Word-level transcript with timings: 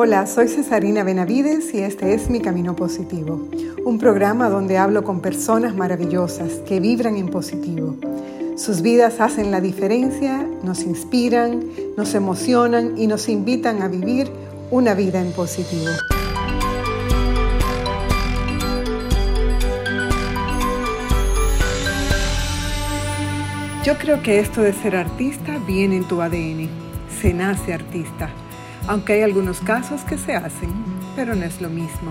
Hola, 0.00 0.28
soy 0.28 0.46
Cesarina 0.46 1.02
Benavides 1.02 1.74
y 1.74 1.78
este 1.78 2.14
es 2.14 2.30
Mi 2.30 2.38
Camino 2.40 2.76
Positivo, 2.76 3.48
un 3.84 3.98
programa 3.98 4.48
donde 4.48 4.78
hablo 4.78 5.02
con 5.02 5.20
personas 5.20 5.74
maravillosas 5.74 6.60
que 6.68 6.78
vibran 6.78 7.16
en 7.16 7.28
positivo. 7.28 7.96
Sus 8.56 8.80
vidas 8.80 9.18
hacen 9.18 9.50
la 9.50 9.60
diferencia, 9.60 10.46
nos 10.62 10.84
inspiran, 10.84 11.64
nos 11.96 12.14
emocionan 12.14 12.96
y 12.96 13.08
nos 13.08 13.28
invitan 13.28 13.82
a 13.82 13.88
vivir 13.88 14.30
una 14.70 14.94
vida 14.94 15.20
en 15.20 15.32
positivo. 15.32 15.90
Yo 23.82 23.98
creo 23.98 24.22
que 24.22 24.38
esto 24.38 24.62
de 24.62 24.72
ser 24.74 24.94
artista 24.94 25.58
viene 25.66 25.96
en 25.96 26.04
tu 26.06 26.22
ADN. 26.22 26.68
Se 27.20 27.34
nace 27.34 27.74
artista 27.74 28.30
aunque 28.88 29.12
hay 29.12 29.22
algunos 29.22 29.60
casos 29.60 30.00
que 30.02 30.16
se 30.16 30.34
hacen, 30.34 30.70
pero 31.14 31.36
no 31.36 31.44
es 31.44 31.60
lo 31.60 31.68
mismo. 31.68 32.10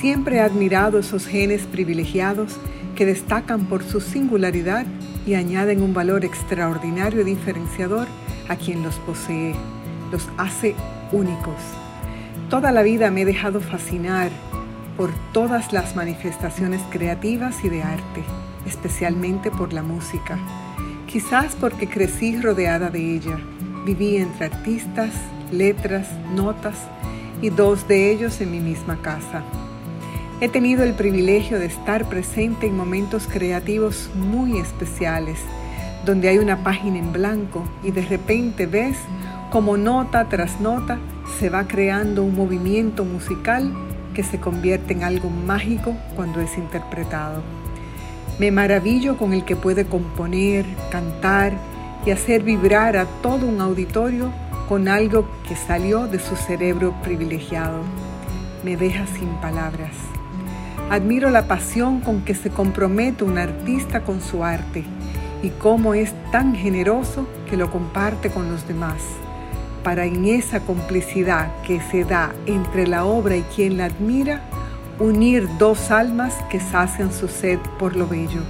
Siempre 0.00 0.36
he 0.36 0.40
admirado 0.40 0.98
esos 0.98 1.26
genes 1.26 1.62
privilegiados 1.62 2.56
que 2.96 3.06
destacan 3.06 3.66
por 3.66 3.84
su 3.84 4.00
singularidad 4.00 4.86
y 5.26 5.34
añaden 5.34 5.82
un 5.82 5.94
valor 5.94 6.24
extraordinario 6.24 7.20
y 7.20 7.24
diferenciador 7.24 8.06
a 8.48 8.56
quien 8.56 8.82
los 8.82 8.94
posee, 8.96 9.54
los 10.10 10.28
hace 10.38 10.74
únicos. 11.12 11.56
Toda 12.50 12.72
la 12.72 12.82
vida 12.82 13.10
me 13.10 13.22
he 13.22 13.24
dejado 13.24 13.60
fascinar 13.60 14.30
por 14.96 15.10
todas 15.32 15.72
las 15.72 15.96
manifestaciones 15.96 16.80
creativas 16.90 17.64
y 17.64 17.68
de 17.68 17.82
arte, 17.82 18.22
especialmente 18.66 19.50
por 19.50 19.72
la 19.72 19.82
música. 19.82 20.38
Quizás 21.06 21.56
porque 21.60 21.88
crecí 21.88 22.40
rodeada 22.40 22.90
de 22.90 23.16
ella, 23.16 23.38
viví 23.84 24.16
entre 24.16 24.46
artistas, 24.46 25.10
letras, 25.58 26.08
notas 26.34 26.76
y 27.40 27.50
dos 27.50 27.88
de 27.88 28.10
ellos 28.10 28.40
en 28.40 28.50
mi 28.50 28.60
misma 28.60 29.00
casa. 29.00 29.42
He 30.40 30.48
tenido 30.48 30.82
el 30.82 30.94
privilegio 30.94 31.58
de 31.58 31.66
estar 31.66 32.08
presente 32.08 32.66
en 32.66 32.76
momentos 32.76 33.26
creativos 33.26 34.10
muy 34.14 34.58
especiales, 34.58 35.38
donde 36.04 36.28
hay 36.28 36.38
una 36.38 36.62
página 36.62 36.98
en 36.98 37.12
blanco 37.12 37.64
y 37.82 37.92
de 37.92 38.02
repente 38.02 38.66
ves 38.66 38.96
como 39.50 39.76
nota 39.76 40.28
tras 40.28 40.60
nota 40.60 40.98
se 41.38 41.48
va 41.48 41.66
creando 41.66 42.24
un 42.24 42.34
movimiento 42.34 43.04
musical 43.04 43.72
que 44.12 44.22
se 44.22 44.40
convierte 44.40 44.92
en 44.92 45.04
algo 45.04 45.30
mágico 45.30 45.96
cuando 46.16 46.40
es 46.40 46.58
interpretado. 46.58 47.42
Me 48.38 48.50
maravillo 48.50 49.16
con 49.16 49.32
el 49.32 49.44
que 49.44 49.56
puede 49.56 49.86
componer, 49.86 50.66
cantar 50.90 51.52
y 52.04 52.10
hacer 52.10 52.42
vibrar 52.42 52.96
a 52.96 53.06
todo 53.22 53.46
un 53.46 53.60
auditorio 53.60 54.32
con 54.68 54.88
algo 54.88 55.26
que 55.46 55.56
salió 55.56 56.06
de 56.06 56.18
su 56.18 56.36
cerebro 56.36 56.94
privilegiado. 57.02 57.82
Me 58.64 58.76
deja 58.76 59.06
sin 59.06 59.28
palabras. 59.40 59.92
Admiro 60.90 61.30
la 61.30 61.46
pasión 61.46 62.00
con 62.00 62.22
que 62.22 62.34
se 62.34 62.50
compromete 62.50 63.24
un 63.24 63.38
artista 63.38 64.02
con 64.02 64.20
su 64.20 64.44
arte 64.44 64.84
y 65.42 65.50
cómo 65.50 65.94
es 65.94 66.12
tan 66.30 66.54
generoso 66.54 67.26
que 67.48 67.56
lo 67.56 67.70
comparte 67.70 68.30
con 68.30 68.50
los 68.50 68.66
demás, 68.66 69.02
para 69.82 70.06
en 70.06 70.24
esa 70.24 70.60
complicidad 70.60 71.48
que 71.66 71.80
se 71.80 72.04
da 72.04 72.32
entre 72.46 72.86
la 72.86 73.04
obra 73.04 73.36
y 73.36 73.42
quien 73.42 73.76
la 73.76 73.86
admira, 73.86 74.42
unir 74.98 75.48
dos 75.58 75.90
almas 75.90 76.34
que 76.50 76.60
sacian 76.60 77.12
su 77.12 77.28
sed 77.28 77.58
por 77.78 77.96
lo 77.96 78.06
bello. 78.06 78.40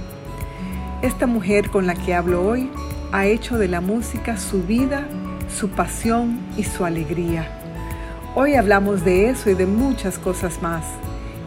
Esta 1.01 1.27
mujer 1.27 1.69
con 1.69 1.87
la 1.87 1.95
que 1.95 2.13
hablo 2.13 2.45
hoy 2.45 2.69
ha 3.11 3.25
hecho 3.25 3.57
de 3.57 3.67
la 3.67 3.81
música 3.81 4.37
su 4.37 4.63
vida 4.63 5.07
su 5.49 5.69
pasión 5.69 6.39
y 6.57 6.63
su 6.63 6.85
alegría. 6.85 7.47
Hoy 8.35 8.55
hablamos 8.55 9.05
de 9.05 9.29
eso 9.29 9.49
y 9.49 9.53
de 9.53 9.65
muchas 9.65 10.19
cosas 10.19 10.61
más 10.61 10.83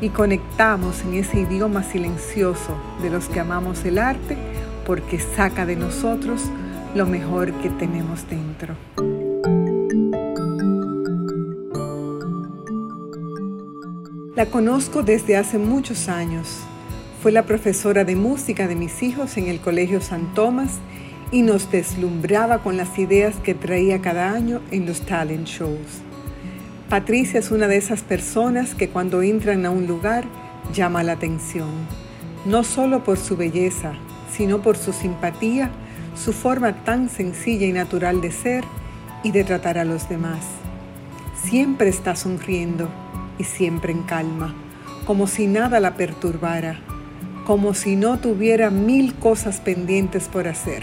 y 0.00 0.10
conectamos 0.10 1.02
en 1.02 1.14
ese 1.14 1.40
idioma 1.40 1.82
silencioso 1.82 2.76
de 3.02 3.10
los 3.10 3.26
que 3.28 3.40
amamos 3.40 3.84
el 3.84 3.98
arte 3.98 4.36
porque 4.86 5.18
saca 5.18 5.66
de 5.66 5.76
nosotros 5.76 6.44
lo 6.94 7.06
mejor 7.06 7.52
que 7.60 7.70
tenemos 7.70 8.28
dentro. 8.28 8.74
La 14.34 14.46
conozco 14.46 15.02
desde 15.02 15.36
hace 15.36 15.58
muchos 15.58 16.08
años. 16.08 16.60
Fue 17.20 17.32
la 17.32 17.42
profesora 17.42 18.04
de 18.04 18.14
música 18.14 18.68
de 18.68 18.76
mis 18.76 19.02
hijos 19.02 19.36
en 19.36 19.48
el 19.48 19.58
Colegio 19.58 20.00
San 20.00 20.32
Tomás 20.32 20.78
y 21.30 21.42
nos 21.42 21.70
deslumbraba 21.70 22.62
con 22.62 22.76
las 22.76 22.98
ideas 22.98 23.36
que 23.36 23.54
traía 23.54 24.00
cada 24.00 24.32
año 24.32 24.60
en 24.70 24.86
los 24.86 25.02
talent 25.02 25.46
shows. 25.46 26.02
Patricia 26.88 27.40
es 27.40 27.50
una 27.50 27.68
de 27.68 27.76
esas 27.76 28.02
personas 28.02 28.74
que 28.74 28.88
cuando 28.88 29.22
entran 29.22 29.66
a 29.66 29.70
un 29.70 29.86
lugar 29.86 30.24
llama 30.72 31.02
la 31.02 31.12
atención, 31.12 31.68
no 32.46 32.64
solo 32.64 33.04
por 33.04 33.18
su 33.18 33.36
belleza, 33.36 33.92
sino 34.34 34.62
por 34.62 34.76
su 34.78 34.92
simpatía, 34.92 35.70
su 36.16 36.32
forma 36.32 36.84
tan 36.84 37.10
sencilla 37.10 37.66
y 37.66 37.72
natural 37.72 38.20
de 38.20 38.32
ser 38.32 38.64
y 39.22 39.32
de 39.32 39.44
tratar 39.44 39.78
a 39.78 39.84
los 39.84 40.08
demás. 40.08 40.46
Siempre 41.44 41.88
está 41.88 42.16
sonriendo 42.16 42.88
y 43.38 43.44
siempre 43.44 43.92
en 43.92 44.02
calma, 44.02 44.54
como 45.06 45.26
si 45.26 45.46
nada 45.46 45.80
la 45.80 45.94
perturbara, 45.94 46.80
como 47.46 47.74
si 47.74 47.96
no 47.96 48.18
tuviera 48.18 48.70
mil 48.70 49.14
cosas 49.14 49.60
pendientes 49.60 50.28
por 50.28 50.48
hacer. 50.48 50.82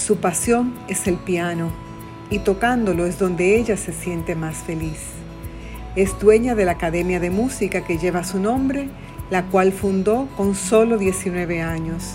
Su 0.00 0.16
pasión 0.16 0.72
es 0.88 1.06
el 1.06 1.16
piano 1.16 1.70
y 2.30 2.38
tocándolo 2.38 3.04
es 3.04 3.18
donde 3.18 3.58
ella 3.58 3.76
se 3.76 3.92
siente 3.92 4.34
más 4.34 4.56
feliz. 4.56 4.98
Es 5.94 6.18
dueña 6.18 6.54
de 6.54 6.64
la 6.64 6.72
Academia 6.72 7.20
de 7.20 7.28
Música 7.28 7.84
que 7.84 7.98
lleva 7.98 8.24
su 8.24 8.40
nombre, 8.40 8.88
la 9.30 9.44
cual 9.44 9.72
fundó 9.72 10.26
con 10.38 10.54
solo 10.54 10.96
19 10.96 11.60
años 11.60 12.14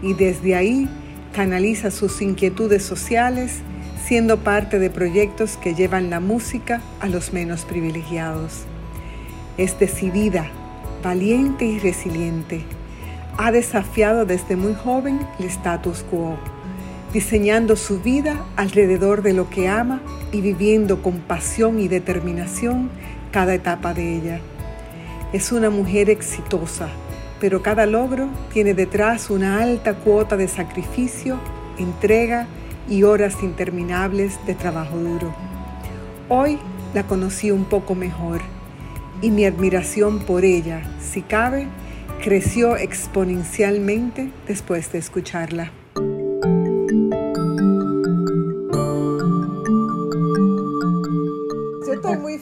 y 0.00 0.14
desde 0.14 0.54
ahí 0.54 0.88
canaliza 1.34 1.90
sus 1.90 2.22
inquietudes 2.22 2.82
sociales 2.82 3.58
siendo 4.06 4.38
parte 4.38 4.78
de 4.78 4.88
proyectos 4.88 5.58
que 5.58 5.74
llevan 5.74 6.08
la 6.08 6.20
música 6.20 6.80
a 6.98 7.08
los 7.08 7.34
menos 7.34 7.66
privilegiados. 7.66 8.64
Es 9.58 9.78
decidida, 9.78 10.50
valiente 11.04 11.66
y 11.66 11.78
resiliente. 11.78 12.64
Ha 13.36 13.52
desafiado 13.52 14.24
desde 14.24 14.56
muy 14.56 14.74
joven 14.74 15.20
el 15.38 15.44
status 15.44 16.02
quo 16.10 16.38
diseñando 17.12 17.76
su 17.76 18.00
vida 18.00 18.44
alrededor 18.56 19.22
de 19.22 19.32
lo 19.32 19.48
que 19.48 19.68
ama 19.68 20.00
y 20.32 20.40
viviendo 20.40 21.02
con 21.02 21.18
pasión 21.18 21.80
y 21.80 21.88
determinación 21.88 22.90
cada 23.30 23.54
etapa 23.54 23.94
de 23.94 24.16
ella. 24.16 24.40
Es 25.32 25.52
una 25.52 25.70
mujer 25.70 26.10
exitosa, 26.10 26.88
pero 27.40 27.62
cada 27.62 27.86
logro 27.86 28.28
tiene 28.52 28.74
detrás 28.74 29.30
una 29.30 29.62
alta 29.62 29.94
cuota 29.94 30.36
de 30.36 30.48
sacrificio, 30.48 31.38
entrega 31.78 32.46
y 32.88 33.02
horas 33.02 33.42
interminables 33.42 34.38
de 34.46 34.54
trabajo 34.54 34.98
duro. 34.98 35.34
Hoy 36.28 36.58
la 36.94 37.04
conocí 37.04 37.50
un 37.50 37.64
poco 37.64 37.94
mejor 37.94 38.40
y 39.20 39.30
mi 39.30 39.44
admiración 39.44 40.20
por 40.20 40.44
ella, 40.44 40.82
si 41.00 41.22
cabe, 41.22 41.66
creció 42.22 42.76
exponencialmente 42.76 44.30
después 44.46 44.90
de 44.92 44.98
escucharla. 44.98 45.72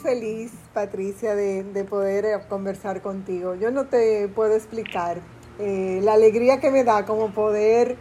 Feliz, 0.06 0.52
Patricia, 0.72 1.34
de, 1.34 1.84
poder 1.90 2.24
eh, 2.26 2.38
conversar 2.48 3.02
contigo. 3.02 3.56
Yo 3.56 3.72
no 3.72 3.86
te 3.86 4.28
puedo 4.28 4.54
explicar 4.54 5.16
eh, 5.58 5.98
la 6.04 6.12
alegría 6.12 6.60
que 6.60 6.70
me 6.70 6.84
da 6.84 7.04
como 7.04 7.30
poder 7.32 7.96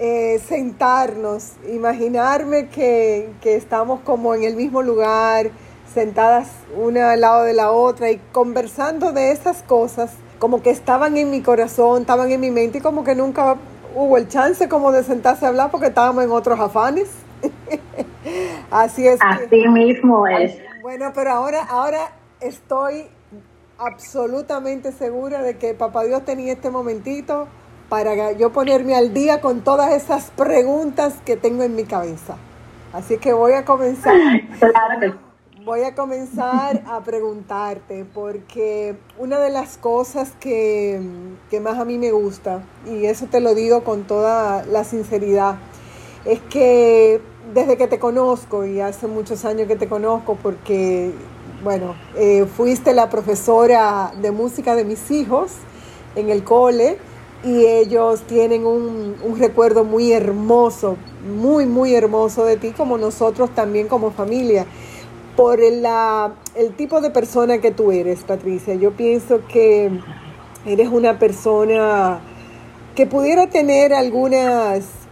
eh, 0.00 0.40
sentarnos, 0.44 1.52
imaginarme 1.72 2.66
que, 2.70 3.28
que, 3.40 3.54
estamos 3.54 4.00
como 4.00 4.34
en 4.34 4.42
el 4.42 4.56
mismo 4.56 4.82
lugar, 4.82 5.52
sentadas 5.94 6.50
una 6.76 7.12
al 7.12 7.20
lado 7.20 7.44
de 7.44 7.52
la 7.52 7.70
otra 7.70 8.10
y 8.10 8.20
conversando 8.32 9.12
de 9.12 9.30
esas 9.30 9.62
cosas 9.62 10.10
como 10.40 10.60
que 10.60 10.70
estaban 10.70 11.16
en 11.16 11.30
mi 11.30 11.40
corazón, 11.40 12.00
estaban 12.00 12.32
en 12.32 12.40
mi 12.40 12.50
mente 12.50 12.78
y 12.78 12.80
como 12.80 13.04
que 13.04 13.14
nunca 13.14 13.54
hubo 13.94 14.16
el 14.16 14.26
chance 14.26 14.68
como 14.68 14.90
de 14.90 15.04
sentarse 15.04 15.46
a 15.46 15.50
hablar 15.50 15.70
porque 15.70 15.86
estábamos 15.86 16.24
en 16.24 16.32
otros 16.32 16.58
afanes. 16.58 17.10
Así 18.72 19.06
es. 19.06 19.20
Así 19.22 19.68
mismo 19.68 20.26
es. 20.26 20.58
Bueno, 20.84 21.12
pero 21.14 21.30
ahora, 21.30 21.62
ahora 21.62 22.12
estoy 22.42 23.06
absolutamente 23.78 24.92
segura 24.92 25.40
de 25.40 25.56
que 25.56 25.72
Papá 25.72 26.04
Dios 26.04 26.26
tenía 26.26 26.52
este 26.52 26.68
momentito 26.68 27.48
para 27.88 28.32
yo 28.32 28.52
ponerme 28.52 28.94
al 28.94 29.14
día 29.14 29.40
con 29.40 29.62
todas 29.62 29.94
esas 29.94 30.30
preguntas 30.32 31.14
que 31.24 31.38
tengo 31.38 31.62
en 31.62 31.74
mi 31.74 31.84
cabeza. 31.84 32.36
Así 32.92 33.16
que 33.16 33.32
voy 33.32 33.54
a 33.54 33.64
comenzar. 33.64 34.12
Voy 35.64 35.84
a 35.84 35.94
comenzar 35.94 36.82
a 36.86 37.00
preguntarte 37.00 38.04
porque 38.04 38.94
una 39.16 39.38
de 39.38 39.48
las 39.48 39.78
cosas 39.78 40.32
que, 40.38 41.00
que 41.48 41.60
más 41.60 41.78
a 41.78 41.86
mí 41.86 41.96
me 41.96 42.10
gusta, 42.10 42.60
y 42.84 43.06
eso 43.06 43.24
te 43.24 43.40
lo 43.40 43.54
digo 43.54 43.84
con 43.84 44.04
toda 44.04 44.66
la 44.66 44.84
sinceridad, 44.84 45.54
es 46.24 46.40
que 46.50 47.20
desde 47.52 47.76
que 47.76 47.86
te 47.86 47.98
conozco, 47.98 48.64
y 48.64 48.80
hace 48.80 49.06
muchos 49.06 49.44
años 49.44 49.68
que 49.68 49.76
te 49.76 49.88
conozco, 49.88 50.36
porque, 50.42 51.12
bueno, 51.62 51.94
eh, 52.16 52.46
fuiste 52.46 52.92
la 52.92 53.10
profesora 53.10 54.12
de 54.20 54.30
música 54.30 54.74
de 54.74 54.84
mis 54.84 55.10
hijos 55.10 55.52
en 56.16 56.30
el 56.30 56.44
cole, 56.44 56.98
y 57.44 57.66
ellos 57.66 58.22
tienen 58.22 58.64
un, 58.64 59.16
un, 59.22 59.38
recuerdo 59.38 59.84
muy 59.84 60.12
hermoso, 60.12 60.96
muy, 61.28 61.66
muy 61.66 61.94
hermoso 61.94 62.44
de 62.46 62.56
ti, 62.56 62.70
como 62.70 62.96
nosotros 62.96 63.50
también 63.54 63.86
como 63.86 64.10
familia, 64.10 64.64
por 65.36 65.60
el, 65.60 65.84
el 66.54 66.74
tipo 66.74 67.00
de 67.02 67.10
persona 67.10 67.58
que 67.58 67.70
tú 67.70 67.92
eres, 67.92 68.22
Patricia. 68.22 68.74
Yo 68.74 68.92
pienso 68.92 69.40
que 69.46 69.90
eres 70.64 70.88
una 70.88 71.18
persona 71.18 72.20
que 72.94 73.06
pudiera 73.06 73.48
tener 73.48 73.92
algunas 73.92 75.03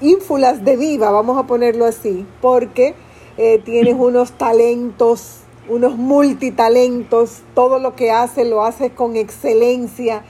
ínfulas 0.00 0.64
de 0.64 0.76
viva, 0.76 1.10
vamos 1.10 1.38
a 1.38 1.46
ponerlo 1.46 1.84
así, 1.84 2.26
porque 2.40 2.94
eh, 3.36 3.60
tienes 3.64 3.94
unos 3.98 4.32
talentos, 4.32 5.40
unos 5.68 5.96
multitalentos, 5.96 7.42
todo 7.54 7.78
lo 7.78 7.94
que 7.96 8.10
haces 8.10 8.46
lo 8.46 8.64
haces 8.64 8.92
con 8.92 9.16
excelencia 9.16 10.22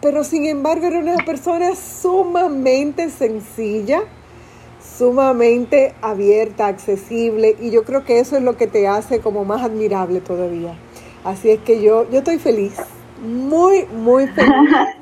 pero 0.00 0.24
sin 0.24 0.46
embargo 0.46 0.86
era 0.86 0.98
una 0.98 1.16
persona 1.24 1.74
sumamente 1.74 3.10
sencilla, 3.10 4.02
sumamente 4.98 5.94
abierta, 6.00 6.66
accesible 6.68 7.56
y 7.60 7.70
yo 7.70 7.84
creo 7.84 8.04
que 8.04 8.18
eso 8.18 8.36
es 8.36 8.42
lo 8.42 8.56
que 8.56 8.66
te 8.66 8.88
hace 8.88 9.20
como 9.20 9.44
más 9.44 9.62
admirable 9.62 10.20
todavía. 10.20 10.74
Así 11.22 11.50
es 11.50 11.60
que 11.60 11.82
yo, 11.82 12.08
yo 12.10 12.18
estoy 12.18 12.38
feliz, 12.38 12.76
muy, 13.22 13.84
muy 13.86 14.26
feliz 14.28 14.50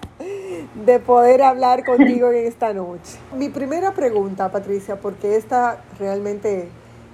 de 0.75 1.01
poder 1.01 1.43
hablar 1.43 1.85
contigo 1.85 2.31
en 2.31 2.47
esta 2.47 2.73
noche. 2.73 3.19
Mi 3.37 3.49
primera 3.49 3.93
pregunta, 3.95 4.51
Patricia, 4.51 4.97
porque 4.97 5.37
esta 5.37 5.83
realmente 5.99 6.69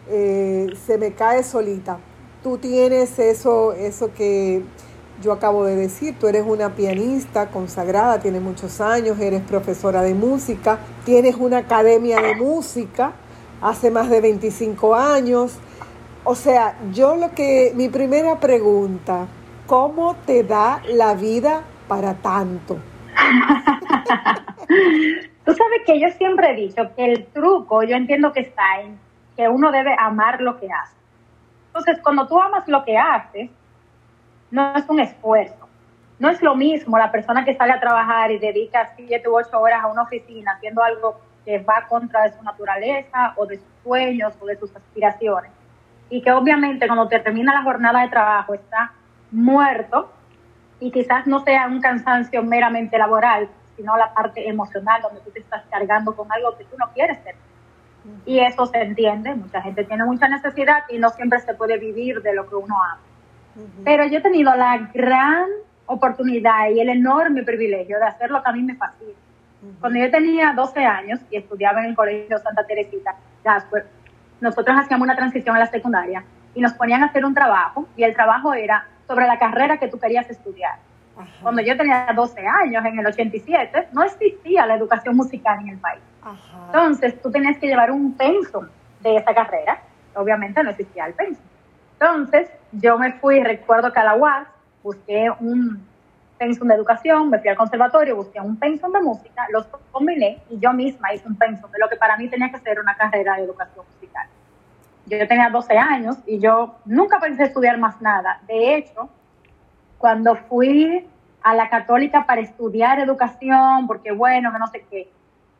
eh, 0.08 0.66
se 0.86 0.98
me 0.98 1.12
cae 1.12 1.42
solita. 1.42 1.98
Tú 2.42 2.58
tienes 2.58 3.18
eso, 3.18 3.72
eso 3.72 4.12
que 4.12 4.62
yo 5.22 5.32
acabo 5.32 5.64
de 5.64 5.76
decir, 5.76 6.16
tú 6.18 6.26
eres 6.26 6.44
una 6.46 6.74
pianista 6.74 7.48
consagrada, 7.48 8.20
tienes 8.20 8.42
muchos 8.42 8.80
años, 8.80 9.18
eres 9.20 9.40
profesora 9.42 10.02
de 10.02 10.14
música, 10.14 10.78
tienes 11.04 11.36
una 11.36 11.58
academia 11.58 12.20
de 12.20 12.34
música 12.34 13.12
hace 13.62 13.90
más 13.90 14.10
de 14.10 14.20
25 14.20 14.94
años. 14.94 15.52
O 16.24 16.34
sea, 16.34 16.76
yo 16.92 17.16
lo 17.16 17.34
que, 17.34 17.72
mi 17.76 17.88
primera 17.88 18.40
pregunta, 18.40 19.26
¿cómo 19.66 20.16
te 20.26 20.42
da 20.42 20.82
la 20.92 21.14
vida 21.14 21.62
para 21.86 22.14
tanto? 22.14 22.76
Tú 25.44 25.52
sabes 25.52 25.82
que 25.86 26.00
yo 26.00 26.08
siempre 26.10 26.50
he 26.50 26.54
dicho 26.56 26.94
que 26.94 27.04
el 27.12 27.26
truco, 27.26 27.82
yo 27.82 27.96
entiendo 27.96 28.32
que 28.32 28.40
está 28.40 28.80
en 28.80 28.98
que 29.36 29.48
uno 29.48 29.70
debe 29.72 29.94
amar 29.98 30.40
lo 30.40 30.58
que 30.58 30.68
hace. 30.72 30.96
Entonces, 31.66 32.00
cuando 32.02 32.26
tú 32.26 32.40
amas 32.40 32.66
lo 32.68 32.84
que 32.84 32.96
haces, 32.96 33.50
no 34.50 34.76
es 34.76 34.88
un 34.88 35.00
esfuerzo. 35.00 35.68
No 36.18 36.30
es 36.30 36.40
lo 36.40 36.54
mismo 36.54 36.96
la 36.96 37.10
persona 37.10 37.44
que 37.44 37.56
sale 37.56 37.72
a 37.72 37.80
trabajar 37.80 38.30
y 38.30 38.38
dedica 38.38 38.92
siete 38.96 39.28
u 39.28 39.36
ocho 39.36 39.60
horas 39.60 39.82
a 39.82 39.88
una 39.88 40.02
oficina 40.02 40.52
haciendo 40.52 40.82
algo 40.82 41.20
que 41.44 41.58
va 41.58 41.86
contra 41.88 42.22
de 42.22 42.32
su 42.32 42.42
naturaleza 42.42 43.34
o 43.36 43.46
de 43.46 43.56
sus 43.58 43.66
sueños 43.82 44.32
o 44.40 44.46
de 44.46 44.56
sus 44.56 44.74
aspiraciones. 44.74 45.50
Y 46.08 46.22
que 46.22 46.30
obviamente 46.30 46.86
cuando 46.86 47.08
te 47.08 47.18
termina 47.18 47.52
la 47.52 47.62
jornada 47.62 48.02
de 48.02 48.08
trabajo 48.08 48.54
está 48.54 48.92
muerto 49.32 50.12
y 50.84 50.90
quizás 50.90 51.26
no 51.26 51.40
sea 51.40 51.66
un 51.66 51.80
cansancio 51.80 52.42
meramente 52.42 52.98
laboral, 52.98 53.48
sino 53.74 53.96
la 53.96 54.12
parte 54.12 54.46
emocional 54.46 55.00
donde 55.00 55.22
tú 55.22 55.30
te 55.30 55.40
estás 55.40 55.62
cargando 55.70 56.14
con 56.14 56.30
algo 56.30 56.58
que 56.58 56.64
tú 56.64 56.76
no 56.78 56.90
quieres 56.92 57.18
ser. 57.24 57.36
Y 58.26 58.40
eso 58.40 58.66
se 58.66 58.82
entiende, 58.82 59.34
mucha 59.34 59.62
gente 59.62 59.84
tiene 59.84 60.04
mucha 60.04 60.28
necesidad 60.28 60.84
y 60.90 60.98
no 60.98 61.08
siempre 61.08 61.40
se 61.40 61.54
puede 61.54 61.78
vivir 61.78 62.20
de 62.20 62.34
lo 62.34 62.46
que 62.46 62.56
uno 62.56 62.76
ama. 62.82 63.00
Pero 63.82 64.04
yo 64.04 64.18
he 64.18 64.20
tenido 64.20 64.54
la 64.54 64.90
gran 64.92 65.46
oportunidad 65.86 66.68
y 66.68 66.80
el 66.80 66.90
enorme 66.90 67.44
privilegio 67.44 67.98
de 67.98 68.04
hacer 68.04 68.30
lo 68.30 68.42
que 68.42 68.50
a 68.50 68.52
mí 68.52 68.62
me 68.62 68.74
fascina. 68.74 69.18
Cuando 69.80 69.98
yo 69.98 70.10
tenía 70.10 70.52
12 70.52 70.84
años 70.84 71.18
y 71.30 71.38
estudiaba 71.38 71.80
en 71.80 71.86
el 71.86 71.96
Colegio 71.96 72.38
Santa 72.40 72.66
Teresita, 72.66 73.14
nosotros 74.38 74.76
hacíamos 74.78 75.06
una 75.06 75.16
transición 75.16 75.56
a 75.56 75.60
la 75.60 75.66
secundaria 75.66 76.22
y 76.54 76.60
nos 76.60 76.74
ponían 76.74 77.02
a 77.02 77.06
hacer 77.06 77.24
un 77.24 77.32
trabajo 77.32 77.88
y 77.96 78.02
el 78.02 78.12
trabajo 78.12 78.52
era 78.52 78.86
sobre 79.06 79.26
la 79.26 79.38
carrera 79.38 79.78
que 79.78 79.88
tú 79.88 79.98
querías 79.98 80.28
estudiar. 80.30 80.78
Cuando 81.42 81.62
yo 81.62 81.76
tenía 81.76 82.08
12 82.14 82.40
años, 82.46 82.84
en 82.84 82.98
el 82.98 83.06
87, 83.06 83.88
no 83.92 84.02
existía 84.02 84.66
la 84.66 84.74
educación 84.74 85.16
musical 85.16 85.60
en 85.60 85.68
el 85.68 85.78
país. 85.78 86.02
Entonces, 86.66 87.20
tú 87.22 87.30
tenías 87.30 87.56
que 87.58 87.68
llevar 87.68 87.90
un 87.90 88.14
pensum 88.14 88.66
de 89.00 89.16
esa 89.16 89.32
carrera. 89.34 89.80
Obviamente 90.14 90.62
no 90.62 90.70
existía 90.70 91.06
el 91.06 91.14
pensum. 91.14 91.44
Entonces, 92.00 92.50
yo 92.72 92.98
me 92.98 93.12
fui, 93.12 93.42
recuerdo 93.42 93.92
que 93.92 94.00
a 94.00 94.04
la 94.04 94.16
UAS, 94.16 94.48
busqué 94.82 95.30
un 95.40 95.86
pensum 96.38 96.68
de 96.68 96.74
educación, 96.74 97.30
me 97.30 97.38
fui 97.38 97.48
al 97.48 97.56
conservatorio, 97.56 98.16
busqué 98.16 98.40
un 98.40 98.56
pensum 98.58 98.92
de 98.92 99.00
música, 99.00 99.46
los 99.50 99.66
combiné 99.92 100.42
y 100.50 100.58
yo 100.58 100.72
misma 100.72 101.14
hice 101.14 101.28
un 101.28 101.36
pensum 101.36 101.70
de 101.70 101.78
lo 101.78 101.88
que 101.88 101.96
para 101.96 102.16
mí 102.16 102.28
tenía 102.28 102.50
que 102.50 102.58
ser 102.58 102.80
una 102.80 102.94
carrera 102.96 103.36
de 103.36 103.44
educación 103.44 103.84
musical. 103.94 104.26
Yo 105.06 105.28
tenía 105.28 105.50
12 105.50 105.76
años 105.76 106.16
y 106.26 106.38
yo 106.38 106.76
nunca 106.84 107.20
pensé 107.20 107.44
estudiar 107.44 107.78
más 107.78 108.00
nada. 108.00 108.40
De 108.46 108.76
hecho, 108.76 109.10
cuando 109.98 110.34
fui 110.34 111.06
a 111.42 111.54
la 111.54 111.68
católica 111.68 112.24
para 112.26 112.40
estudiar 112.40 112.98
educación, 113.00 113.86
porque 113.86 114.12
bueno, 114.12 114.50
no 114.58 114.66
sé 114.68 114.84
qué, 114.90 115.10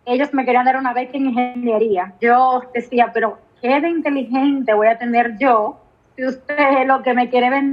ellos 0.06 0.32
me 0.32 0.44
querían 0.44 0.64
dar 0.64 0.76
una 0.76 0.92
beca 0.92 1.16
en 1.16 1.26
ingeniería. 1.26 2.14
Yo 2.20 2.62
decía, 2.72 3.10
pero 3.12 3.38
qué 3.60 3.80
de 3.80 3.88
inteligente 3.88 4.74
voy 4.74 4.88
a 4.88 4.98
tener 4.98 5.36
yo 5.38 5.80
si 6.16 6.26
usted 6.26 6.86
lo 6.86 7.02
que 7.02 7.14
me 7.14 7.28
quiere 7.28 7.50
ver 7.50 7.64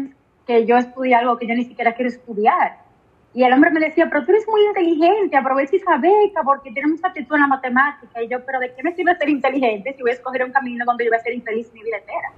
que 0.47 0.65
yo 0.65 0.77
estudie 0.77 1.15
algo 1.15 1.37
que 1.37 1.47
yo 1.47 1.55
ni 1.55 1.65
siquiera 1.65 1.93
quiero 1.93 2.09
estudiar. 2.09 2.77
Y 3.33 3.43
el 3.43 3.53
hombre 3.53 3.71
me 3.71 3.79
decía, 3.79 4.09
pero 4.09 4.25
tú 4.25 4.31
eres 4.31 4.45
muy 4.47 4.61
inteligente, 4.65 5.37
aprovecha 5.37 5.75
esa 5.75 5.97
beca 5.97 6.43
porque 6.43 6.71
tienes 6.71 6.91
mucha 6.91 7.07
actitud 7.07 7.35
en 7.35 7.41
la 7.41 7.47
matemática. 7.47 8.21
Y 8.21 8.27
yo, 8.27 8.45
pero 8.45 8.59
¿de 8.59 8.73
qué 8.73 8.83
me 8.83 8.93
sirve 8.93 9.15
ser 9.15 9.29
inteligente 9.29 9.93
si 9.93 10.01
voy 10.01 10.11
a 10.11 10.15
escoger 10.15 10.43
un 10.43 10.51
camino 10.51 10.83
donde 10.85 11.05
yo 11.05 11.11
voy 11.11 11.19
a 11.19 11.23
ser 11.23 11.33
infeliz 11.33 11.71
mi 11.73 11.81
vida 11.81 11.97
entera? 11.97 12.33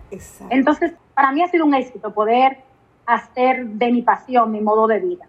Entonces, 0.51 0.93
para 1.15 1.31
mí 1.31 1.41
ha 1.41 1.47
sido 1.47 1.65
un 1.65 1.73
éxito 1.73 2.13
poder 2.13 2.57
hacer 3.07 3.65
de 3.65 3.91
mi 3.91 4.01
pasión 4.03 4.51
mi 4.51 4.61
modo 4.61 4.87
de 4.87 4.99
vida. 4.99 5.25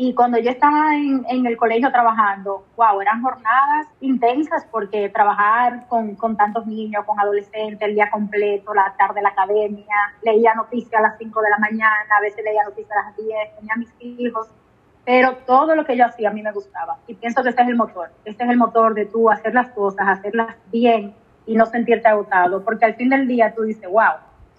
Y 0.00 0.14
cuando 0.14 0.38
yo 0.38 0.50
estaba 0.50 0.94
en, 0.94 1.26
en, 1.28 1.44
el 1.44 1.56
colegio 1.56 1.90
trabajando, 1.90 2.64
wow, 2.76 3.00
eran 3.00 3.20
jornadas 3.20 3.88
intensas 4.00 4.64
porque 4.70 5.08
trabajar 5.08 5.88
con, 5.88 6.14
con, 6.14 6.36
tantos 6.36 6.66
niños, 6.68 7.04
con 7.04 7.18
adolescentes, 7.18 7.88
el 7.88 7.96
día 7.96 8.08
completo, 8.08 8.72
la 8.72 8.94
tarde 8.96 9.20
la 9.20 9.30
academia, 9.30 9.96
leía 10.22 10.54
noticias 10.54 10.94
a 10.94 11.02
las 11.02 11.18
5 11.18 11.42
de 11.42 11.50
la 11.50 11.58
mañana, 11.58 12.06
a 12.16 12.20
veces 12.20 12.44
leía 12.44 12.62
noticias 12.62 12.96
a 12.96 13.06
las 13.06 13.16
10, 13.16 13.56
tenía 13.56 13.74
mis 13.74 13.92
hijos, 13.98 14.48
pero 15.08 15.36
todo 15.46 15.74
lo 15.74 15.86
que 15.86 15.96
yo 15.96 16.04
hacía 16.04 16.28
a 16.28 16.32
mí 16.34 16.42
me 16.42 16.52
gustaba. 16.52 16.98
Y 17.06 17.14
pienso 17.14 17.42
que 17.42 17.48
este 17.48 17.62
es 17.62 17.68
el 17.68 17.76
motor, 17.76 18.10
este 18.26 18.44
es 18.44 18.50
el 18.50 18.58
motor 18.58 18.92
de 18.92 19.06
tú 19.06 19.30
hacer 19.30 19.54
las 19.54 19.70
cosas, 19.70 20.06
hacerlas 20.06 20.54
bien 20.70 21.14
y 21.46 21.56
no 21.56 21.64
sentirte 21.64 22.06
agotado, 22.08 22.62
porque 22.62 22.84
al 22.84 22.94
fin 22.94 23.08
del 23.08 23.26
día 23.26 23.54
tú 23.56 23.62
dices, 23.62 23.90
wow, 23.90 24.18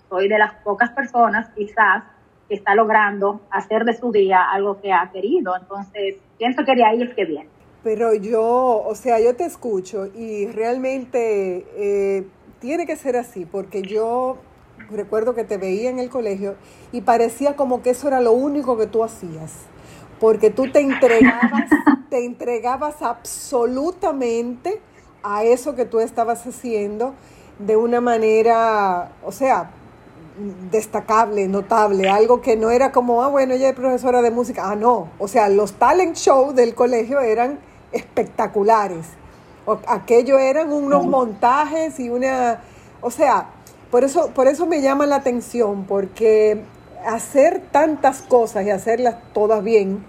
soy 0.09 0.27
de 0.27 0.39
las 0.39 0.55
pocas 0.63 0.89
personas 0.89 1.49
quizás 1.55 2.03
que 2.47 2.55
está 2.55 2.73
logrando 2.73 3.41
hacer 3.51 3.85
de 3.85 3.93
su 3.93 4.11
día 4.11 4.49
algo 4.51 4.81
que 4.81 4.91
ha 4.91 5.11
querido. 5.13 5.55
Entonces, 5.55 6.15
pienso 6.39 6.65
que 6.65 6.73
de 6.73 6.83
ahí 6.83 7.03
es 7.03 7.13
que 7.13 7.25
viene. 7.25 7.49
Pero 7.83 8.15
yo, 8.15 8.81
o 8.83 8.95
sea, 8.95 9.19
yo 9.19 9.35
te 9.35 9.45
escucho 9.45 10.07
y 10.07 10.47
realmente 10.47 11.63
eh, 11.77 12.27
tiene 12.57 12.87
que 12.87 12.95
ser 12.95 13.17
así, 13.17 13.45
porque 13.45 13.83
yo 13.83 14.39
recuerdo 14.89 15.35
que 15.35 15.43
te 15.43 15.57
veía 15.57 15.91
en 15.91 15.99
el 15.99 16.09
colegio 16.09 16.55
y 16.91 17.01
parecía 17.01 17.55
como 17.55 17.83
que 17.83 17.91
eso 17.91 18.07
era 18.07 18.19
lo 18.19 18.31
único 18.31 18.79
que 18.79 18.87
tú 18.87 19.03
hacías, 19.03 19.67
porque 20.19 20.49
tú 20.49 20.71
te 20.71 20.79
entregabas, 20.79 21.69
te 22.09 22.25
entregabas 22.25 23.01
absolutamente 23.01 24.81
a 25.23 25.43
eso 25.43 25.75
que 25.75 25.85
tú 25.85 25.99
estabas 25.99 26.45
haciendo 26.45 27.13
de 27.59 27.75
una 27.75 28.01
manera, 28.01 29.11
o 29.23 29.31
sea, 29.31 29.71
destacable, 30.71 31.47
notable, 31.47 32.09
algo 32.09 32.41
que 32.41 32.55
no 32.55 32.71
era 32.71 32.91
como, 32.91 33.21
ah, 33.21 33.27
bueno, 33.27 33.53
ella 33.53 33.69
es 33.69 33.75
profesora 33.75 34.21
de 34.21 34.31
música. 34.31 34.71
Ah, 34.71 34.75
no. 34.75 35.09
O 35.19 35.27
sea, 35.27 35.49
los 35.49 35.73
talent 35.73 36.15
shows 36.15 36.55
del 36.55 36.73
colegio 36.73 37.19
eran 37.19 37.59
espectaculares. 37.91 39.05
aquello 39.87 40.39
eran 40.39 40.71
unos 40.71 41.05
montajes 41.05 41.99
y 41.99 42.09
una. 42.09 42.61
O 43.01 43.11
sea, 43.11 43.49
por 43.91 44.03
eso, 44.03 44.31
por 44.33 44.47
eso 44.47 44.65
me 44.65 44.81
llama 44.81 45.05
la 45.05 45.17
atención, 45.17 45.85
porque 45.85 46.63
hacer 47.05 47.61
tantas 47.71 48.21
cosas 48.21 48.65
y 48.65 48.69
hacerlas 48.69 49.15
todas 49.33 49.63
bien 49.63 50.03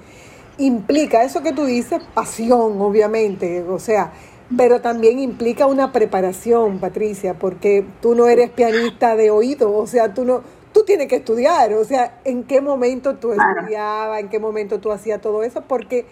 implica 0.59 1.25
eso 1.25 1.43
que 1.43 1.53
tú 1.53 1.65
dices, 1.65 2.03
pasión, 2.15 2.81
obviamente. 2.81 3.63
O 3.63 3.79
sea, 3.79 4.13
pero 4.57 4.81
también 4.81 5.19
implica 5.19 5.67
una 5.67 5.93
preparación, 5.93 6.79
Patricia, 6.79 7.35
porque 7.35 7.85
tú 8.03 8.15
no 8.15 8.29
eres 8.29 8.51
pianista 8.51 9.17
de 9.17 9.31
oído, 9.31 9.75
o 9.75 9.87
sea, 9.87 10.13
tú 10.13 10.25
no, 10.25 10.43
tú 10.73 10.83
tienes 10.85 11.09
que 11.09 11.17
estudiar, 11.17 11.73
o 11.75 11.85
sea, 11.85 12.19
en 12.25 12.45
qué 12.45 12.61
momento 12.61 13.17
tú 13.17 13.33
estudiabas, 13.33 14.21
en 14.21 14.29
qué 14.29 14.39
momento 14.39 14.81
tú 14.81 14.93
hacías 14.93 15.21
todo 15.21 15.43
eso, 15.43 15.63
porque 15.67 16.07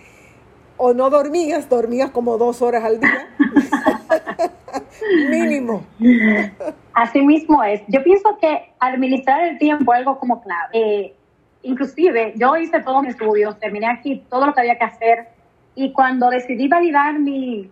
o 0.76 0.94
no 0.94 1.10
dormías, 1.10 1.68
dormías 1.68 2.10
como 2.10 2.38
dos 2.38 2.62
horas 2.62 2.84
al 2.84 3.00
día. 3.00 3.28
Mínimo. 5.30 5.84
Así 6.98 7.22
mismo 7.22 7.62
es. 7.62 7.80
Yo 7.86 8.02
pienso 8.02 8.36
que 8.38 8.72
administrar 8.80 9.44
el 9.44 9.56
tiempo 9.58 9.94
es 9.94 10.00
algo 10.00 10.18
como 10.18 10.42
clave. 10.42 10.70
Eh, 10.72 11.14
inclusive, 11.62 12.32
yo 12.34 12.56
hice 12.56 12.80
todos 12.80 13.02
mis 13.02 13.12
estudios, 13.12 13.56
terminé 13.60 13.86
aquí 13.86 14.26
todo 14.28 14.46
lo 14.46 14.52
que 14.52 14.62
había 14.62 14.78
que 14.78 14.84
hacer 14.84 15.28
y 15.76 15.92
cuando 15.92 16.28
decidí 16.28 16.66
validar 16.66 17.20
mi, 17.20 17.70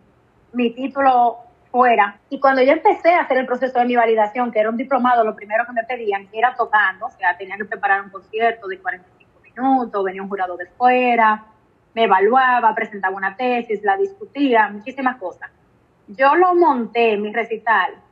mi 0.52 0.71
título 0.71 1.38
fuera, 1.73 2.21
y 2.30 2.38
cuando 2.38 2.62
yo 2.62 2.71
empecé 2.71 3.14
a 3.14 3.23
hacer 3.23 3.38
el 3.38 3.47
proceso 3.47 3.80
de 3.80 3.87
mi 3.87 3.97
validación, 3.97 4.52
que 4.52 4.61
era 4.61 4.71
un 4.71 4.76
diplomado, 4.76 5.25
lo 5.25 5.35
primero 5.35 5.66
que 5.66 5.73
me 5.73 5.83
pedían 5.83 6.28
era 6.33 6.54
tocando, 6.54 7.06
o 7.06 7.11
sea, 7.11 7.37
tenía 7.37 7.56
que 7.56 7.64
preparar 7.64 8.02
un 8.02 8.11
concierto 8.11 8.68
de 8.68 8.78
45 8.78 9.40
minutos, 9.42 10.04
venía 10.04 10.23
un 10.23 10.28
jurado 10.28 10.56
de 10.56 10.66
fuera, 10.66 11.47
me 11.95 12.04
evaluaba, 12.04 12.73
presentaba 12.76 13.16
una 13.16 13.35
tesis, 13.35 13.83
la 13.83 13.97
discutía, 13.97 14.68
muchísimas 14.68 15.16
cosas. 15.16 15.50
Yo 16.06 16.37
lo 16.37 16.54
monté, 16.54 17.16
mi 17.16 17.33
recital. 17.33 18.05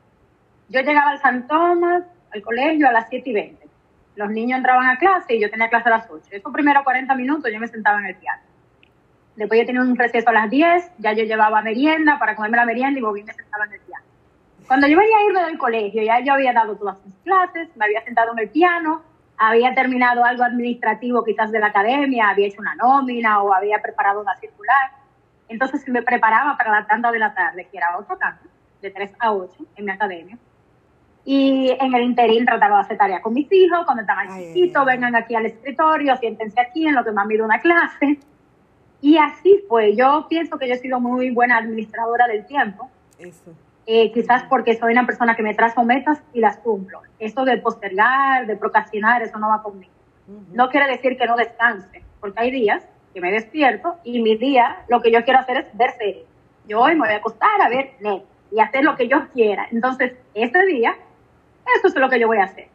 Yo 0.68 0.80
llegaba 0.80 1.10
al 1.10 1.20
San 1.20 1.46
Tomás, 1.46 2.02
al 2.32 2.42
colegio, 2.42 2.88
a 2.88 2.92
las 2.92 3.08
7 3.08 3.28
y 3.28 3.32
20. 3.32 3.68
Los 4.16 4.30
niños 4.30 4.58
entraban 4.58 4.86
a 4.88 4.96
clase 4.96 5.34
y 5.34 5.40
yo 5.40 5.50
tenía 5.50 5.68
clase 5.68 5.88
a 5.88 5.98
las 5.98 6.10
8. 6.10 6.24
Esos 6.30 6.52
primeros 6.52 6.84
40 6.84 7.14
minutos 7.14 7.50
yo 7.52 7.60
me 7.60 7.68
sentaba 7.68 7.98
en 7.98 8.06
el 8.06 8.16
piano. 8.16 8.42
Después 9.36 9.60
yo 9.60 9.66
tenía 9.66 9.82
un 9.82 9.96
receso 9.96 10.28
a 10.30 10.32
las 10.32 10.50
10, 10.50 10.92
ya 10.98 11.12
yo 11.12 11.24
llevaba 11.24 11.60
merienda 11.60 12.18
para 12.18 12.36
comerme 12.36 12.56
la 12.56 12.66
merienda 12.66 12.98
y 12.98 13.02
volví 13.02 13.24
me 13.24 13.32
sentaba 13.32 13.66
en 13.66 13.72
el 13.72 13.80
piano. 13.80 14.04
Cuando 14.66 14.86
yo 14.86 14.96
venía 14.96 15.18
a 15.18 15.24
irme 15.24 15.44
del 15.44 15.58
colegio, 15.58 16.02
ya 16.02 16.20
yo 16.20 16.32
había 16.32 16.52
dado 16.52 16.76
todas 16.76 17.04
mis 17.04 17.16
clases, 17.18 17.68
me 17.76 17.84
había 17.84 18.02
sentado 18.04 18.32
en 18.32 18.38
el 18.38 18.48
piano, 18.48 19.02
había 19.36 19.74
terminado 19.74 20.24
algo 20.24 20.44
administrativo 20.44 21.24
quizás 21.24 21.50
de 21.50 21.58
la 21.58 21.66
academia, 21.66 22.30
había 22.30 22.46
hecho 22.46 22.60
una 22.60 22.74
nómina 22.76 23.42
o 23.42 23.52
había 23.52 23.82
preparado 23.82 24.20
una 24.20 24.36
circular. 24.36 24.92
Entonces 25.48 25.86
me 25.88 26.02
preparaba 26.02 26.56
para 26.56 26.70
la 26.70 26.86
tanda 26.86 27.10
de 27.10 27.18
la 27.18 27.34
tarde, 27.34 27.68
que 27.70 27.76
era 27.76 27.98
otra 27.98 28.16
tanda, 28.16 28.40
de 28.80 28.90
3 28.90 29.12
a 29.18 29.32
8 29.32 29.66
en 29.76 29.84
mi 29.84 29.90
academia. 29.90 30.38
Y 31.24 31.70
en 31.80 31.94
el 31.94 32.02
interín 32.02 32.44
trataba 32.44 32.76
de 32.76 32.82
hacer 32.82 32.98
tarea 32.98 33.22
con 33.22 33.32
mis 33.32 33.50
hijos, 33.50 33.84
cuando 33.84 34.02
estaban 34.02 34.28
chiquitos, 34.38 34.84
vengan 34.84 35.16
aquí 35.16 35.34
al 35.34 35.46
escritorio, 35.46 36.16
siéntense 36.16 36.60
aquí 36.60 36.86
en 36.86 36.94
lo 36.94 37.04
que 37.04 37.12
me 37.12 37.22
han 37.22 37.30
ido 37.30 37.44
una 37.44 37.60
clase. 37.60 38.18
Y 39.00 39.16
así 39.16 39.64
fue. 39.68 39.94
Yo 39.96 40.26
pienso 40.28 40.58
que 40.58 40.68
yo 40.68 40.74
he 40.74 40.78
sido 40.78 41.00
muy 41.00 41.30
buena 41.30 41.58
administradora 41.58 42.26
del 42.26 42.46
tiempo. 42.46 42.90
Eso. 43.18 43.54
Eh, 43.86 44.12
quizás 44.12 44.44
porque 44.44 44.76
soy 44.78 44.92
una 44.92 45.04
persona 45.04 45.36
que 45.36 45.42
me 45.42 45.54
trazo 45.54 45.84
metas 45.84 46.18
y 46.32 46.40
las 46.40 46.56
cumplo. 46.58 47.02
Eso 47.18 47.44
de 47.44 47.58
postergar, 47.58 48.46
de 48.46 48.56
procrastinar, 48.56 49.22
eso 49.22 49.38
no 49.38 49.48
va 49.48 49.62
conmigo. 49.62 49.92
No 50.52 50.70
quiere 50.70 50.90
decir 50.90 51.18
que 51.18 51.26
no 51.26 51.36
descanse, 51.36 52.02
porque 52.18 52.40
hay 52.40 52.50
días 52.50 52.82
que 53.12 53.20
me 53.20 53.30
despierto 53.30 53.96
y 54.02 54.22
mi 54.22 54.36
día 54.36 54.78
lo 54.88 55.02
que 55.02 55.12
yo 55.12 55.22
quiero 55.22 55.40
hacer 55.40 55.58
es 55.58 55.76
ver 55.76 55.90
series. 55.98 56.24
Yo 56.66 56.80
hoy 56.80 56.94
me 56.94 57.00
voy 57.00 57.10
a 57.10 57.16
acostar 57.18 57.60
a 57.60 57.68
ver 57.68 57.92
net 58.00 58.22
y 58.50 58.58
hacer 58.58 58.84
lo 58.84 58.96
que 58.96 59.06
yo 59.06 59.28
quiera. 59.34 59.68
Entonces, 59.70 60.14
ese 60.32 60.64
día, 60.64 60.96
eso 61.76 61.88
es 61.88 61.96
lo 61.96 62.08
que 62.08 62.20
yo 62.20 62.26
voy 62.26 62.38
a 62.38 62.44
hacer. 62.44 62.68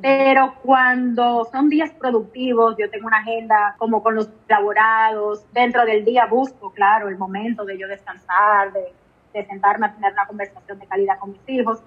Pero 0.00 0.54
cuando 0.62 1.44
son 1.50 1.68
días 1.68 1.90
productivos, 1.90 2.76
yo 2.78 2.88
tengo 2.88 3.08
una 3.08 3.18
agenda 3.18 3.74
como 3.78 4.00
con 4.00 4.14
los 4.14 4.30
laborados, 4.48 5.44
dentro 5.52 5.84
del 5.84 6.04
día 6.04 6.26
busco, 6.26 6.70
claro, 6.70 7.08
el 7.08 7.18
momento 7.18 7.64
de 7.64 7.76
yo 7.76 7.88
descansar, 7.88 8.72
de 8.72 8.92
de 9.32 9.46
sentarme 9.46 9.86
a 9.86 9.94
tener 9.94 10.12
una 10.12 10.26
conversación 10.26 10.78
de 10.78 10.86
calidad 10.86 11.18
con 11.18 11.32
mis 11.32 11.48
hijos. 11.48 11.82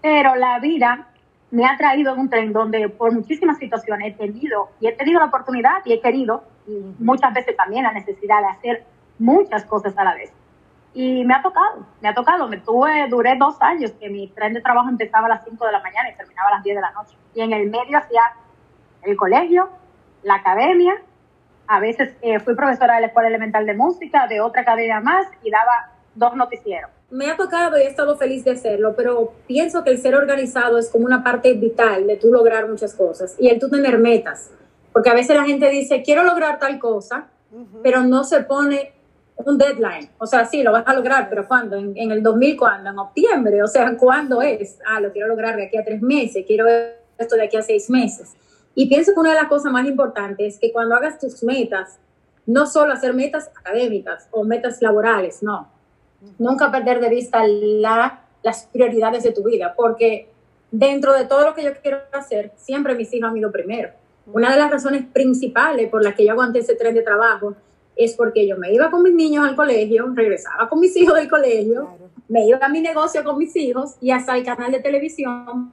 Pero 0.00 0.34
la 0.36 0.58
vida 0.58 1.08
me 1.50 1.66
ha 1.66 1.76
traído 1.76 2.14
en 2.14 2.20
un 2.20 2.30
tren 2.30 2.52
donde 2.52 2.88
por 2.88 3.12
muchísimas 3.12 3.58
situaciones 3.58 4.14
he 4.14 4.16
tenido 4.16 4.70
y 4.80 4.86
he 4.86 4.92
tenido 4.92 5.20
la 5.20 5.26
oportunidad 5.26 5.84
y 5.84 5.92
he 5.92 6.00
querido 6.00 6.44
y 6.66 6.72
muchas 6.98 7.34
veces 7.34 7.56
también 7.56 7.84
la 7.84 7.92
necesidad 7.92 8.40
de 8.40 8.46
hacer 8.46 8.84
muchas 9.18 9.64
cosas 9.64 9.96
a 9.98 10.04
la 10.04 10.14
vez. 10.14 10.32
Y 10.92 11.24
me 11.24 11.34
ha 11.34 11.42
tocado, 11.42 11.86
me 12.00 12.08
ha 12.08 12.14
tocado. 12.14 12.48
Me 12.48 12.58
tuve, 12.58 13.08
duré 13.08 13.36
dos 13.36 13.56
años 13.60 13.92
que 13.92 14.08
mi 14.08 14.28
tren 14.28 14.54
de 14.54 14.60
trabajo 14.60 14.88
empezaba 14.88 15.26
a 15.26 15.30
las 15.30 15.44
5 15.44 15.64
de 15.64 15.72
la 15.72 15.80
mañana 15.80 16.10
y 16.10 16.16
terminaba 16.16 16.48
a 16.48 16.54
las 16.54 16.64
10 16.64 16.76
de 16.76 16.80
la 16.80 16.90
noche. 16.92 17.16
Y 17.34 17.42
en 17.42 17.52
el 17.52 17.70
medio 17.70 17.98
hacía 17.98 18.22
el 19.02 19.16
colegio, 19.16 19.70
la 20.22 20.36
academia. 20.36 21.00
A 21.68 21.78
veces 21.78 22.16
eh, 22.22 22.40
fui 22.40 22.56
profesora 22.56 22.96
de 22.96 23.02
la 23.02 23.06
Escuela 23.08 23.28
Elemental 23.28 23.64
de 23.64 23.74
Música, 23.74 24.26
de 24.26 24.40
otra 24.40 24.62
academia 24.62 25.00
más 25.00 25.26
y 25.42 25.50
daba 25.50 25.92
dos 26.14 26.34
noticieros. 26.34 26.90
Me 27.10 27.30
ha 27.30 27.36
tocado 27.36 27.78
y 27.78 27.82
he 27.82 27.86
estado 27.86 28.16
feliz 28.16 28.44
de 28.44 28.52
hacerlo, 28.52 28.94
pero 28.96 29.32
pienso 29.46 29.84
que 29.84 29.90
el 29.90 29.98
ser 29.98 30.14
organizado 30.14 30.78
es 30.78 30.88
como 30.90 31.06
una 31.06 31.22
parte 31.22 31.54
vital 31.54 32.06
de 32.06 32.16
tú 32.16 32.32
lograr 32.32 32.68
muchas 32.68 32.94
cosas 32.94 33.36
y 33.38 33.48
el 33.48 33.58
tú 33.58 33.68
tener 33.68 33.98
metas. 33.98 34.50
Porque 34.92 35.10
a 35.10 35.14
veces 35.14 35.36
la 35.36 35.44
gente 35.44 35.68
dice, 35.70 36.02
quiero 36.02 36.24
lograr 36.24 36.58
tal 36.58 36.78
cosa, 36.78 37.28
pero 37.82 38.02
no 38.02 38.24
se 38.24 38.42
pone 38.42 38.92
un 39.46 39.58
deadline. 39.58 40.10
O 40.18 40.26
sea, 40.26 40.44
sí, 40.44 40.62
lo 40.62 40.72
vas 40.72 40.84
a 40.86 40.94
lograr, 40.94 41.28
pero 41.28 41.46
¿cuándo? 41.46 41.76
¿En, 41.76 41.96
el 41.96 42.22
2000 42.22 42.56
cuándo? 42.56 42.90
¿En 42.90 42.98
octubre? 42.98 43.62
O 43.62 43.66
sea, 43.66 43.96
¿cuándo 43.96 44.42
es? 44.42 44.78
Ah, 44.86 45.00
lo 45.00 45.12
quiero 45.12 45.28
lograr 45.28 45.56
de 45.56 45.66
aquí 45.66 45.76
a 45.76 45.84
tres 45.84 46.02
meses, 46.02 46.44
quiero 46.46 46.66
esto 47.18 47.36
de 47.36 47.44
aquí 47.44 47.56
a 47.56 47.62
seis 47.62 47.90
meses. 47.90 48.34
Y 48.74 48.88
pienso 48.88 49.12
que 49.12 49.20
una 49.20 49.30
de 49.30 49.36
las 49.36 49.48
cosas 49.48 49.72
más 49.72 49.86
importantes 49.86 50.54
es 50.54 50.60
que 50.60 50.72
cuando 50.72 50.94
hagas 50.94 51.18
tus 51.18 51.42
metas, 51.42 51.98
no 52.46 52.66
solo 52.66 52.92
hacer 52.92 53.14
metas 53.14 53.50
académicas 53.58 54.28
o 54.30 54.44
metas 54.44 54.80
laborales, 54.80 55.42
no 55.42 55.68
nunca 56.38 56.70
perder 56.70 57.00
de 57.00 57.08
vista 57.08 57.42
la, 57.46 58.22
las 58.42 58.64
prioridades 58.72 59.22
de 59.22 59.32
tu 59.32 59.44
vida, 59.44 59.74
porque 59.76 60.28
dentro 60.70 61.14
de 61.14 61.24
todo 61.24 61.44
lo 61.44 61.54
que 61.54 61.64
yo 61.64 61.70
quiero 61.82 61.98
hacer, 62.12 62.52
siempre 62.56 62.94
mis 62.94 63.12
hijos 63.12 63.30
han 63.30 63.36
ido 63.36 63.50
primero. 63.50 63.90
Una 64.26 64.50
de 64.50 64.58
las 64.58 64.70
razones 64.70 65.04
principales 65.12 65.88
por 65.88 66.04
las 66.04 66.14
que 66.14 66.24
yo 66.24 66.32
aguanté 66.32 66.60
ese 66.60 66.76
tren 66.76 66.94
de 66.94 67.02
trabajo 67.02 67.54
es 67.96 68.14
porque 68.14 68.46
yo 68.46 68.56
me 68.56 68.72
iba 68.72 68.90
con 68.90 69.02
mis 69.02 69.14
niños 69.14 69.46
al 69.46 69.56
colegio, 69.56 70.10
regresaba 70.14 70.68
con 70.68 70.80
mis 70.80 70.96
hijos 70.96 71.14
del 71.16 71.28
colegio, 71.28 71.88
me 72.28 72.46
iba 72.46 72.58
a 72.60 72.68
mi 72.68 72.80
negocio 72.80 73.22
con 73.24 73.36
mis 73.38 73.54
hijos 73.56 73.96
y 74.00 74.10
hasta 74.10 74.36
el 74.36 74.44
canal 74.44 74.72
de 74.72 74.80
televisión. 74.80 75.72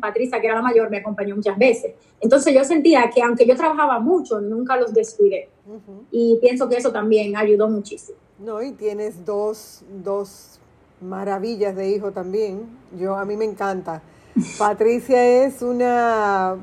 Patricia, 0.00 0.40
que 0.40 0.46
era 0.46 0.56
la 0.56 0.62
mayor, 0.62 0.88
me 0.88 0.98
acompañó 0.98 1.34
muchas 1.34 1.58
veces. 1.58 1.94
Entonces 2.20 2.54
yo 2.54 2.62
sentía 2.64 3.10
que 3.12 3.22
aunque 3.22 3.44
yo 3.44 3.56
trabajaba 3.56 3.98
mucho, 3.98 4.40
nunca 4.40 4.76
los 4.76 4.94
descuidé. 4.94 5.48
Y 6.10 6.38
pienso 6.40 6.68
que 6.68 6.76
eso 6.76 6.92
también 6.92 7.36
ayudó 7.36 7.68
muchísimo. 7.68 8.18
No, 8.38 8.62
y 8.62 8.72
tienes 8.72 9.24
dos, 9.24 9.82
dos 10.02 10.60
maravillas 11.00 11.76
de 11.76 11.90
hijo 11.90 12.12
también. 12.12 12.68
Yo, 12.98 13.16
a 13.16 13.24
mí 13.24 13.36
me 13.36 13.44
encanta. 13.44 14.02
Patricia 14.58 15.44
es 15.44 15.60
una, 15.60 16.56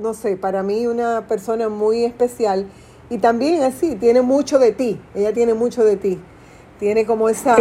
no 0.00 0.14
sé, 0.14 0.36
para 0.36 0.62
mí 0.62 0.86
una 0.86 1.26
persona 1.26 1.68
muy 1.68 2.04
especial 2.04 2.66
y 3.08 3.18
también 3.18 3.62
así, 3.62 3.96
tiene 3.96 4.22
mucho 4.22 4.58
de 4.58 4.72
ti, 4.72 5.00
ella 5.14 5.32
tiene 5.32 5.54
mucho 5.54 5.84
de 5.84 5.96
ti, 5.96 6.18
tiene 6.78 7.06
como 7.06 7.28
esa, 7.28 7.56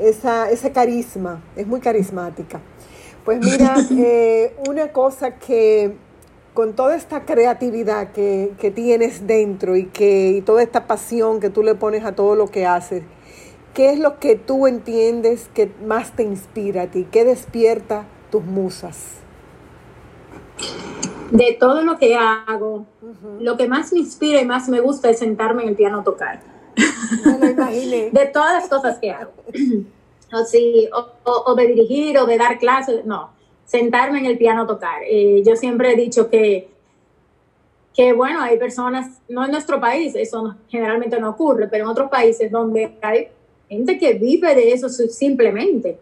esa 0.00 0.50
ese 0.50 0.72
carisma, 0.72 1.42
es 1.56 1.66
muy 1.66 1.80
carismática. 1.80 2.60
Pues 3.24 3.40
mira, 3.44 3.76
eh, 3.90 4.54
una 4.68 4.92
cosa 4.92 5.36
que 5.36 5.96
con 6.54 6.74
toda 6.74 6.96
esta 6.96 7.24
creatividad 7.24 8.10
que, 8.12 8.72
tienes 8.74 9.26
dentro 9.26 9.76
y, 9.76 9.84
que, 9.84 10.30
y 10.30 10.40
toda 10.40 10.62
esta 10.62 10.86
pasión 10.86 11.38
que 11.38 11.50
tú 11.50 11.62
le 11.62 11.74
pones 11.74 12.04
a 12.04 12.16
todo 12.16 12.34
lo 12.34 12.48
que 12.48 12.66
haces, 12.66 13.02
¿qué 13.74 13.92
es 13.92 13.98
lo 13.98 14.18
que 14.18 14.34
tú 14.34 14.66
entiendes 14.66 15.48
que 15.54 15.70
más 15.86 16.16
te 16.16 16.24
inspira 16.24 16.82
a 16.82 16.86
ti? 16.88 17.06
¿Qué 17.12 17.24
despierta 17.24 18.06
tus 18.30 18.44
musas? 18.44 18.96
De 21.30 21.56
todo 21.60 21.82
lo 21.82 21.98
que 21.98 22.16
hago, 22.16 22.86
lo 23.40 23.56
que 23.56 23.68
más 23.68 23.92
me 23.92 24.00
inspira 24.00 24.40
y 24.40 24.46
más 24.46 24.68
me 24.68 24.80
gusta 24.80 25.10
es 25.10 25.18
sentarme 25.18 25.62
en 25.62 25.70
el 25.70 25.76
piano 25.76 26.00
a 26.00 26.04
tocar. 26.04 26.40
Me 27.24 27.38
lo 27.38 27.50
imaginé. 27.50 28.10
de 28.12 28.26
todas 28.26 28.54
las 28.54 28.68
cosas 28.68 28.98
que 28.98 29.10
hago. 29.10 29.32
o, 30.92 31.42
o, 31.46 31.54
de 31.54 31.66
dirigir 31.66 32.18
o 32.18 32.26
de 32.26 32.38
dar 32.38 32.58
clases, 32.58 33.04
no 33.04 33.38
sentarme 33.68 34.18
en 34.18 34.26
el 34.26 34.38
piano 34.38 34.62
a 34.62 34.66
tocar. 34.66 35.02
Eh, 35.06 35.42
yo 35.46 35.54
siempre 35.54 35.92
he 35.92 35.96
dicho 35.96 36.30
que, 36.30 36.70
que, 37.94 38.14
bueno, 38.14 38.40
hay 38.40 38.58
personas, 38.58 39.20
no 39.28 39.44
en 39.44 39.50
nuestro 39.50 39.78
país, 39.78 40.14
eso 40.16 40.56
generalmente 40.68 41.20
no 41.20 41.30
ocurre, 41.30 41.68
pero 41.68 41.84
en 41.84 41.90
otros 41.90 42.10
países 42.10 42.50
donde 42.50 42.96
hay 43.02 43.28
gente 43.68 43.98
que 43.98 44.14
vive 44.14 44.54
de 44.54 44.72
eso 44.72 44.88
simplemente. 44.88 45.98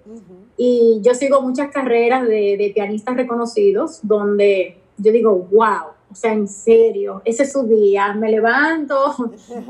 Y 0.56 1.00
yo 1.02 1.14
sigo 1.14 1.42
muchas 1.42 1.70
carreras 1.70 2.26
de, 2.26 2.56
de 2.56 2.72
pianistas 2.74 3.16
reconocidos 3.16 4.00
donde 4.02 4.78
yo 4.96 5.12
digo, 5.12 5.48
wow, 5.50 5.90
o 6.10 6.14
sea, 6.14 6.32
en 6.32 6.48
serio, 6.48 7.20
ese 7.24 7.42
es 7.42 7.52
su 7.52 7.64
día. 7.64 8.14
Me 8.14 8.30
levanto, 8.30 9.14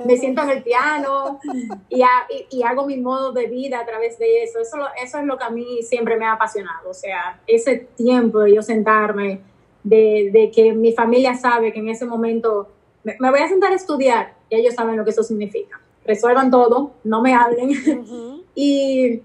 me 0.07 0.17
siento 0.17 0.43
en 0.43 0.51
el 0.51 0.63
piano 0.63 1.41
y, 1.89 2.03
y, 2.51 2.63
hago 2.63 2.87
mi 2.87 2.99
modo 2.99 3.33
de 3.33 3.47
vida 3.47 3.81
a 3.81 3.87
través 3.87 4.19
de 4.19 4.45
eso. 4.45 4.61
eso. 4.61 4.77
Eso 5.03 5.19
es 5.19 5.25
lo 5.25 5.39
que 5.39 5.45
a 5.45 5.51
mí 5.51 5.83
siempre 5.83 6.17
me 6.17 6.27
ha 6.27 6.33
apasionado. 6.33 6.91
O 6.91 6.95
sea, 6.95 7.41
ese 7.47 7.89
tiempo 7.97 8.41
de 8.41 8.55
yo 8.55 8.63
sentarme, 8.63 9.41
de, 9.83 10.31
de 10.33 10.51
que 10.51 10.73
mi 10.73 10.93
familia 10.93 11.35
sabe 11.35 11.73
que 11.73 11.79
en 11.79 11.89
ese 11.89 12.05
momento 12.05 12.69
me, 13.03 13.31
voy 13.31 13.41
a 13.41 13.49
sentar 13.49 13.73
a 13.73 13.77
estudiar 13.77 14.35
y 14.51 14.57
ellos 14.57 14.75
saben 14.75 14.97
lo 14.97 15.05
que 15.05 15.11
eso 15.11 15.23
significa. 15.23 15.81
Resuelvan 16.07 16.51
todo, 16.51 16.93
no 17.05 17.23
me 17.23 17.35
hablen. 17.35 17.71
y 18.55 19.23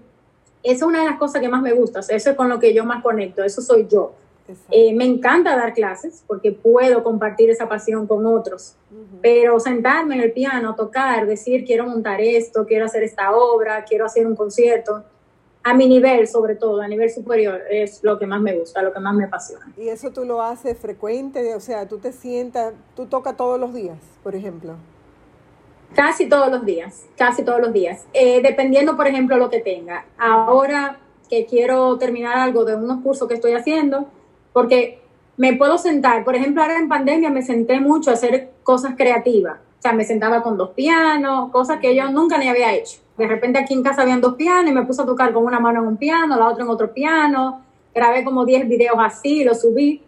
esa 0.62 0.76
es 0.76 0.82
una 0.82 1.00
de 1.00 1.10
las 1.10 1.18
cosas 1.18 1.40
que 1.40 1.48
más 1.48 1.62
me 1.62 1.72
gusta. 1.72 2.00
O 2.00 2.02
sea, 2.02 2.16
eso 2.16 2.30
es 2.30 2.36
con 2.36 2.48
lo 2.48 2.58
que 2.58 2.74
yo 2.74 2.84
más 2.84 3.02
conecto. 3.02 3.42
Eso 3.42 3.62
soy 3.62 3.86
yo. 3.88 4.12
Eh, 4.70 4.94
me 4.94 5.04
encanta 5.04 5.56
dar 5.56 5.72
clases 5.72 6.24
porque 6.26 6.52
puedo 6.52 7.02
compartir 7.02 7.50
esa 7.50 7.68
pasión 7.68 8.06
con 8.06 8.26
otros, 8.26 8.74
pero 9.22 9.60
sentarme 9.60 10.16
en 10.16 10.20
el 10.20 10.32
piano, 10.32 10.74
tocar, 10.74 11.26
decir 11.26 11.64
quiero 11.64 11.86
montar 11.86 12.20
esto, 12.20 12.66
quiero 12.66 12.86
hacer 12.86 13.02
esta 13.02 13.34
obra, 13.34 13.84
quiero 13.84 14.04
hacer 14.04 14.26
un 14.26 14.34
concierto, 14.34 15.04
a 15.64 15.74
mi 15.74 15.86
nivel, 15.86 16.26
sobre 16.26 16.56
todo, 16.56 16.80
a 16.80 16.88
nivel 16.88 17.08
superior, 17.08 17.60
es 17.70 18.02
lo 18.02 18.18
que 18.18 18.26
más 18.26 18.40
me 18.40 18.58
gusta, 18.58 18.82
lo 18.82 18.92
que 18.92 18.98
más 18.98 19.14
me 19.14 19.24
apasiona. 19.24 19.72
¿Y 19.76 19.88
eso 19.88 20.10
tú 20.10 20.24
lo 20.24 20.42
haces 20.42 20.76
frecuente? 20.76 21.54
O 21.54 21.60
sea, 21.60 21.86
tú 21.86 21.98
te 21.98 22.12
sientas, 22.12 22.74
tú 22.96 23.06
tocas 23.06 23.36
todos 23.36 23.60
los 23.60 23.72
días, 23.72 23.98
por 24.24 24.34
ejemplo. 24.34 24.74
Casi 25.94 26.26
todos 26.28 26.50
los 26.50 26.64
días, 26.64 27.06
casi 27.16 27.42
todos 27.44 27.60
los 27.60 27.72
días, 27.72 28.06
eh, 28.14 28.40
dependiendo, 28.42 28.96
por 28.96 29.06
ejemplo, 29.06 29.36
lo 29.36 29.50
que 29.50 29.60
tenga. 29.60 30.06
Ahora 30.16 30.98
que 31.28 31.46
quiero 31.46 31.98
terminar 31.98 32.36
algo 32.38 32.64
de 32.64 32.76
unos 32.76 33.02
cursos 33.02 33.28
que 33.28 33.34
estoy 33.34 33.52
haciendo, 33.52 34.06
porque 34.52 35.02
me 35.36 35.54
puedo 35.54 35.78
sentar, 35.78 36.24
por 36.24 36.34
ejemplo, 36.34 36.62
ahora 36.62 36.78
en 36.78 36.88
pandemia 36.88 37.30
me 37.30 37.42
senté 37.42 37.80
mucho 37.80 38.10
a 38.10 38.14
hacer 38.14 38.52
cosas 38.62 38.94
creativas. 38.96 39.58
O 39.78 39.82
sea, 39.82 39.92
me 39.92 40.04
sentaba 40.04 40.42
con 40.42 40.56
dos 40.56 40.70
pianos, 40.70 41.50
cosas 41.50 41.80
que 41.80 41.94
yo 41.96 42.10
nunca 42.10 42.38
ni 42.38 42.48
había 42.48 42.74
hecho. 42.74 43.00
De 43.18 43.26
repente 43.26 43.58
aquí 43.58 43.74
en 43.74 43.82
casa 43.82 44.02
habían 44.02 44.20
dos 44.20 44.34
pianos 44.34 44.70
y 44.70 44.74
me 44.74 44.84
puse 44.84 45.02
a 45.02 45.06
tocar 45.06 45.32
con 45.32 45.44
una 45.44 45.58
mano 45.58 45.80
en 45.80 45.88
un 45.88 45.96
piano, 45.96 46.36
la 46.36 46.48
otra 46.48 46.64
en 46.64 46.70
otro 46.70 46.92
piano. 46.92 47.62
Grabé 47.94 48.24
como 48.24 48.44
10 48.44 48.68
videos 48.68 48.96
así, 48.98 49.44
los 49.44 49.60
subí. 49.60 50.02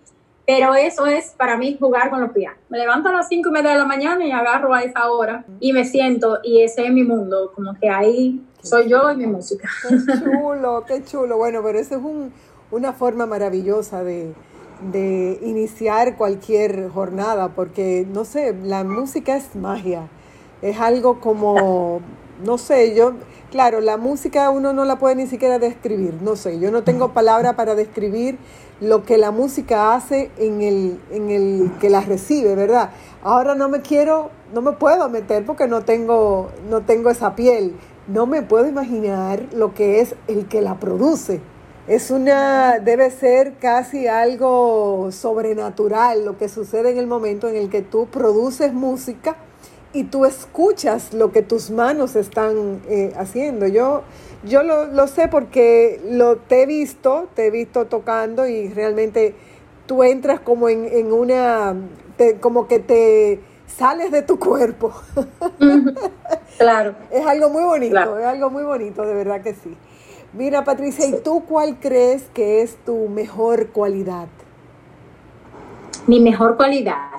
Pero 0.47 0.75
eso 0.75 1.07
es 1.07 1.35
para 1.39 1.57
mí 1.57 1.77
jugar 1.81 2.11
con 2.11 2.21
los 2.21 2.33
pianos. 2.33 2.59
Me 2.69 2.79
levanto 2.79 3.09
a 3.09 3.13
las 3.13 3.29
5 3.29 3.49
y 3.49 3.53
media 3.53 3.71
de 3.71 3.79
la 3.79 3.87
mañana 3.87 4.25
y 4.27 4.31
agarro 4.31 4.75
a 4.75 4.83
esa 4.83 5.11
hora 5.11 5.45
y 5.59 5.73
me 5.73 5.85
siento 5.85 6.39
y 6.43 6.63
ese 6.63 6.87
es 6.87 6.93
mi 6.93 7.03
mundo. 7.03 7.53
Como 7.55 7.75
que 7.81 7.89
ahí 7.89 8.45
soy 8.63 8.89
yo 8.89 9.11
y 9.11 9.17
mi 9.17 9.27
música. 9.27 9.69
Qué 9.89 9.97
chulo, 10.19 10.85
qué 10.87 11.03
chulo. 11.03 11.39
Bueno, 11.39 11.63
pero 11.63 11.79
eso 11.79 11.97
es 11.97 12.03
un, 12.03 12.33
una 12.71 12.93
forma 12.93 13.25
maravillosa 13.25 14.05
de, 14.05 14.35
de 14.93 15.39
iniciar 15.43 16.17
cualquier 16.17 16.89
jornada, 16.91 17.49
porque, 17.55 18.07
no 18.11 18.25
sé, 18.25 18.55
la 18.63 18.85
música 18.85 19.37
es 19.37 19.55
magia, 19.55 20.09
es 20.63 20.79
algo 20.79 21.21
como, 21.21 22.01
no 22.45 22.59
sé, 22.59 22.95
yo, 22.95 23.15
claro, 23.51 23.81
la 23.81 23.97
música 23.97 24.51
uno 24.51 24.73
no 24.73 24.85
la 24.85 24.99
puede 24.99 25.17
ni 25.17 25.27
siquiera 25.27 25.59
describir, 25.59 26.15
no 26.23 26.37
sé, 26.37 26.59
yo 26.59 26.71
no 26.71 26.83
tengo 26.83 27.13
palabra 27.13 27.55
para 27.55 27.75
describir 27.75 28.39
lo 28.81 29.05
que 29.05 29.19
la 29.19 29.31
música 29.31 29.95
hace 29.95 30.31
en 30.39 30.63
el, 30.63 31.01
en 31.11 31.31
el 31.31 31.73
que 31.81 31.91
la 31.91 32.01
recibe, 32.01 32.55
¿verdad? 32.55 32.91
Ahora 33.23 33.55
no 33.55 33.69
me 33.69 33.81
quiero, 33.81 34.31
no 34.53 34.63
me 34.63 34.73
puedo 34.73 35.09
meter 35.09 35.45
porque 35.45 35.67
no 35.67 35.83
tengo, 35.83 36.51
no 36.69 36.83
tengo 36.83 37.11
esa 37.11 37.35
piel, 37.35 37.75
no 38.09 38.27
me 38.27 38.43
puedo 38.43 38.67
imaginar 38.67 39.45
lo 39.55 39.75
que 39.75 40.01
es 40.01 40.15
el 40.29 40.47
que 40.47 40.61
la 40.61 40.79
produce 40.81 41.41
es 41.87 42.11
una, 42.11 42.79
debe 42.79 43.11
ser 43.11 43.57
casi 43.59 44.07
algo 44.07 45.11
sobrenatural 45.13 46.25
lo 46.25 46.39
que 46.39 46.49
sucede 46.49 46.91
en 46.91 46.99
el 46.99 47.07
momento 47.07 47.47
en 47.47 47.57
el 47.57 47.69
que 47.69 47.83
tú 47.83 48.07
produces 48.07 48.73
música 48.73 49.37
y 49.95 50.03
tú 50.05 50.27
escuchas 50.27 51.15
lo 51.15 51.31
que 51.31 51.41
tus 51.41 51.71
manos 51.71 52.17
están 52.17 52.83
eh, 52.89 53.13
haciendo. 53.17 53.69
Yo, 53.69 54.03
yo 54.43 54.63
lo, 54.65 55.07
sé 55.07 55.29
porque 55.29 56.01
lo, 56.11 56.37
te 56.37 56.63
he 56.63 56.67
visto, 56.67 57.29
te 57.35 57.47
he 57.47 57.51
visto 57.51 57.87
tocando 57.87 58.47
y 58.47 58.69
realmente 58.69 59.35
tú 59.87 60.03
entras 60.03 60.41
como 60.41 60.69
en, 60.69 61.13
una, 61.13 61.77
como 62.41 62.67
que 62.67 62.81
te 62.81 63.41
sales 63.69 64.11
de 64.11 64.23
tu 64.23 64.39
cuerpo. 64.39 64.93
Claro. 66.59 66.97
es 67.13 67.25
algo 67.25 67.49
muy 67.49 67.63
bonito, 67.63 68.19
es 68.19 68.27
algo 68.27 68.51
muy 68.51 68.65
bonito, 68.65 69.07
de 69.07 69.15
verdad 69.15 69.43
que 69.43 69.55
sí. 69.55 69.77
Mira, 70.33 70.65
Patricia, 70.65 71.07
¿y 71.07 71.21
tú 71.23 71.45
cuál 71.47 71.79
crees 71.79 72.25
que 72.35 72.63
es 72.63 72.77
tu 72.85 73.09
mejor 73.09 73.69
cualidad? 73.69 74.27
Mi 76.09 76.19
mejor 76.19 76.57
cualidad. 76.57 77.13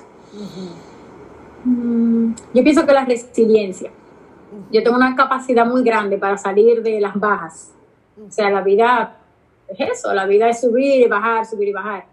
Mm, 1.66 2.32
yo 2.54 2.62
pienso 2.62 2.86
que 2.86 2.92
la 2.92 3.04
resiliencia. 3.04 3.90
Yo 4.70 4.82
tengo 4.84 4.96
una 4.96 5.16
capacidad 5.16 5.66
muy 5.66 5.82
grande 5.82 6.16
para 6.16 6.38
salir 6.38 6.80
de 6.80 7.00
las 7.00 7.18
bajas. 7.18 7.72
O 8.24 8.30
sea, 8.30 8.50
la 8.50 8.62
vida 8.62 9.16
es 9.66 9.98
eso, 9.98 10.14
la 10.14 10.26
vida 10.26 10.48
es 10.48 10.60
subir 10.60 11.04
y 11.04 11.08
bajar, 11.08 11.44
subir 11.44 11.68
y 11.68 11.72
bajar. 11.72 12.06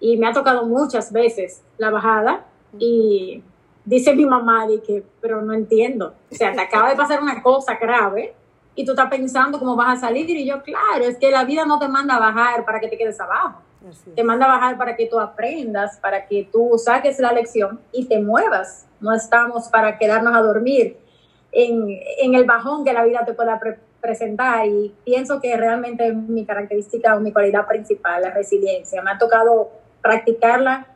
Y 0.00 0.18
me 0.18 0.26
ha 0.26 0.32
tocado 0.32 0.66
muchas 0.66 1.10
veces 1.12 1.62
la 1.78 1.90
bajada 1.90 2.44
y 2.78 3.42
dice 3.86 4.14
mi 4.14 4.26
mamá, 4.26 4.66
pero 5.20 5.40
no 5.40 5.54
entiendo. 5.54 6.14
O 6.30 6.34
sea, 6.34 6.52
te 6.52 6.60
acaba 6.60 6.90
de 6.90 6.96
pasar 6.96 7.22
una 7.22 7.42
cosa 7.42 7.76
grave 7.76 8.34
y 8.74 8.84
tú 8.84 8.92
estás 8.92 9.08
pensando 9.08 9.58
cómo 9.58 9.76
vas 9.76 9.96
a 9.96 10.08
salir. 10.08 10.28
Y 10.28 10.44
yo, 10.44 10.62
claro, 10.62 11.04
es 11.04 11.16
que 11.16 11.30
la 11.30 11.44
vida 11.44 11.64
no 11.64 11.78
te 11.78 11.88
manda 11.88 12.16
a 12.16 12.20
bajar 12.20 12.66
para 12.66 12.80
que 12.80 12.88
te 12.88 12.98
quedes 12.98 13.18
abajo. 13.18 13.62
Te 14.14 14.22
manda 14.22 14.46
a 14.46 14.48
bajar 14.48 14.76
para 14.76 14.94
que 14.94 15.06
tú 15.06 15.18
aprendas, 15.18 15.98
para 15.98 16.26
que 16.26 16.48
tú 16.50 16.72
saques 16.76 17.18
la 17.18 17.32
lección 17.32 17.80
y 17.92 18.06
te 18.06 18.20
muevas. 18.20 18.86
No 19.00 19.12
estamos 19.12 19.68
para 19.68 19.96
quedarnos 19.98 20.34
a 20.34 20.40
dormir 20.40 20.98
en, 21.52 21.88
en 22.18 22.34
el 22.34 22.44
bajón 22.44 22.84
que 22.84 22.92
la 22.92 23.04
vida 23.04 23.24
te 23.24 23.32
pueda 23.32 23.58
presentar. 24.00 24.66
Y 24.66 24.94
pienso 25.04 25.40
que 25.40 25.56
realmente 25.56 26.12
mi 26.12 26.44
característica 26.44 27.16
o 27.16 27.20
mi 27.20 27.32
cualidad 27.32 27.66
principal, 27.66 28.22
la 28.22 28.30
resiliencia. 28.30 29.02
Me 29.02 29.12
ha 29.12 29.18
tocado 29.18 29.70
practicarla 30.02 30.86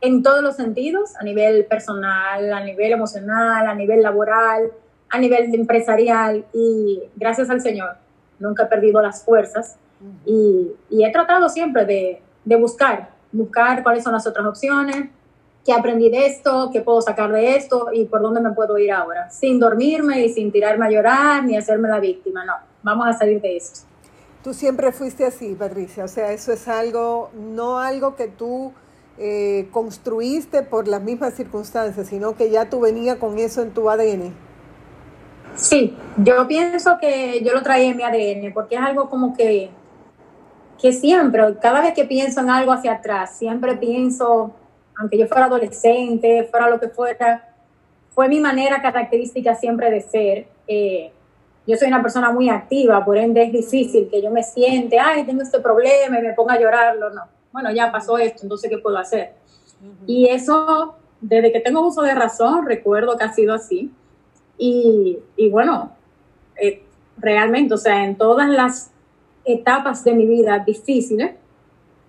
en 0.00 0.22
todos 0.22 0.42
los 0.42 0.56
sentidos, 0.56 1.14
a 1.16 1.24
nivel 1.24 1.66
personal, 1.66 2.52
a 2.52 2.64
nivel 2.64 2.92
emocional, 2.92 3.66
a 3.66 3.74
nivel 3.74 4.02
laboral, 4.02 4.72
a 5.12 5.18
nivel 5.18 5.54
empresarial 5.54 6.44
y 6.54 7.02
gracias 7.16 7.50
al 7.50 7.60
Señor 7.60 7.96
nunca 8.38 8.64
he 8.64 8.66
perdido 8.66 9.00
las 9.00 9.24
fuerzas 9.24 9.76
y, 10.24 10.72
he 10.90 11.12
tratado 11.12 11.48
siempre 11.48 11.84
de, 11.84 12.22
de, 12.44 12.56
buscar, 12.56 13.10
buscar 13.32 13.82
cuáles 13.82 14.04
son 14.04 14.12
las 14.12 14.26
otras 14.26 14.46
opciones, 14.46 15.10
qué 15.64 15.72
aprendí 15.72 16.10
de 16.10 16.26
esto, 16.26 16.70
qué 16.72 16.80
puedo 16.80 17.00
sacar 17.00 17.30
de 17.32 17.56
esto 17.56 17.88
y 17.92 18.04
por 18.04 18.22
dónde 18.22 18.40
me 18.40 18.52
puedo 18.52 18.78
ir 18.78 18.92
ahora, 18.92 19.30
sin 19.30 19.58
dormirme 19.58 20.24
y 20.24 20.32
sin 20.32 20.50
tirarme 20.52 20.86
a 20.86 20.90
llorar 20.90 21.44
ni 21.44 21.56
hacerme 21.56 21.88
la 21.88 22.00
víctima, 22.00 22.44
no, 22.44 22.54
vamos 22.82 23.06
a 23.06 23.12
salir 23.12 23.40
de 23.40 23.56
esto. 23.56 23.80
Tú 24.42 24.52
siempre 24.54 24.90
fuiste 24.90 25.24
así, 25.24 25.54
Patricia, 25.54 26.04
o 26.04 26.08
sea, 26.08 26.32
eso 26.32 26.52
es 26.52 26.66
algo, 26.66 27.30
no 27.34 27.78
algo 27.78 28.16
que 28.16 28.26
tú 28.26 28.72
eh, 29.18 29.68
construiste 29.70 30.62
por 30.62 30.88
las 30.88 31.02
mismas 31.02 31.34
circunstancias, 31.34 32.08
sino 32.08 32.34
que 32.34 32.50
ya 32.50 32.68
tú 32.68 32.80
venías 32.80 33.18
con 33.18 33.38
eso 33.38 33.62
en 33.62 33.70
tu 33.70 33.88
ADN. 33.88 34.32
Sí, 35.54 35.96
yo 36.16 36.48
pienso 36.48 36.96
que 36.98 37.42
yo 37.44 37.52
lo 37.52 37.62
traía 37.62 37.90
en 37.90 37.96
mi 37.96 38.02
ADN 38.02 38.52
porque 38.54 38.76
es 38.76 38.80
algo 38.80 39.10
como 39.10 39.36
que, 39.36 39.70
que 40.80 40.92
siempre, 40.92 41.42
cada 41.60 41.80
vez 41.80 41.94
que 41.94 42.04
pienso 42.04 42.40
en 42.40 42.50
algo 42.50 42.72
hacia 42.72 42.94
atrás, 42.94 43.36
siempre 43.36 43.76
pienso, 43.76 44.52
aunque 44.96 45.18
yo 45.18 45.26
fuera 45.26 45.46
adolescente, 45.46 46.48
fuera 46.50 46.68
lo 46.68 46.80
que 46.80 46.88
fuera, 46.88 47.54
fue 48.10 48.28
mi 48.28 48.40
manera 48.40 48.82
característica 48.82 49.54
siempre 49.54 49.90
de 49.90 50.00
ser. 50.00 50.46
Eh, 50.66 51.12
yo 51.66 51.76
soy 51.76 51.88
una 51.88 52.02
persona 52.02 52.30
muy 52.30 52.48
activa, 52.48 53.04
por 53.04 53.16
ende 53.16 53.42
es 53.44 53.52
difícil 53.52 54.08
que 54.10 54.20
yo 54.20 54.30
me 54.30 54.42
siente, 54.42 54.98
ay, 54.98 55.24
tengo 55.24 55.42
este 55.42 55.60
problema 55.60 56.18
y 56.18 56.22
me 56.22 56.32
ponga 56.32 56.54
a 56.54 56.60
llorarlo. 56.60 57.10
No, 57.10 57.22
bueno, 57.52 57.70
ya 57.70 57.92
pasó 57.92 58.18
esto, 58.18 58.40
entonces, 58.42 58.68
¿qué 58.68 58.78
puedo 58.78 58.98
hacer? 58.98 59.34
Y 60.06 60.28
eso, 60.28 60.96
desde 61.20 61.52
que 61.52 61.60
tengo 61.60 61.86
uso 61.86 62.02
de 62.02 62.14
razón, 62.14 62.66
recuerdo 62.66 63.16
que 63.16 63.24
ha 63.24 63.32
sido 63.32 63.54
así. 63.54 63.92
Y, 64.58 65.18
bueno, 65.50 65.92
eh, 66.56 66.84
realmente, 67.16 67.74
o 67.74 67.78
sea, 67.78 68.04
en 68.04 68.16
todas 68.16 68.48
las 68.48 68.91
etapas 69.44 70.04
de 70.04 70.14
mi 70.14 70.26
vida 70.26 70.58
difíciles, 70.58 71.36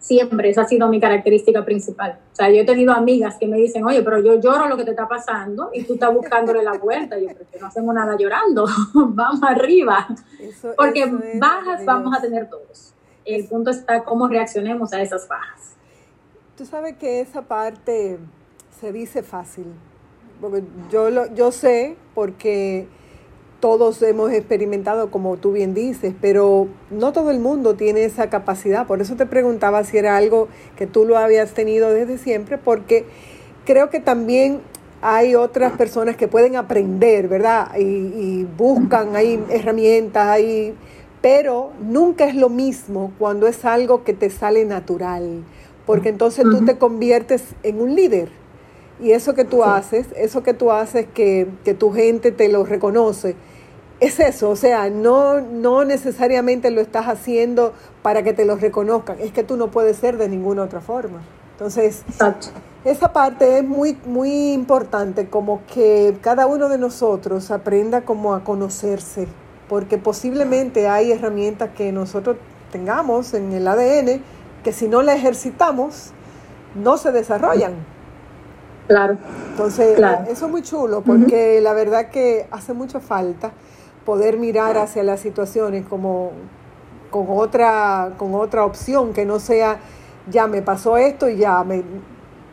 siempre 0.03 0.49
esa 0.49 0.63
ha 0.63 0.67
sido 0.67 0.89
mi 0.89 0.99
característica 0.99 1.63
principal. 1.63 2.19
O 2.33 2.35
sea, 2.35 2.49
yo 2.49 2.61
he 2.61 2.65
tenido 2.65 2.91
amigas 2.91 3.37
que 3.39 3.47
me 3.47 3.57
dicen, 3.57 3.85
oye, 3.85 4.01
pero 4.01 4.21
yo 4.21 4.39
lloro 4.39 4.67
lo 4.67 4.75
que 4.75 4.83
te 4.83 4.91
está 4.91 5.07
pasando 5.07 5.69
y 5.73 5.83
tú 5.83 5.93
estás 5.93 6.13
buscándole 6.13 6.61
la 6.61 6.73
vuelta. 6.73 7.17
Yo, 7.17 7.27
pero 7.27 7.45
que 7.49 7.59
no 7.59 7.67
hacemos 7.67 7.95
nada 7.95 8.17
llorando, 8.17 8.65
vamos 8.93 9.41
arriba. 9.43 10.07
Porque 10.75 11.05
bajas 11.39 11.85
vamos 11.85 12.15
a 12.17 12.21
tener 12.21 12.49
todos. 12.49 12.93
El 13.23 13.47
punto 13.47 13.71
está 13.71 14.03
cómo 14.03 14.27
reaccionemos 14.27 14.91
a 14.91 15.01
esas 15.01 15.25
bajas. 15.27 15.75
Tú 16.57 16.65
sabes 16.65 16.97
que 16.97 17.21
esa 17.21 17.43
parte 17.43 18.19
se 18.79 18.91
dice 18.91 19.23
fácil, 19.23 19.67
yo, 20.91 21.09
lo, 21.09 21.33
yo 21.33 21.53
sé 21.53 21.95
porque 22.13 22.87
todos 23.63 24.01
hemos 24.01 24.29
experimentado, 24.33 25.09
como 25.09 25.37
tú 25.37 25.53
bien 25.53 25.73
dices, 25.73 26.13
pero 26.19 26.67
no 26.91 27.13
todo 27.13 27.31
el 27.31 27.39
mundo 27.39 27.75
tiene 27.75 28.03
esa 28.03 28.29
capacidad. 28.29 28.85
Por 28.85 28.99
eso 28.99 29.15
te 29.15 29.25
preguntaba 29.25 29.85
si 29.85 29.97
era 29.97 30.17
algo 30.17 30.49
que 30.75 30.85
tú 30.85 31.05
lo 31.05 31.17
habías 31.17 31.53
tenido 31.53 31.89
desde 31.93 32.17
siempre, 32.17 32.57
porque 32.57 33.05
creo 33.63 33.89
que 33.89 34.01
también 34.01 34.59
hay 35.01 35.35
otras 35.35 35.71
personas 35.77 36.17
que 36.17 36.27
pueden 36.27 36.57
aprender, 36.57 37.29
¿verdad? 37.29 37.69
Y, 37.79 38.45
buscan, 38.57 39.15
hay 39.15 39.41
herramientas, 39.49 40.27
hay, 40.27 40.75
pero 41.21 41.71
nunca 41.79 42.25
es 42.25 42.35
lo 42.35 42.49
mismo 42.49 43.13
cuando 43.17 43.47
es 43.47 43.63
algo 43.63 44.03
que 44.03 44.11
te 44.11 44.29
sale 44.29 44.65
natural, 44.65 45.41
porque 45.85 46.09
entonces 46.09 46.43
tú 46.43 46.65
te 46.65 46.77
conviertes 46.77 47.45
en 47.63 47.79
un 47.79 47.95
líder 47.95 48.43
y 49.01 49.11
eso 49.11 49.33
que 49.33 49.43
tú 49.43 49.63
haces, 49.63 50.07
eso 50.15 50.43
que 50.43 50.53
tú 50.53 50.71
haces 50.71 51.07
que, 51.13 51.47
tu 51.77 51.91
gente 51.91 52.31
te 52.31 52.47
lo 52.49 52.63
reconoce, 52.63 53.35
es 54.03 54.19
eso, 54.19 54.49
o 54.49 54.55
sea, 54.55 54.89
no, 54.89 55.39
no 55.39 55.85
necesariamente 55.85 56.71
lo 56.71 56.81
estás 56.81 57.07
haciendo 57.07 57.73
para 58.01 58.21
que 58.21 58.33
te 58.33 58.43
lo 58.43 58.57
reconozcan, 58.57 59.17
es 59.19 59.31
que 59.31 59.43
tú 59.43 59.55
no 59.55 59.71
puedes 59.71 59.97
ser 59.97 60.17
de 60.17 60.27
ninguna 60.27 60.63
otra 60.63 60.81
forma. 60.81 61.21
Entonces, 61.51 62.03
esa 62.83 63.13
parte 63.13 63.59
es 63.59 63.63
muy, 63.63 63.97
muy 64.05 64.51
importante, 64.51 65.29
como 65.29 65.61
que 65.73 66.17
cada 66.21 66.47
uno 66.47 66.67
de 66.67 66.77
nosotros 66.77 67.49
aprenda 67.51 68.01
como 68.01 68.33
a 68.33 68.43
conocerse, 68.43 69.27
porque 69.69 69.97
posiblemente 69.97 70.89
hay 70.89 71.11
herramientas 71.11 71.69
que 71.75 71.91
nosotros 71.93 72.35
tengamos 72.71 73.33
en 73.33 73.53
el 73.53 73.67
ADN 73.67 74.21
que 74.63 74.73
si 74.73 74.87
no 74.87 75.01
la 75.01 75.13
ejercitamos, 75.13 76.11
no 76.75 76.97
se 76.97 77.11
desarrollan. 77.11 77.73
Claro. 78.87 79.17
Entonces, 79.51 79.97
eso 80.29 80.45
es 80.45 80.51
muy 80.51 80.61
chulo, 80.61 81.01
porque 81.01 81.61
la 81.61 81.73
verdad 81.73 82.09
que 82.09 82.47
hace 82.51 82.73
mucha 82.73 82.99
falta 82.99 83.53
poder 84.05 84.37
mirar 84.37 84.77
hacia 84.77 85.03
las 85.03 85.19
situaciones 85.19 85.85
como 85.85 86.31
con 87.09 87.27
otra, 87.29 88.13
con 88.17 88.33
otra 88.35 88.65
opción 88.65 89.13
que 89.13 89.25
no 89.25 89.39
sea 89.39 89.79
ya 90.29 90.47
me 90.47 90.61
pasó 90.61 90.97
esto 90.97 91.29
y 91.29 91.37
ya 91.37 91.63
me, 91.63 91.83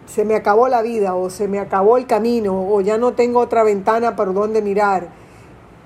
se 0.06 0.24
me 0.24 0.34
acabó 0.34 0.68
la 0.68 0.82
vida 0.82 1.14
o 1.14 1.30
se 1.30 1.48
me 1.48 1.58
acabó 1.58 1.96
el 1.96 2.06
camino 2.06 2.66
o 2.68 2.80
ya 2.80 2.98
no 2.98 3.12
tengo 3.12 3.40
otra 3.40 3.62
ventana 3.62 4.16
por 4.16 4.34
donde 4.34 4.62
mirar. 4.62 5.08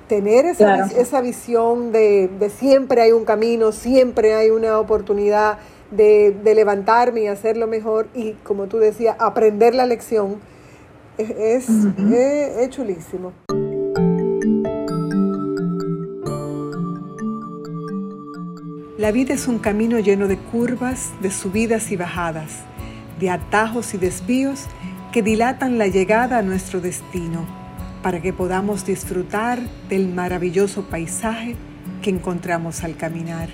Tener 0.09 0.45
esa, 0.45 0.85
esa 0.85 1.23
visión 1.23 1.91
de, 1.91 2.29
de, 2.39 2.51
siempre 2.51 3.01
hay 3.01 3.13
un 3.13 3.25
camino, 3.25 3.73
siempre 3.73 4.35
hay 4.35 4.51
una 4.51 4.79
oportunidad 4.79 5.59
de, 5.91 6.37
de, 6.45 6.55
levantarme 6.55 7.23
y 7.23 7.27
hacerlo 7.27 7.67
mejor 7.67 8.09
y, 8.15 8.33
como 8.45 8.67
tú 8.67 8.79
decías, 8.79 9.17
aprender 9.19 9.75
la 9.75 9.87
lección 9.87 10.41
es, 11.17 11.69
es 11.71 12.71
chulísimo. 12.71 13.33
La 18.97 19.11
vida 19.11 19.35
es 19.35 19.49
un 19.49 19.59
camino 19.59 19.99
lleno 19.99 20.29
de 20.29 20.39
curvas, 20.39 21.11
de 21.21 21.33
subidas 21.33 21.91
y 21.91 21.97
bajadas, 21.97 22.61
de 23.19 23.29
atajos 23.29 23.93
y 23.93 23.99
desvíos 23.99 24.67
que 25.11 25.21
dilatan 25.21 25.79
la 25.79 25.89
llegada 25.89 26.39
a 26.39 26.43
nuestro 26.43 26.81
destino 26.81 27.45
para 28.05 28.23
que 28.23 28.33
podamos 28.33 28.87
disfrutar 28.87 29.59
del 29.89 30.07
maravilloso 30.15 30.85
paisaje 30.85 31.57
que 32.03 32.11
encontramos 32.11 32.85
al 32.85 32.97
caminar. 32.97 33.49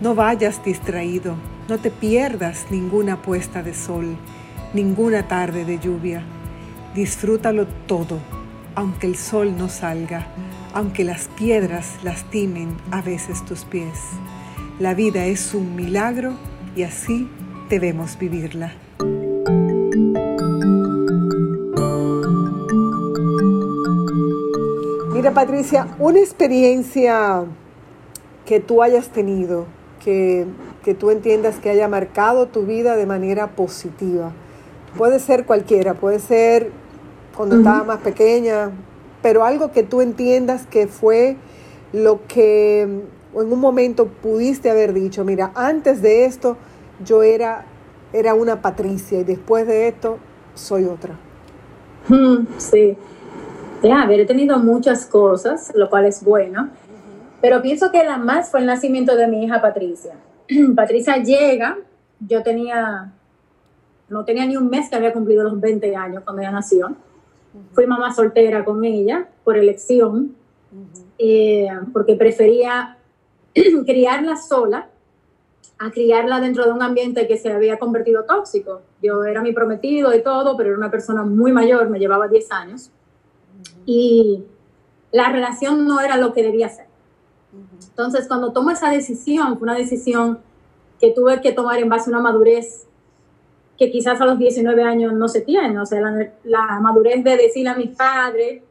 No 0.00 0.14
vayas 0.14 0.64
distraído, 0.64 1.34
no 1.68 1.76
te 1.76 1.90
pierdas 1.90 2.68
ninguna 2.70 3.20
puesta 3.20 3.62
de 3.62 3.74
sol, 3.74 4.16
ninguna 4.72 5.28
tarde 5.28 5.66
de 5.66 5.78
lluvia. 5.78 6.22
Disfrútalo 6.94 7.66
todo, 7.86 8.18
aunque 8.74 9.08
el 9.08 9.16
sol 9.16 9.58
no 9.58 9.68
salga, 9.68 10.26
aunque 10.72 11.04
las 11.04 11.28
piedras 11.28 11.96
lastimen 12.02 12.74
a 12.90 13.02
veces 13.02 13.44
tus 13.44 13.66
pies. 13.66 13.98
La 14.78 14.94
vida 14.94 15.26
es 15.26 15.54
un 15.54 15.74
milagro 15.74 16.34
y 16.76 16.84
así 16.84 17.28
debemos 17.68 18.16
vivirla. 18.16 18.74
Mira 25.12 25.34
Patricia, 25.34 25.88
una 25.98 26.20
experiencia 26.20 27.42
que 28.46 28.60
tú 28.60 28.80
hayas 28.80 29.08
tenido, 29.08 29.66
que, 30.04 30.46
tú 30.96 31.10
entiendas 31.10 31.56
que 31.56 31.70
haya 31.70 31.88
marcado 31.88 32.46
tu 32.46 32.62
vida 32.62 32.94
de 32.94 33.04
manera 33.04 33.48
positiva. 33.48 34.30
Puede 34.96 35.18
ser 35.18 35.44
cualquiera, 35.44 35.94
puede 35.94 36.20
ser 36.20 36.70
cuando 37.36 37.56
estaba 37.56 37.82
más 37.82 37.98
pequeña, 37.98 38.70
pero 39.22 39.44
algo 39.44 39.72
que 39.72 39.82
tú 39.82 40.02
entiendas 40.02 40.66
que 40.66 40.86
fue 40.86 41.36
lo 41.92 42.20
que 42.28 43.02
o 43.34 43.42
en 43.42 43.52
un 43.52 43.60
momento 43.60 44.06
pudiste 44.06 44.70
haber 44.70 44.92
dicho, 44.92 45.24
mira, 45.24 45.52
antes 45.54 46.02
de 46.02 46.24
esto 46.24 46.56
yo 47.04 47.22
era, 47.22 47.64
era 48.12 48.34
una 48.34 48.62
Patricia 48.62 49.20
y 49.20 49.24
después 49.24 49.66
de 49.66 49.88
esto 49.88 50.18
soy 50.54 50.84
otra? 50.84 51.14
Mm, 52.08 52.46
sí, 52.56 52.96
ya, 53.82 54.02
haber 54.02 54.26
tenido 54.26 54.58
muchas 54.58 55.06
cosas, 55.06 55.72
lo 55.74 55.88
cual 55.88 56.06
es 56.06 56.24
bueno, 56.24 56.70
pero 57.40 57.62
pienso 57.62 57.92
que 57.92 58.02
la 58.02 58.18
más 58.18 58.50
fue 58.50 58.60
el 58.60 58.66
nacimiento 58.66 59.14
de 59.14 59.28
mi 59.28 59.44
hija 59.44 59.62
Patricia. 59.62 60.14
Patricia 60.74 61.16
llega, 61.18 61.78
yo 62.18 62.42
tenía, 62.42 63.12
no 64.08 64.24
tenía 64.24 64.46
ni 64.46 64.56
un 64.56 64.68
mes 64.68 64.88
que 64.90 64.96
había 64.96 65.12
cumplido 65.12 65.44
los 65.44 65.60
20 65.60 65.94
años 65.94 66.24
cuando 66.24 66.42
ella 66.42 66.50
nació. 66.50 66.96
Fui 67.72 67.86
mamá 67.86 68.12
soltera 68.12 68.64
con 68.64 68.84
ella 68.84 69.28
por 69.44 69.56
elección, 69.56 70.34
eh, 71.18 71.68
porque 71.92 72.14
prefería 72.14 72.97
criarla 73.86 74.36
sola 74.36 74.88
a 75.78 75.90
criarla 75.90 76.40
dentro 76.40 76.64
de 76.64 76.72
un 76.72 76.82
ambiente 76.82 77.28
que 77.28 77.36
se 77.36 77.52
había 77.52 77.78
convertido 77.78 78.24
tóxico. 78.24 78.82
Yo 79.00 79.24
era 79.24 79.42
mi 79.42 79.52
prometido 79.52 80.14
y 80.14 80.22
todo, 80.22 80.56
pero 80.56 80.70
era 80.70 80.78
una 80.78 80.90
persona 80.90 81.22
muy 81.22 81.52
mayor, 81.52 81.88
me 81.88 82.00
llevaba 82.00 82.26
10 82.26 82.50
años. 82.50 82.90
Y 83.86 84.44
la 85.12 85.30
relación 85.30 85.86
no 85.86 86.00
era 86.00 86.16
lo 86.16 86.32
que 86.32 86.42
debía 86.42 86.68
ser. 86.68 86.86
Entonces, 87.90 88.26
cuando 88.26 88.52
tomo 88.52 88.70
esa 88.70 88.90
decisión, 88.90 89.58
fue 89.58 89.66
una 89.66 89.76
decisión 89.76 90.40
que 91.00 91.12
tuve 91.12 91.40
que 91.40 91.52
tomar 91.52 91.78
en 91.78 91.88
base 91.88 92.10
a 92.10 92.12
una 92.12 92.22
madurez 92.22 92.86
que 93.78 93.90
quizás 93.90 94.20
a 94.20 94.24
los 94.24 94.38
19 94.38 94.82
años 94.82 95.12
no 95.12 95.28
se 95.28 95.40
tiene. 95.42 95.78
O 95.78 95.86
sea, 95.86 96.00
la, 96.42 96.80
madurez 96.80 97.22
de 97.22 97.36
decirle 97.36 97.70
a 97.70 97.76
mis 97.76 97.96
padres, 97.96 98.62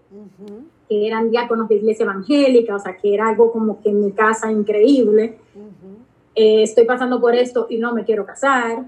que 0.88 1.08
eran 1.08 1.30
diáconos 1.30 1.68
de 1.68 1.76
iglesia 1.76 2.04
evangélica, 2.04 2.76
o 2.76 2.80
sea, 2.80 2.96
que 2.96 3.14
era 3.14 3.28
algo 3.30 3.52
como 3.52 3.82
que 3.82 3.90
en 3.90 4.06
mi 4.06 4.12
casa 4.12 4.52
increíble. 4.52 5.38
Eh, 6.36 6.64
estoy 6.64 6.86
pasando 6.86 7.20
por 7.20 7.36
esto 7.36 7.68
y 7.70 7.78
no 7.78 7.94
me 7.94 8.06
quiero 8.06 8.26
casar, 8.26 8.86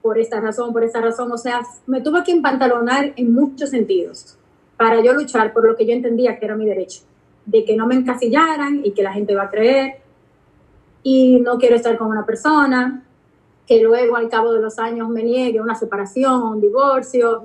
por 0.00 0.18
esta 0.18 0.40
razón, 0.40 0.72
por 0.72 0.84
esta 0.84 1.00
razón. 1.00 1.30
O 1.32 1.38
sea, 1.38 1.60
me 1.86 2.00
tuve 2.00 2.22
que 2.24 2.32
empantalonar 2.32 3.12
en 3.16 3.32
muchos 3.32 3.70
sentidos 3.70 4.38
para 4.76 5.02
yo 5.02 5.12
luchar 5.12 5.52
por 5.52 5.66
lo 5.66 5.76
que 5.76 5.86
yo 5.86 5.92
entendía 5.92 6.38
que 6.38 6.46
era 6.46 6.56
mi 6.56 6.66
derecho, 6.66 7.00
de 7.46 7.64
que 7.64 7.76
no 7.76 7.86
me 7.86 7.94
encasillaran 7.94 8.80
y 8.84 8.92
que 8.92 9.02
la 9.02 9.12
gente 9.12 9.34
va 9.34 9.44
a 9.44 9.50
creer. 9.50 9.96
Y 11.02 11.40
no 11.40 11.58
quiero 11.58 11.76
estar 11.76 11.98
con 11.98 12.08
una 12.08 12.24
persona 12.24 13.02
que 13.66 13.82
luego 13.82 14.16
al 14.16 14.28
cabo 14.28 14.52
de 14.52 14.60
los 14.60 14.78
años 14.78 15.08
me 15.08 15.22
niegue 15.22 15.60
una 15.60 15.74
separación, 15.74 16.42
un 16.42 16.60
divorcio. 16.60 17.42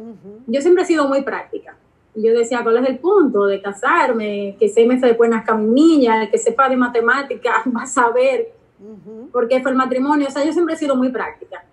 Yo 0.48 0.62
siempre 0.62 0.84
he 0.84 0.86
sido 0.86 1.08
muy 1.08 1.22
práctica 1.24 1.76
yo 2.16 2.34
decía, 2.34 2.62
¿cuál 2.64 2.78
es 2.78 2.90
el 2.90 3.00
punto 3.00 3.46
de 3.46 3.62
casarme? 3.62 4.56
Que 4.60 4.68
seis 4.68 4.88
meses 4.88 5.04
después 5.04 5.30
nazca 5.30 5.56
mi 5.56 5.70
niña, 5.70 6.24
el 6.24 6.32
que 6.32 6.38
sepa 6.38 6.70
de 6.70 6.78
matemáticas 6.78 7.58
va 7.76 7.84
a 7.84 7.88
saber 7.88 8.54
por 9.32 9.48
qué 9.48 9.62
fue 9.62 9.72
el 9.72 9.78
matrimonio. 9.78 10.28
O 10.28 10.32
sea, 10.32 10.46
yo 10.46 10.54
siempre 10.54 10.76
he 10.76 10.78
sido 10.78 10.96
muy 10.96 11.10
práctica. 11.10 11.64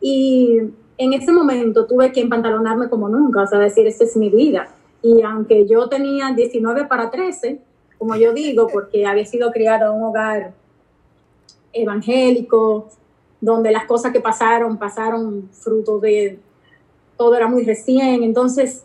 Y 0.00 0.58
en 0.96 1.12
ese 1.12 1.32
momento 1.32 1.86
tuve 1.86 2.12
que 2.12 2.20
empantalonarme 2.20 2.88
como 2.88 3.08
nunca, 3.08 3.42
o 3.42 3.46
sea, 3.46 3.58
decir, 3.58 3.86
esta 3.86 4.04
es 4.04 4.16
mi 4.16 4.30
vida. 4.30 4.68
Y 5.02 5.22
aunque 5.22 5.66
yo 5.66 5.88
tenía 5.88 6.32
19 6.34 6.86
para 6.86 7.10
13, 7.10 7.60
como 7.98 8.16
yo 8.16 8.32
digo, 8.32 8.68
porque 8.72 9.06
había 9.06 9.24
sido 9.26 9.50
criada 9.50 9.86
en 9.86 9.92
un 9.92 10.04
hogar 10.04 10.54
evangélico, 11.72 12.88
donde 13.40 13.72
las 13.72 13.84
cosas 13.84 14.12
que 14.12 14.20
pasaron, 14.20 14.78
pasaron 14.78 15.48
fruto 15.52 15.98
de, 15.98 16.38
todo 17.16 17.34
era 17.34 17.48
muy 17.48 17.64
recién, 17.64 18.22
entonces 18.22 18.84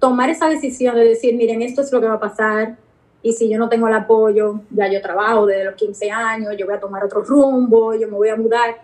tomar 0.00 0.30
esa 0.30 0.48
decisión 0.48 0.96
de 0.96 1.04
decir, 1.04 1.36
miren, 1.36 1.62
esto 1.62 1.82
es 1.82 1.92
lo 1.92 2.00
que 2.00 2.08
va 2.08 2.14
a 2.14 2.20
pasar, 2.20 2.76
y 3.22 3.34
si 3.34 3.50
yo 3.50 3.58
no 3.58 3.68
tengo 3.68 3.86
el 3.86 3.94
apoyo, 3.94 4.60
ya 4.70 4.90
yo 4.90 5.00
trabajo 5.02 5.44
desde 5.46 5.64
los 5.64 5.74
15 5.74 6.10
años, 6.10 6.54
yo 6.58 6.66
voy 6.66 6.74
a 6.74 6.80
tomar 6.80 7.04
otro 7.04 7.22
rumbo, 7.22 7.94
yo 7.94 8.08
me 8.08 8.14
voy 8.14 8.30
a 8.30 8.36
mudar. 8.36 8.76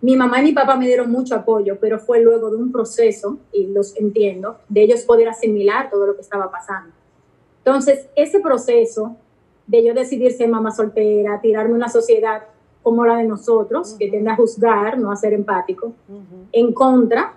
Mi 0.00 0.16
mamá 0.16 0.40
y 0.40 0.44
mi 0.44 0.52
papá 0.52 0.76
me 0.76 0.86
dieron 0.86 1.10
mucho 1.10 1.34
apoyo, 1.34 1.76
pero 1.80 1.98
fue 1.98 2.20
luego 2.20 2.50
de 2.50 2.56
un 2.56 2.70
proceso, 2.70 3.38
y 3.52 3.66
los 3.66 3.96
entiendo, 3.96 4.58
de 4.68 4.82
ellos 4.82 5.02
poder 5.02 5.28
asimilar 5.28 5.90
todo 5.90 6.06
lo 6.06 6.14
que 6.14 6.20
estaba 6.20 6.50
pasando. 6.50 6.94
Entonces, 7.58 8.06
ese 8.14 8.38
proceso 8.38 9.16
de 9.66 9.84
yo 9.84 9.92
decidir 9.92 10.32
ser 10.32 10.48
mamá 10.48 10.70
soltera, 10.70 11.40
tirarme 11.40 11.74
una 11.74 11.88
sociedad 11.88 12.44
como 12.82 13.04
la 13.06 13.16
de 13.16 13.24
nosotros, 13.24 13.96
que 13.98 14.08
tiende 14.08 14.30
a 14.30 14.36
juzgar, 14.36 14.98
no 14.98 15.10
a 15.10 15.16
ser 15.16 15.32
empático, 15.32 15.94
en 16.52 16.72
contra 16.72 17.34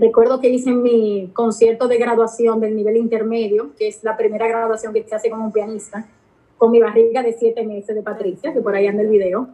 Recuerdo 0.00 0.40
que 0.40 0.48
hice 0.48 0.70
mi 0.70 1.28
concierto 1.34 1.86
de 1.86 1.98
graduación 1.98 2.58
del 2.58 2.74
nivel 2.74 2.96
intermedio, 2.96 3.72
que 3.78 3.86
es 3.86 4.02
la 4.02 4.16
primera 4.16 4.48
graduación 4.48 4.94
que 4.94 5.04
se 5.04 5.14
hace 5.14 5.28
como 5.28 5.44
un 5.44 5.52
pianista, 5.52 6.06
con 6.56 6.70
mi 6.70 6.80
barriga 6.80 7.22
de 7.22 7.34
siete 7.34 7.66
meses 7.66 7.94
de 7.94 8.00
Patricia, 8.00 8.54
que 8.54 8.62
por 8.62 8.74
ahí 8.74 8.86
anda 8.86 9.02
el 9.02 9.08
video, 9.08 9.48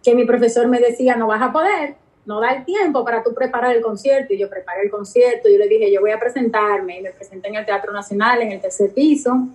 que 0.00 0.14
mi 0.14 0.24
profesor 0.24 0.68
me 0.68 0.78
decía, 0.78 1.16
no 1.16 1.26
vas 1.26 1.42
a 1.42 1.52
poder, 1.52 1.96
no 2.24 2.38
da 2.38 2.52
el 2.52 2.64
tiempo 2.64 3.04
para 3.04 3.24
tú 3.24 3.34
preparar 3.34 3.74
el 3.74 3.82
concierto. 3.82 4.32
Y 4.32 4.38
yo 4.38 4.48
preparé 4.48 4.82
el 4.84 4.90
concierto, 4.90 5.48
yo 5.48 5.58
le 5.58 5.66
dije, 5.66 5.92
yo 5.92 6.00
voy 6.00 6.12
a 6.12 6.20
presentarme, 6.20 7.00
y 7.00 7.02
me 7.02 7.10
presenté 7.10 7.48
en 7.48 7.56
el 7.56 7.66
Teatro 7.66 7.92
Nacional, 7.92 8.42
en 8.42 8.52
el 8.52 8.60
tercer 8.60 8.92
piso. 8.92 9.48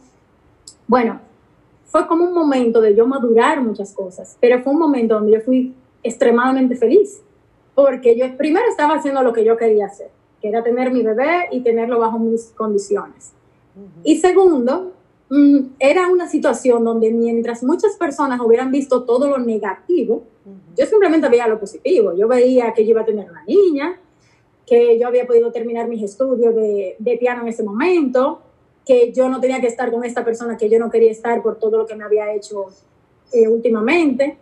Bueno, 0.86 1.22
fue 1.86 2.06
como 2.08 2.26
un 2.26 2.34
momento 2.34 2.82
de 2.82 2.94
yo 2.94 3.08
madurar 3.08 3.62
muchas 3.62 3.94
cosas, 3.94 4.38
pero 4.42 4.62
fue 4.62 4.74
un 4.74 4.80
momento 4.80 5.14
donde 5.14 5.32
yo 5.32 5.40
fui 5.40 5.74
extremadamente 6.04 6.76
feliz 6.76 7.22
porque 7.78 8.18
yo 8.18 8.36
primero 8.38 8.66
estaba 8.68 8.96
haciendo 8.96 9.22
lo 9.22 9.32
que 9.32 9.46
yo 9.46 9.56
quería 9.56 9.86
hacer, 9.86 10.10
que 10.42 10.48
era 10.48 10.64
tener 10.64 10.92
mi 10.92 11.04
bebé 11.04 11.48
y 11.52 11.60
tenerlo 11.60 12.00
bajo 12.00 12.18
mis 12.18 12.46
condiciones. 12.56 13.34
Y 14.04 14.18
segundo, 14.18 14.94
mm, 15.30 15.60
era 15.78 16.08
una 16.08 16.28
situación 16.28 16.84
donde 16.84 17.12
mientras 17.12 17.62
muchas 17.62 17.96
personas 17.96 18.42
hubieran 18.42 18.72
visto 18.72 19.04
todo 19.04 19.28
lo 19.28 19.38
negativo, 19.38 20.24
yo 20.76 20.88
simplemente 20.88 21.30
veía 21.30 21.48
lo 21.48 21.60
positivo. 21.60 22.16
Yo 22.18 22.28
veía 22.28 22.74
que 22.74 22.84
yo 22.84 22.90
iba 22.90 23.02
a 23.02 23.06
tener 23.06 23.30
una 23.30 23.44
niña, 23.46 24.00
que 24.66 24.98
yo 24.98 25.08
había 25.08 25.28
podido 25.28 25.52
terminar 25.52 25.88
mis 25.88 26.02
estudios 26.02 26.56
de, 26.56 26.96
de 26.98 27.18
piano 27.18 27.44
en 27.44 27.50
ese 27.50 27.62
momento, 27.62 28.40
que 28.88 29.12
yo 29.12 29.30
no 29.30 29.40
tenía 29.40 29.62
que 29.62 29.68
estar 29.68 29.92
con 29.92 30.04
esta 30.04 30.26
persona 30.26 30.58
que 30.58 30.68
yo 30.68 30.80
no 30.80 30.90
quería 30.90 31.12
estar 31.12 31.44
por 31.44 31.60
todo 31.60 31.78
lo 31.78 31.86
que 31.86 31.96
me 31.96 32.06
había 32.06 32.34
hecho 32.34 32.66
eh, 33.32 33.48
últimamente. 33.48 34.36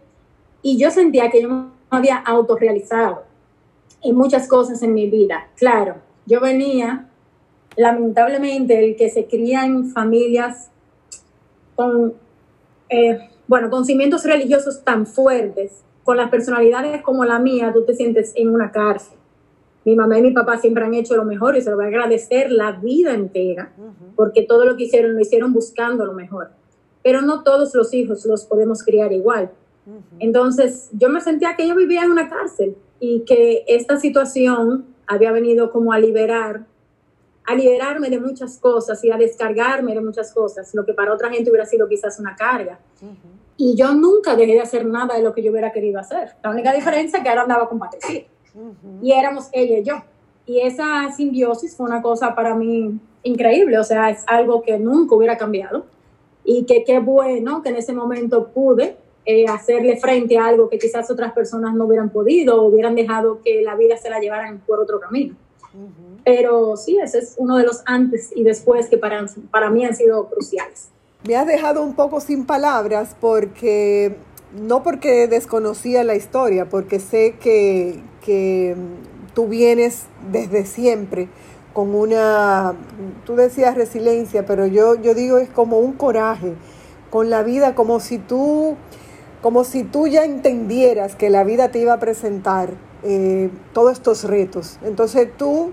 Y 0.61 0.77
yo 0.77 0.89
sentía 0.89 1.29
que 1.29 1.41
yo 1.41 1.74
había 1.89 2.17
autorrealizado 2.17 3.23
en 4.03 4.15
muchas 4.15 4.47
cosas 4.47 4.81
en 4.83 4.93
mi 4.93 5.09
vida. 5.09 5.47
Claro, 5.55 5.95
yo 6.25 6.39
venía, 6.39 7.09
lamentablemente, 7.75 8.77
el 8.83 8.95
que 8.95 9.09
se 9.09 9.25
cría 9.25 9.65
en 9.65 9.89
familias 9.89 10.69
con, 11.75 12.13
eh, 12.89 13.29
bueno, 13.47 13.69
con 13.69 13.85
cimientos 13.85 14.23
religiosos 14.23 14.83
tan 14.83 15.05
fuertes, 15.05 15.83
con 16.03 16.17
las 16.17 16.29
personalidades 16.29 17.01
como 17.01 17.25
la 17.25 17.39
mía, 17.39 17.71
tú 17.73 17.83
te 17.83 17.95
sientes 17.95 18.31
en 18.35 18.49
una 18.49 18.71
cárcel. 18.71 19.17
Mi 19.85 19.95
mamá 19.95 20.17
y 20.17 20.21
mi 20.21 20.31
papá 20.31 20.57
siempre 20.57 20.83
han 20.83 20.93
hecho 20.93 21.15
lo 21.15 21.25
mejor 21.25 21.55
y 21.55 21.61
se 21.61 21.69
lo 21.69 21.75
voy 21.75 21.85
a 21.85 21.87
agradecer 21.89 22.51
la 22.51 22.71
vida 22.71 23.13
entera, 23.13 23.71
porque 24.15 24.41
todo 24.43 24.65
lo 24.65 24.77
que 24.77 24.85
hicieron 24.85 25.13
lo 25.13 25.19
hicieron 25.19 25.53
buscando 25.53 26.05
lo 26.05 26.13
mejor. 26.13 26.49
Pero 27.03 27.21
no 27.21 27.43
todos 27.43 27.73
los 27.75 27.93
hijos 27.93 28.25
los 28.25 28.45
podemos 28.45 28.83
criar 28.83 29.13
igual. 29.13 29.51
Entonces, 30.19 30.89
yo 30.93 31.09
me 31.09 31.21
sentía 31.21 31.55
que 31.55 31.67
yo 31.67 31.75
vivía 31.75 32.03
en 32.03 32.11
una 32.11 32.29
cárcel 32.29 32.75
y 32.99 33.21
que 33.21 33.63
esta 33.67 33.99
situación 33.99 34.85
había 35.07 35.31
venido 35.31 35.71
como 35.71 35.93
a 35.93 35.99
liberar, 35.99 36.65
a 37.45 37.55
liberarme 37.55 38.09
de 38.09 38.19
muchas 38.19 38.57
cosas 38.57 39.03
y 39.03 39.11
a 39.11 39.17
descargarme 39.17 39.93
de 39.93 40.01
muchas 40.01 40.33
cosas, 40.33 40.73
lo 40.73 40.85
que 40.85 40.93
para 40.93 41.13
otra 41.13 41.29
gente 41.29 41.49
hubiera 41.49 41.65
sido 41.65 41.87
quizás 41.87 42.19
una 42.19 42.35
carga. 42.35 42.79
Y 43.57 43.75
yo 43.75 43.93
nunca 43.93 44.35
dejé 44.35 44.53
de 44.53 44.61
hacer 44.61 44.85
nada 44.85 45.15
de 45.15 45.23
lo 45.23 45.33
que 45.33 45.43
yo 45.43 45.51
hubiera 45.51 45.71
querido 45.71 45.99
hacer. 45.99 46.35
La 46.43 46.49
única 46.49 46.73
diferencia 46.73 47.17
es 47.17 47.23
que 47.23 47.29
ahora 47.29 47.43
andaba 47.43 47.69
con 47.69 47.79
Patricia. 47.79 48.25
Y 49.01 49.11
éramos 49.11 49.49
ella 49.51 49.77
y 49.77 49.83
yo. 49.83 49.95
Y 50.45 50.61
esa 50.61 51.11
simbiosis 51.15 51.75
fue 51.75 51.85
una 51.85 52.01
cosa 52.01 52.35
para 52.35 52.55
mí 52.55 52.99
increíble, 53.23 53.79
o 53.79 53.83
sea, 53.83 54.09
es 54.11 54.23
algo 54.27 54.61
que 54.61 54.77
nunca 54.77 55.15
hubiera 55.15 55.37
cambiado. 55.37 55.85
Y 56.43 56.65
que 56.65 56.83
qué 56.83 56.99
bueno 56.99 57.63
que 57.63 57.69
en 57.69 57.77
ese 57.77 57.91
momento 57.93 58.49
pude 58.49 58.97
eh, 59.25 59.45
hacerle 59.47 59.97
frente 59.97 60.37
a 60.37 60.47
algo 60.47 60.69
que 60.69 60.77
quizás 60.77 61.09
otras 61.09 61.33
personas 61.33 61.73
no 61.73 61.85
hubieran 61.85 62.09
podido 62.09 62.61
o 62.61 62.67
hubieran 62.67 62.95
dejado 62.95 63.39
que 63.43 63.61
la 63.61 63.75
vida 63.75 63.97
se 63.97 64.09
la 64.09 64.19
llevaran 64.19 64.59
por 64.65 64.79
otro 64.79 64.99
camino. 64.99 65.35
Pero 66.23 66.77
sí, 66.77 66.97
ese 66.99 67.19
es 67.19 67.35
uno 67.37 67.57
de 67.57 67.65
los 67.65 67.81
antes 67.85 68.31
y 68.35 68.43
después 68.43 68.87
que 68.87 68.97
para, 68.97 69.25
para 69.51 69.69
mí 69.69 69.85
han 69.85 69.95
sido 69.95 70.29
cruciales. 70.29 70.89
Me 71.27 71.35
has 71.35 71.47
dejado 71.47 71.81
un 71.81 71.95
poco 71.95 72.21
sin 72.21 72.45
palabras 72.45 73.15
porque, 73.19 74.15
no 74.53 74.83
porque 74.83 75.27
desconocía 75.27 76.03
la 76.03 76.15
historia, 76.15 76.69
porque 76.69 76.99
sé 76.99 77.35
que, 77.39 78.01
que 78.23 78.75
tú 79.33 79.47
vienes 79.47 80.03
desde 80.31 80.65
siempre 80.65 81.29
con 81.73 81.93
una, 81.93 82.73
tú 83.25 83.35
decías 83.35 83.75
resiliencia, 83.75 84.45
pero 84.45 84.65
yo, 84.65 84.95
yo 84.95 85.13
digo 85.13 85.39
es 85.39 85.49
como 85.49 85.79
un 85.79 85.91
coraje 85.91 86.53
con 87.09 87.29
la 87.29 87.43
vida, 87.43 87.75
como 87.75 87.99
si 87.99 88.17
tú, 88.17 88.77
como 89.45 89.63
si 89.63 89.83
tú 89.83 90.07
ya 90.07 90.23
entendieras 90.23 91.15
que 91.15 91.29
la 91.29 91.43
vida 91.43 91.69
te 91.69 91.77
iba 91.77 91.93
a 91.93 91.99
presentar 91.99 92.71
eh, 93.03 93.51
todos 93.73 93.93
estos 93.93 94.23
retos. 94.23 94.79
Entonces 94.83 95.29
tú, 95.37 95.69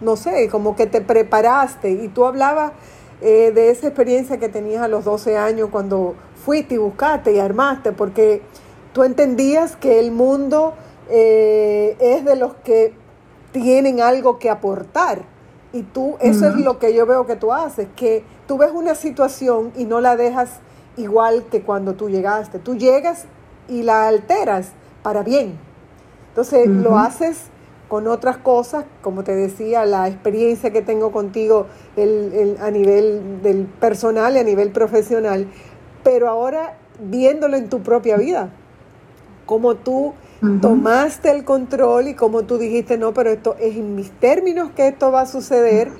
no 0.00 0.14
sé, 0.14 0.48
como 0.48 0.76
que 0.76 0.86
te 0.86 1.00
preparaste 1.00 1.90
y 1.90 2.06
tú 2.06 2.24
hablabas 2.24 2.70
eh, 3.20 3.50
de 3.52 3.70
esa 3.70 3.88
experiencia 3.88 4.38
que 4.38 4.48
tenías 4.48 4.84
a 4.84 4.86
los 4.86 5.04
12 5.04 5.36
años 5.36 5.70
cuando 5.72 6.14
fuiste 6.44 6.76
y 6.76 6.78
buscaste 6.78 7.32
y 7.32 7.40
armaste, 7.40 7.90
porque 7.90 8.42
tú 8.92 9.02
entendías 9.02 9.74
que 9.74 9.98
el 9.98 10.12
mundo 10.12 10.74
eh, 11.08 11.96
es 11.98 12.24
de 12.24 12.36
los 12.36 12.54
que 12.62 12.92
tienen 13.50 14.00
algo 14.00 14.38
que 14.38 14.50
aportar. 14.50 15.22
Y 15.72 15.82
tú, 15.82 16.14
eso 16.20 16.46
es 16.46 16.54
lo 16.54 16.78
que 16.78 16.94
yo 16.94 17.06
veo 17.06 17.26
que 17.26 17.34
tú 17.34 17.52
haces, 17.52 17.88
que 17.96 18.22
tú 18.46 18.56
ves 18.56 18.70
una 18.72 18.94
situación 18.94 19.72
y 19.76 19.84
no 19.84 20.00
la 20.00 20.14
dejas 20.14 20.60
igual 20.96 21.44
que 21.50 21.62
cuando 21.62 21.94
tú 21.94 22.08
llegaste. 22.08 22.58
Tú 22.58 22.76
llegas 22.76 23.26
y 23.68 23.82
la 23.82 24.08
alteras 24.08 24.72
para 25.02 25.22
bien. 25.22 25.58
Entonces 26.28 26.68
lo 26.68 26.98
haces 26.98 27.44
con 27.88 28.06
otras 28.06 28.36
cosas, 28.36 28.84
como 29.02 29.24
te 29.24 29.34
decía, 29.34 29.84
la 29.84 30.06
experiencia 30.06 30.70
que 30.70 30.80
tengo 30.80 31.10
contigo 31.10 31.66
a 31.96 32.70
nivel 32.70 33.42
del 33.42 33.64
personal 33.64 34.36
y 34.36 34.38
a 34.38 34.44
nivel 34.44 34.70
profesional, 34.70 35.48
pero 36.04 36.28
ahora 36.28 36.76
viéndolo 37.00 37.56
en 37.56 37.68
tu 37.68 37.82
propia 37.82 38.16
vida, 38.16 38.50
como 39.44 39.74
tú 39.74 40.14
tomaste 40.62 41.32
el 41.32 41.44
control 41.44 42.08
y 42.08 42.14
como 42.14 42.44
tú 42.44 42.58
dijiste, 42.58 42.96
no, 42.96 43.12
pero 43.12 43.30
esto 43.30 43.56
es 43.58 43.74
en 43.76 43.96
mis 43.96 44.12
términos 44.12 44.70
que 44.70 44.86
esto 44.86 45.10
va 45.10 45.22
a 45.22 45.26
suceder. 45.26 45.90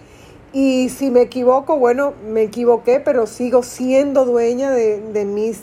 Y 0.52 0.88
si 0.88 1.10
me 1.10 1.22
equivoco, 1.22 1.78
bueno, 1.78 2.14
me 2.28 2.42
equivoqué, 2.42 3.00
pero 3.00 3.26
sigo 3.26 3.62
siendo 3.62 4.24
dueña 4.24 4.70
de, 4.70 5.00
de, 5.00 5.24
mis, 5.24 5.60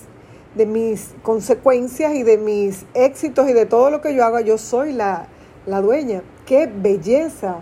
de 0.55 0.65
mis 0.65 1.09
consecuencias 1.23 2.15
y 2.15 2.23
de 2.23 2.37
mis 2.37 2.85
éxitos 2.93 3.49
y 3.49 3.53
de 3.53 3.65
todo 3.65 3.89
lo 3.89 4.01
que 4.01 4.15
yo 4.15 4.23
haga. 4.23 4.41
Yo 4.41 4.57
soy 4.57 4.93
la, 4.93 5.27
la 5.65 5.81
dueña. 5.81 6.23
Qué 6.45 6.67
belleza, 6.73 7.57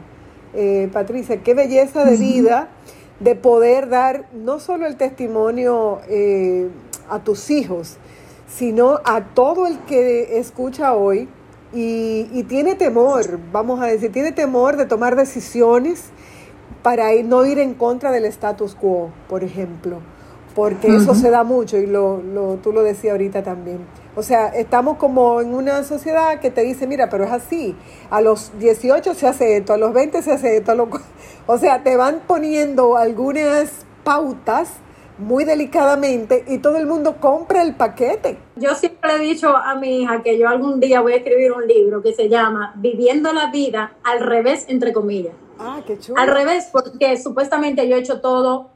eh, 0.54 0.90
Patricia, 0.94 1.42
qué 1.42 1.54
belleza 1.54 2.06
de 2.06 2.18
vida 2.18 2.70
de 3.20 3.36
poder 3.36 3.90
dar 3.90 4.28
no 4.34 4.60
solo 4.60 4.86
el 4.86 4.98
testimonio 4.98 6.00
eh, 6.10 6.70
a 7.10 7.20
tus 7.24 7.50
hijos, 7.50 7.98
sino 8.48 9.00
a 9.04 9.22
todo 9.34 9.68
el 9.68 9.80
que 9.80 10.38
escucha 10.38 10.94
hoy 10.94 11.28
y, 11.74 12.44
tiene 12.44 12.76
temor, 12.76 13.40
vamos 13.52 13.82
a 13.82 13.88
decir, 13.88 14.12
tiene 14.12 14.32
temor 14.32 14.78
de 14.78 14.86
tomar 14.86 15.16
decisiones 15.18 16.06
para 16.86 17.12
no 17.24 17.43
ir 17.48 17.58
en 17.58 17.74
contra 17.74 18.12
del 18.12 18.26
status 18.26 18.76
quo, 18.76 19.10
por 19.28 19.43
ejemplo, 19.43 20.02
porque 20.54 20.95
eso 20.95 21.15
se 21.15 21.32
da 21.32 21.43
mucho 21.43 21.80
y 21.80 21.88
lo, 21.88 22.21
lo, 22.21 22.58
tú 22.58 22.71
lo 22.71 22.84
decías 22.84 23.13
ahorita 23.13 23.41
también. 23.41 23.80
O 24.15 24.21
sea, 24.21 24.50
estamos 24.50 24.98
como 24.98 25.41
en 25.41 25.56
una 25.56 25.84
sociedad 25.84 26.39
que 26.39 26.52
te 26.52 26.62
dice, 26.62 26.86
mira, 26.86 27.10
pero 27.10 27.24
es 27.24 27.32
así. 27.32 27.76
A 28.12 28.21
los 28.21 28.52
18 28.60 29.15
se 29.15 29.28
hace 29.28 29.58
esto, 29.58 29.74
a 29.74 29.78
los 29.78 29.93
20 29.93 30.21
se 30.21 30.34
hace 30.34 30.58
esto. 30.58 30.88
o 31.48 31.58
sea, 31.58 31.82
te 31.82 31.98
van 31.98 32.21
poniendo 32.28 32.98
algunas 32.98 33.88
pautas 34.04 34.69
muy 35.17 35.43
delicadamente 35.43 36.45
y 36.48 36.60
todo 36.60 36.78
el 36.78 36.86
mundo 36.86 37.15
compra 37.19 37.63
el 37.63 37.74
paquete. 37.74 38.38
Yo 38.58 38.76
siempre 38.76 39.15
he 39.15 39.19
dicho 39.19 39.58
a 39.58 39.74
mi 39.74 40.04
hija 40.04 40.21
que 40.21 40.38
yo 40.38 40.50
algún 40.50 40.80
día 40.80 41.02
voy 41.02 41.13
a 41.13 41.15
escribir 41.15 41.52
un 41.52 41.65
libro 41.65 42.04
que 42.04 42.13
se 42.13 42.30
llama 42.30 42.74
Viviendo 42.76 43.34
la 43.34 43.50
vida 43.50 43.93
al 44.04 44.19
revés, 44.19 44.65
entre 44.67 44.93
comillas. 44.93 45.34
Ah, 45.60 45.82
qué 45.86 45.98
chulo. 46.00 46.20
Al 46.20 46.28
revés, 46.30 46.70
porque 46.72 47.18
supuestamente 47.18 47.88
yo 47.88 47.96
he 47.96 48.00
hecho 48.00 48.22
todo 48.22 48.70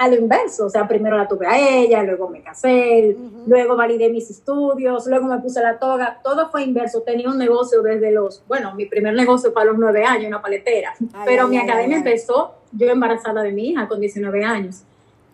a 0.00 0.08
lo 0.08 0.16
inverso, 0.16 0.64
o 0.64 0.70
sea, 0.70 0.88
primero 0.88 1.14
la 1.18 1.28
tuve 1.28 1.46
a 1.46 1.58
ella, 1.58 2.02
luego 2.02 2.30
me 2.30 2.40
casé, 2.40 3.18
luego 3.46 3.76
validé 3.76 4.08
mis 4.08 4.30
estudios, 4.30 5.06
luego 5.06 5.26
me 5.26 5.38
puse 5.40 5.60
la 5.60 5.78
toga, 5.78 6.20
todo 6.24 6.48
fue 6.48 6.62
inverso, 6.62 7.02
tenía 7.02 7.28
un 7.28 7.36
negocio 7.36 7.82
desde 7.82 8.10
los, 8.10 8.42
bueno, 8.48 8.74
mi 8.74 8.86
primer 8.86 9.12
negocio 9.12 9.52
fue 9.52 9.60
a 9.60 9.66
los 9.66 9.76
nueve 9.76 10.02
años, 10.02 10.28
una 10.28 10.40
paletera, 10.40 10.94
pero 11.26 11.48
mi 11.48 11.58
academia 11.58 11.98
empezó 11.98 12.54
yo 12.72 12.88
embarazada 12.88 13.42
de 13.42 13.52
mi 13.52 13.68
hija 13.68 13.88
con 13.88 14.00
19 14.00 14.42
años, 14.42 14.84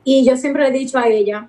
y 0.02 0.24
yo 0.24 0.36
siempre 0.36 0.66
he 0.66 0.72
dicho 0.72 0.98
a 0.98 1.06
ella, 1.06 1.48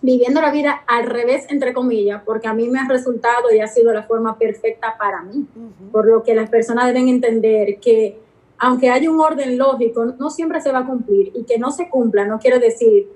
viviendo 0.00 0.40
la 0.40 0.50
vida 0.50 0.84
al 0.86 1.04
revés, 1.04 1.44
entre 1.50 1.74
comillas, 1.74 2.22
porque 2.24 2.48
a 2.48 2.54
mí 2.54 2.68
me 2.68 2.78
ha 2.78 2.88
resultado 2.88 3.52
y 3.54 3.60
ha 3.60 3.66
sido 3.66 3.92
la 3.92 4.04
forma 4.04 4.38
perfecta 4.38 4.96
para 4.98 5.20
mí, 5.20 5.46
por 5.92 6.06
lo 6.06 6.22
que 6.22 6.34
las 6.34 6.48
personas 6.48 6.86
deben 6.86 7.08
entender 7.08 7.78
que 7.78 8.23
aunque 8.58 8.90
haya 8.90 9.10
un 9.10 9.20
orden 9.20 9.58
lógico, 9.58 10.04
no 10.04 10.30
siempre 10.30 10.60
se 10.60 10.72
va 10.72 10.80
a 10.80 10.86
cumplir 10.86 11.32
y 11.34 11.44
que 11.44 11.58
no 11.58 11.70
se 11.70 11.88
cumpla 11.88 12.24
no 12.24 12.38
quiere 12.38 12.58
decir 12.58 13.08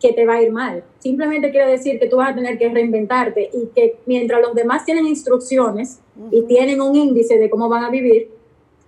que 0.00 0.12
te 0.12 0.26
va 0.26 0.34
a 0.34 0.42
ir 0.42 0.52
mal. 0.52 0.84
Simplemente 0.98 1.50
quiere 1.50 1.70
decir 1.70 1.98
que 1.98 2.08
tú 2.08 2.16
vas 2.16 2.30
a 2.30 2.34
tener 2.34 2.58
que 2.58 2.68
reinventarte 2.68 3.50
y 3.52 3.66
que 3.74 4.00
mientras 4.04 4.42
los 4.42 4.54
demás 4.54 4.84
tienen 4.84 5.06
instrucciones 5.06 6.00
y 6.30 6.42
tienen 6.42 6.80
un 6.80 6.96
índice 6.96 7.38
de 7.38 7.48
cómo 7.48 7.68
van 7.68 7.84
a 7.84 7.90
vivir, 7.90 8.30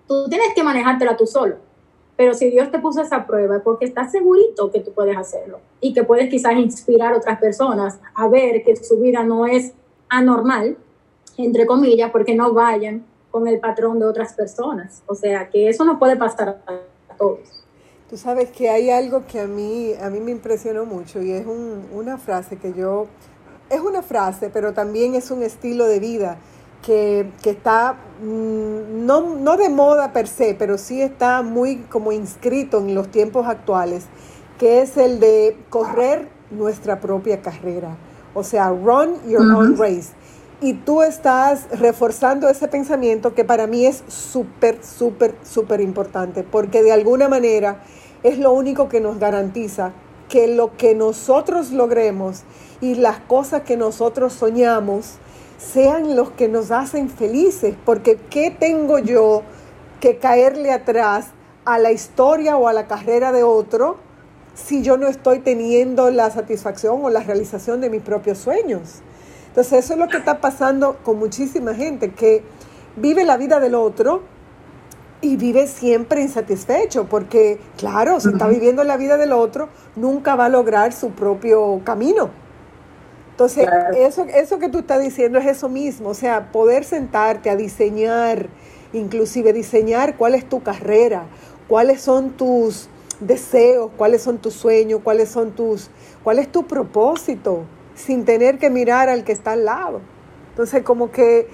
tú 0.08 0.28
tienes 0.28 0.48
que 0.54 0.64
manejártela 0.64 1.16
tú 1.16 1.26
solo. 1.26 1.56
Pero 2.16 2.34
si 2.34 2.50
Dios 2.50 2.70
te 2.70 2.78
puso 2.80 3.00
esa 3.00 3.26
prueba 3.26 3.56
es 3.56 3.62
porque 3.62 3.86
estás 3.86 4.10
segurito 4.12 4.70
que 4.70 4.80
tú 4.80 4.92
puedes 4.92 5.16
hacerlo 5.16 5.60
y 5.80 5.92
que 5.92 6.04
puedes 6.04 6.28
quizás 6.28 6.56
inspirar 6.56 7.12
a 7.12 7.16
otras 7.16 7.38
personas 7.40 7.98
a 8.14 8.28
ver 8.28 8.62
que 8.64 8.76
su 8.76 8.98
vida 8.98 9.24
no 9.24 9.46
es 9.46 9.72
anormal, 10.08 10.76
entre 11.36 11.66
comillas, 11.66 12.10
porque 12.10 12.34
no 12.34 12.52
vayan 12.52 13.04
con 13.34 13.48
el 13.48 13.58
patrón 13.58 13.98
de 13.98 14.04
otras 14.04 14.34
personas. 14.34 15.02
O 15.08 15.16
sea, 15.16 15.50
que 15.50 15.68
eso 15.68 15.84
no 15.84 15.98
puede 15.98 16.14
pasar 16.14 16.62
a 16.68 17.16
todos. 17.18 17.64
Tú 18.08 18.16
sabes 18.16 18.48
que 18.52 18.70
hay 18.70 18.90
algo 18.90 19.26
que 19.26 19.40
a 19.40 19.48
mí, 19.48 19.92
a 20.00 20.08
mí 20.08 20.20
me 20.20 20.30
impresionó 20.30 20.84
mucho 20.84 21.20
y 21.20 21.32
es 21.32 21.44
una 21.44 22.16
frase 22.16 22.58
que 22.58 22.72
yo, 22.74 23.08
es 23.70 23.80
una 23.80 24.02
frase, 24.02 24.50
pero 24.50 24.72
también 24.72 25.16
es 25.16 25.32
un 25.32 25.42
estilo 25.42 25.86
de 25.86 25.98
vida 25.98 26.36
que, 26.80 27.28
está 27.44 27.96
mm, 28.22 29.04
no, 29.04 29.34
no 29.34 29.56
de 29.56 29.68
moda 29.68 30.12
per 30.12 30.28
se, 30.28 30.54
pero 30.54 30.78
sí 30.78 31.02
está 31.02 31.42
muy 31.42 31.78
como 31.90 32.12
inscrito 32.12 32.78
en 32.78 32.94
los 32.94 33.08
tiempos 33.08 33.48
actuales, 33.48 34.06
que 34.60 34.80
es 34.80 34.96
el 34.96 35.18
de 35.18 35.56
correr 35.70 36.28
nuestra 36.52 37.00
propia 37.00 37.42
carrera. 37.42 37.96
O 38.32 38.44
sea, 38.44 38.68
run 38.70 39.16
your 39.26 39.42
own 39.42 39.76
race 39.76 40.12
y 40.60 40.74
tú 40.74 41.02
estás 41.02 41.66
reforzando 41.70 42.48
ese 42.48 42.68
pensamiento 42.68 43.34
que 43.34 43.44
para 43.44 43.66
mí 43.66 43.86
es 43.86 44.04
súper, 44.08 44.84
súper, 44.84 45.34
súper 45.42 45.80
importante, 45.80 46.42
porque 46.42 46.82
de 46.82 46.92
alguna 46.92 47.28
manera 47.28 47.82
es 48.22 48.38
lo 48.38 48.52
único 48.52 48.88
que 48.88 49.00
nos 49.00 49.18
garantiza 49.18 49.92
que 50.28 50.48
lo 50.48 50.76
que 50.76 50.94
nosotros 50.94 51.70
logremos 51.70 52.42
y 52.80 52.94
las 52.94 53.18
cosas 53.20 53.62
que 53.62 53.76
nosotros 53.76 54.32
soñamos 54.32 55.18
sean 55.58 56.16
los 56.16 56.30
que 56.30 56.48
nos 56.48 56.70
hacen 56.70 57.08
felices, 57.08 57.74
porque 57.84 58.18
¿qué 58.30 58.50
tengo 58.50 58.98
yo 58.98 59.42
que 60.00 60.18
caerle 60.18 60.72
atrás 60.72 61.26
a 61.64 61.78
la 61.78 61.92
historia 61.92 62.56
o 62.56 62.68
a 62.68 62.72
la 62.72 62.86
carrera 62.86 63.32
de 63.32 63.42
otro 63.42 63.96
si 64.54 64.82
yo 64.82 64.96
no 64.96 65.08
estoy 65.08 65.40
teniendo 65.40 66.10
la 66.10 66.30
satisfacción 66.30 67.04
o 67.04 67.10
la 67.10 67.20
realización 67.20 67.80
de 67.80 67.90
mis 67.90 68.02
propios 68.02 68.38
sueños? 68.38 69.02
Entonces 69.54 69.84
eso 69.84 69.92
es 69.92 70.00
lo 70.00 70.08
que 70.08 70.16
está 70.16 70.40
pasando 70.40 70.96
con 71.04 71.16
muchísima 71.16 71.74
gente 71.74 72.10
que 72.10 72.42
vive 72.96 73.22
la 73.22 73.36
vida 73.36 73.60
del 73.60 73.76
otro 73.76 74.22
y 75.20 75.36
vive 75.36 75.68
siempre 75.68 76.22
insatisfecho, 76.22 77.04
porque 77.04 77.60
claro, 77.76 78.18
si 78.18 78.30
está 78.30 78.48
viviendo 78.48 78.82
la 78.82 78.96
vida 78.96 79.16
del 79.16 79.30
otro, 79.30 79.68
nunca 79.94 80.34
va 80.34 80.46
a 80.46 80.48
lograr 80.48 80.92
su 80.92 81.10
propio 81.10 81.80
camino. 81.84 82.30
Entonces, 83.30 83.68
eso, 83.96 84.24
eso 84.24 84.58
que 84.58 84.68
tú 84.68 84.80
estás 84.80 85.00
diciendo 85.00 85.38
es 85.38 85.46
eso 85.46 85.68
mismo, 85.68 86.08
o 86.08 86.14
sea, 86.14 86.50
poder 86.50 86.82
sentarte 86.82 87.48
a 87.48 87.54
diseñar, 87.54 88.48
inclusive 88.92 89.52
diseñar 89.52 90.16
cuál 90.16 90.34
es 90.34 90.48
tu 90.48 90.64
carrera, 90.64 91.26
cuáles 91.68 92.00
son 92.00 92.30
tus 92.30 92.88
deseos, 93.20 93.92
cuáles 93.96 94.20
son 94.20 94.38
tus 94.38 94.54
sueños, 94.54 95.00
cuáles 95.04 95.28
son 95.28 95.52
tus, 95.52 95.90
cuál 96.24 96.40
es 96.40 96.50
tu 96.50 96.66
propósito, 96.66 97.66
sin 97.94 98.24
tener 98.24 98.58
que 98.58 98.70
mirar 98.70 99.08
al 99.08 99.24
que 99.24 99.32
está 99.32 99.52
al 99.52 99.64
lado. 99.64 100.00
Entonces, 100.50 100.82
como 100.82 101.10
que 101.10 101.48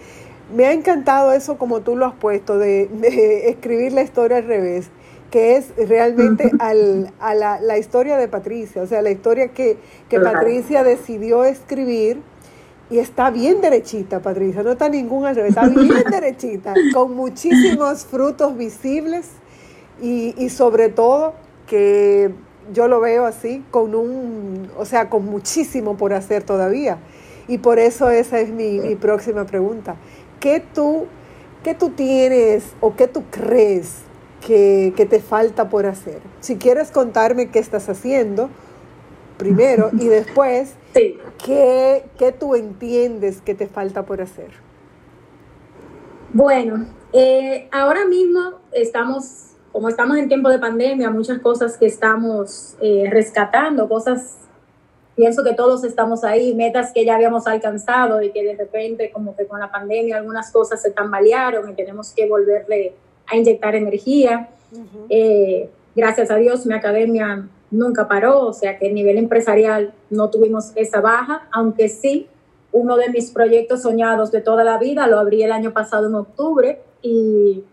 me 0.55 0.66
ha 0.66 0.72
encantado 0.72 1.33
eso 1.33 1.59
como 1.59 1.81
tú 1.81 1.96
lo 1.96 2.07
has 2.07 2.14
puesto, 2.14 2.59
de, 2.59 3.48
escribir 3.48 3.92
la 3.92 4.03
historia 4.03 4.38
al 4.38 4.44
revés, 4.44 4.90
que 5.31 5.57
es 5.57 5.72
realmente 5.76 6.50
al, 6.59 7.12
a 7.20 7.35
la, 7.35 7.61
la, 7.61 7.79
historia 7.79 8.16
de 8.16 8.29
Patricia, 8.29 8.83
o 8.83 8.87
sea, 8.87 9.00
la 9.00 9.11
historia 9.11 9.48
que, 9.48 9.79
que 10.09 10.18
Patricia 10.18 10.83
decidió 10.83 11.44
escribir 11.44 12.20
y 12.90 12.98
está 12.98 13.31
bien 13.31 13.61
derechita, 13.61 14.20
Patricia, 14.20 14.64
no 14.64 14.72
está 14.72 14.88
ningún 14.88 15.24
al 15.24 15.37
revés, 15.37 15.50
está 15.50 15.68
bien 15.68 16.03
derechita, 16.11 16.74
con 16.92 17.14
muchísimos 17.14 18.05
frutos 18.05 18.57
visibles 18.57 19.29
y, 20.03 20.35
y 20.37 20.50
sobre 20.50 20.88
todo 20.88 21.35
que 21.68 22.33
yo 22.72 22.88
lo 22.88 23.00
veo 23.00 23.24
así, 23.26 23.64
con 23.70 23.94
un, 23.94 24.70
o 24.76 24.85
sea, 24.85 25.09
con 25.09 25.24
muchísimo 25.24 25.96
por 25.96 26.12
hacer 26.12 26.42
todavía. 26.42 26.98
Y 27.48 27.59
por 27.59 27.78
eso 27.78 28.11
esa 28.11 28.38
es 28.40 28.50
mi, 28.50 28.78
mi 28.78 28.94
próxima 28.94 29.44
pregunta. 29.44 29.96
¿qué 30.40 30.62
tú, 30.74 31.06
qué 31.62 31.74
tú 31.74 31.90
tienes 31.90 32.64
o 32.80 32.96
qué 32.96 33.06
tú 33.06 33.22
crees 33.30 33.98
que, 34.44 34.92
te 35.09 35.20
falta 35.20 35.68
por 35.68 35.87
hacer? 35.87 36.18
Si 36.40 36.56
quieres 36.56 36.90
contarme 36.90 37.50
qué 37.50 37.61
estás 37.61 37.88
haciendo 37.88 38.50
primero 39.37 39.90
y 39.92 40.06
después, 40.09 40.74
¿qué, 40.94 42.35
tú 42.38 42.56
entiendes 42.56 43.40
que 43.42 43.54
te 43.54 43.68
falta 43.68 44.04
por 44.04 44.20
hacer? 44.20 44.50
Bueno, 46.33 46.87
eh, 47.12 47.68
ahora 47.70 48.06
mismo 48.06 48.61
estamos, 48.72 49.49
como 49.72 49.88
estamos 49.88 50.16
en 50.16 50.28
tiempo 50.28 50.48
de 50.48 50.59
pandemia, 50.59 51.11
muchas 51.11 51.38
cosas 51.38 51.76
que 51.76 51.87
estamos 51.87 52.76
eh, 52.80 53.04
rescatando, 53.11 53.88
cosas 53.88 54.37
pienso 55.14 55.44
que 55.44 55.52
todos 55.54 55.85
estamos 55.85 56.24
ahí, 56.24 56.54
metas 56.54 56.92
que 56.92 57.04
ya 57.04 57.14
habíamos 57.14 57.46
alcanzado 57.46 58.22
y 58.22 58.30
que 58.30 58.42
de 58.42 58.56
repente 58.56 59.11
como 59.11 59.37
que 59.37 59.46
con 59.46 59.61
la 59.61 59.70
pandemia 59.70 60.16
algunas 60.16 60.50
cosas 60.50 60.80
se 60.80 60.90
tambalearon 60.90 61.68
y 61.68 61.74
tenemos 61.74 62.12
que 62.12 62.26
volverle 62.26 62.94
a 63.26 63.37
inyectar 63.37 63.74
energía. 63.74 64.48
Eh, 65.09 65.68
gracias 65.94 66.30
a 66.30 66.37
Dios 66.37 66.64
mi 66.64 66.74
academia 66.74 67.46
nunca 67.70 68.09
paró, 68.09 68.46
o 68.46 68.52
sea 68.52 68.78
que 68.78 68.88
a 68.88 68.92
nivel 68.92 69.18
empresarial 69.18 69.92
no 70.09 70.30
tuvimos 70.30 70.72
esa 70.74 71.00
baja, 71.00 71.48
aunque 71.52 71.88
sí 71.88 72.28
uno 72.72 72.96
de 72.96 73.11
mis 73.11 73.30
proyectos 73.30 73.83
soñados 73.83 74.30
de 74.30 74.40
toda 74.40 74.64
la 74.64 74.78
vida 74.78 75.06
lo 75.06 75.18
abrí 75.18 75.42
el 75.42 75.52
año 75.52 75.72
pasado 75.72 76.09
en 76.09 76.14
octubre 76.14 76.80
y 77.02 77.64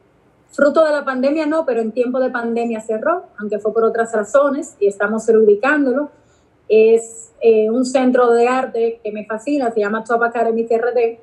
fruto 0.52 0.86
de 0.86 0.92
la 0.92 1.06
pandemia 1.06 1.46
no, 1.46 1.66
pero 1.66 1.82
en 1.82 1.92
tiempo 1.92 2.20
de 2.20 2.30
pandemia 2.30 2.82
cerró, 2.82 3.24
aunque 3.40 3.60
fue 3.60 3.74
por 3.74 3.84
otras 3.84 4.14
razones 4.14 4.76
y 4.80 4.88
estamos 4.88 5.28
reubicándolo. 5.28 6.10
Es 6.70 7.32
eh, 7.42 7.70
un 7.70 7.86
centro 7.86 8.32
de 8.32 8.48
arte 8.48 9.00
que 9.04 9.12
me 9.12 9.26
fascina, 9.26 9.72
se 9.72 9.80
llama 9.80 10.04
Top 10.04 10.24
Academy 10.24 10.66
CRD, 10.66 11.20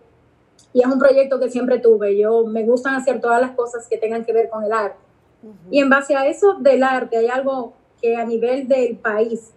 y 0.72 0.80
es 0.80 0.87
un 0.87 0.98
proyecto 0.98 1.38
que 1.38 1.50
siempre 1.50 1.78
tuve. 1.78 2.16
Yo 2.16 2.46
me 2.46 2.64
gustan 2.64 2.94
hacer 2.94 3.20
todas 3.20 3.40
las 3.40 3.52
cosas 3.52 3.88
que 3.88 3.98
tengan 3.98 4.24
que 4.24 4.32
ver 4.32 4.48
con 4.48 4.64
el 4.64 4.72
arte. 4.72 4.98
Y 5.70 5.80
en 5.80 5.90
base 5.90 6.16
a 6.16 6.26
eso 6.26 6.54
del 6.60 6.82
arte, 6.82 7.18
hay 7.18 7.26
algo 7.26 7.74
que 8.00 8.16
a 8.16 8.24
nivel 8.24 8.66
del 8.66 8.96
país, 8.96 9.52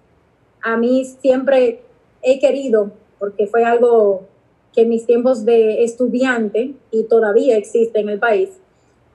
a 0.62 0.78
mí 0.78 1.06
siempre 1.06 1.82
he 2.22 2.40
querido, 2.40 2.92
porque 3.20 3.48
fue 3.48 3.64
algo 3.64 4.26
que 4.74 4.82
en 4.82 4.90
mis 4.90 5.06
tiempos 5.06 5.46
de 5.46 5.84
estudiante, 5.84 6.74
y 6.92 7.04
todavía 7.04 7.58
existe 7.58 8.00
en 8.00 8.10
el 8.10 8.20
país, 8.20 8.60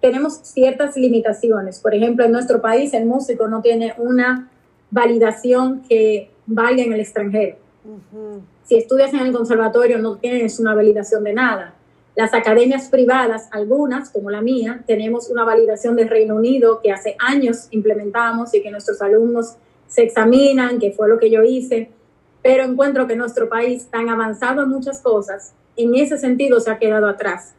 tenemos 0.03 0.41
ciertas 0.43 0.97
limitaciones. 0.97 1.79
Por 1.79 1.95
ejemplo, 1.95 2.25
en 2.25 2.33
nuestro 2.33 2.61
país 2.61 2.93
el 2.93 3.07
músico 3.07 3.47
no 3.47 3.63
tiene 3.63 3.95
una 3.99 4.51
validación 4.91 5.83
que 5.89 6.29
valga 6.45 6.83
en 6.83 6.93
el 6.93 7.01
extranjero. 7.01 7.57
Si 8.65 8.77
estudias 8.77 9.15
en 9.15 9.21
el 9.21 9.33
conservatorio 9.33 9.99
no 9.99 10.17
tienes 10.17 10.59
una 10.59 10.75
validación 10.75 11.23
de 11.23 11.33
nada. 11.33 11.75
Las 12.17 12.35
academias 12.35 12.89
privadas, 12.89 13.49
algunas 13.53 14.11
como 14.11 14.29
la 14.29 14.43
mía, 14.43 14.83
tenemos 14.87 15.31
una 15.31 15.45
validación 15.45 15.95
del 15.97 16.11
Reino 16.11 16.35
Unido 16.35 16.81
que 16.83 16.91
hace 16.91 17.17
años 17.19 17.69
implementamos 17.71 18.53
y 18.55 18.61
que 18.61 18.73
nuestros 18.73 19.01
alumnos 19.01 19.55
se 19.87 20.03
examinan, 20.03 20.81
que 20.81 20.91
fue 20.91 21.09
lo 21.09 21.19
que 21.19 21.31
yo 21.31 21.43
hice, 21.45 21.91
pero 22.43 22.65
encuentro 22.65 23.07
que 23.07 23.15
nuestro 23.15 23.49
país, 23.49 23.87
tan 23.87 24.09
avanzado 24.09 24.65
en 24.65 24.69
muchas 24.69 25.01
cosas, 25.01 25.55
en 25.77 25.95
ese 25.95 26.19
sentido 26.19 26.59
se 26.61 26.71
ha 26.71 26.79
quedado 26.79 27.07
atrás. 27.07 27.55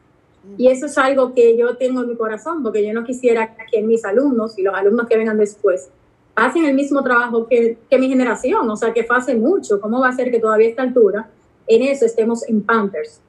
Y 0.57 0.67
eso 0.67 0.87
es 0.87 0.97
algo 0.97 1.33
que 1.33 1.57
yo 1.57 1.77
tengo 1.77 2.01
en 2.01 2.09
mi 2.09 2.15
corazón, 2.15 2.63
porque 2.63 2.85
yo 2.85 2.93
no 2.93 3.03
quisiera 3.03 3.55
que 3.71 3.81
mis 3.81 4.03
alumnos 4.03 4.57
y 4.59 4.63
los 4.63 4.75
alumnos 4.75 5.07
que 5.07 5.17
vengan 5.17 5.37
después 5.37 5.89
hacen 6.35 6.65
el 6.65 6.73
mismo 6.73 7.03
trabajo 7.03 7.47
que, 7.47 7.77
mi 7.91 8.09
generación, 8.09 8.69
o 8.69 8.75
sea, 8.75 8.93
que 8.93 9.03
fue 9.03 9.17
hace 9.17 9.35
mucho. 9.35 9.79
¿Cómo 9.79 10.01
va 10.01 10.09
a 10.09 10.13
ser 10.13 10.31
que 10.31 10.39
todavía 10.39 10.67
a 10.67 10.69
esta 10.71 10.81
altura 10.81 11.29
en 11.67 11.83
eso 11.83 12.05
estemos 12.05 12.47
en 12.47 12.61
Pampers? 12.61 13.21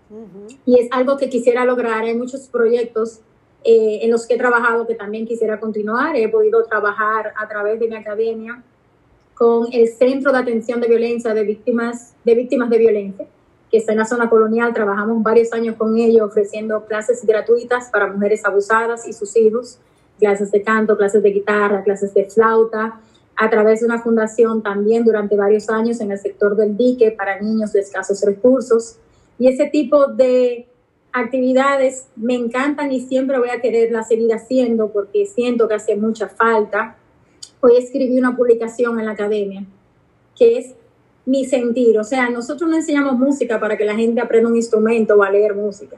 Y 0.64 0.80
es 0.80 0.88
algo 0.90 1.16
que 1.16 1.28
quisiera 1.28 1.64
lograr. 1.64 2.04
Hay 2.04 2.16
muchos 2.16 2.48
proyectos 2.48 3.20
eh, 3.64 4.00
en 4.02 4.10
los 4.10 4.26
que 4.26 4.34
he 4.34 4.38
trabajado 4.38 4.86
que 4.86 4.94
también 4.94 5.26
quisiera 5.26 5.60
continuar. 5.60 6.16
He 6.16 6.28
podido 6.28 6.64
trabajar 6.64 7.32
a 7.36 7.48
través 7.48 7.78
de 7.80 7.88
mi 7.88 7.96
academia 7.96 8.62
con 9.34 9.66
el 9.72 9.88
Centro 9.88 10.32
de 10.32 10.38
Atención 10.38 10.80
de 10.80 10.88
Violencia 10.88 11.34
de 11.34 11.42
Víctimas 11.42 12.14
de, 12.24 12.34
víctimas 12.34 12.70
de 12.70 12.78
Violencia, 12.78 13.26
que 13.74 13.78
está 13.78 13.90
en 13.90 13.98
la 13.98 14.04
zona 14.04 14.30
colonial. 14.30 14.72
Trabajamos 14.72 15.20
varios 15.20 15.52
años 15.52 15.74
con 15.74 15.98
ellos 15.98 16.28
ofreciendo 16.28 16.84
clases 16.84 17.26
gratuitas 17.26 17.90
para 17.90 18.06
mujeres 18.06 18.44
abusadas 18.44 19.04
y 19.08 19.12
sus 19.12 19.36
hijos 19.36 19.80
clases 20.16 20.52
de 20.52 20.62
canto, 20.62 20.96
clases 20.96 21.24
de 21.24 21.30
guitarra, 21.32 21.82
clases 21.82 22.14
de 22.14 22.24
flauta, 22.30 23.00
a 23.34 23.50
través 23.50 23.80
de 23.80 23.86
una 23.86 24.00
fundación 24.00 24.62
también 24.62 25.04
durante 25.04 25.34
varios 25.34 25.68
años 25.68 26.00
en 26.00 26.12
el 26.12 26.20
sector 26.20 26.54
del 26.54 26.76
dique 26.76 27.10
para 27.10 27.40
niños 27.40 27.72
de 27.72 27.80
escasos 27.80 28.22
recursos. 28.24 28.98
Y 29.40 29.48
ese 29.48 29.66
tipo 29.66 30.06
de 30.06 30.68
actividades 31.12 32.06
me 32.14 32.36
encantan 32.36 32.92
y 32.92 33.00
siempre 33.00 33.40
voy 33.40 33.48
a 33.48 33.60
quererlas 33.60 34.06
seguir 34.06 34.32
haciendo 34.32 34.92
porque 34.92 35.26
siento 35.26 35.66
que 35.66 35.74
hace 35.74 35.96
mucha 35.96 36.28
falta. 36.28 36.96
Hoy 37.60 37.76
escribí 37.76 38.16
una 38.20 38.36
publicación 38.36 39.00
en 39.00 39.06
la 39.06 39.12
academia 39.12 39.66
que 40.36 40.58
es 40.58 40.74
mi 41.26 41.44
sentir. 41.44 41.98
O 41.98 42.04
sea, 42.04 42.30
nosotros 42.30 42.68
no 42.68 42.76
enseñamos 42.76 43.18
música 43.18 43.58
para 43.58 43.76
que 43.76 43.84
la 43.84 43.94
gente 43.94 44.20
aprenda 44.20 44.48
un 44.48 44.56
instrumento 44.56 45.14
o 45.14 45.22
a 45.22 45.30
leer 45.30 45.54
música. 45.54 45.96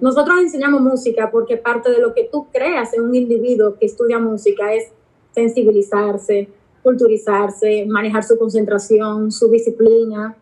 Nosotros 0.00 0.38
enseñamos 0.40 0.80
música 0.80 1.30
porque 1.30 1.58
parte 1.58 1.90
de 1.90 2.00
lo 2.00 2.14
que 2.14 2.28
tú 2.32 2.46
creas 2.50 2.94
en 2.94 3.02
un 3.02 3.14
individuo 3.14 3.76
que 3.78 3.86
estudia 3.86 4.18
música 4.18 4.72
es 4.72 4.88
sensibilizarse, 5.32 6.48
culturizarse, 6.82 7.84
manejar 7.86 8.24
su 8.24 8.38
concentración, 8.38 9.30
su 9.30 9.50
disciplina, 9.50 10.34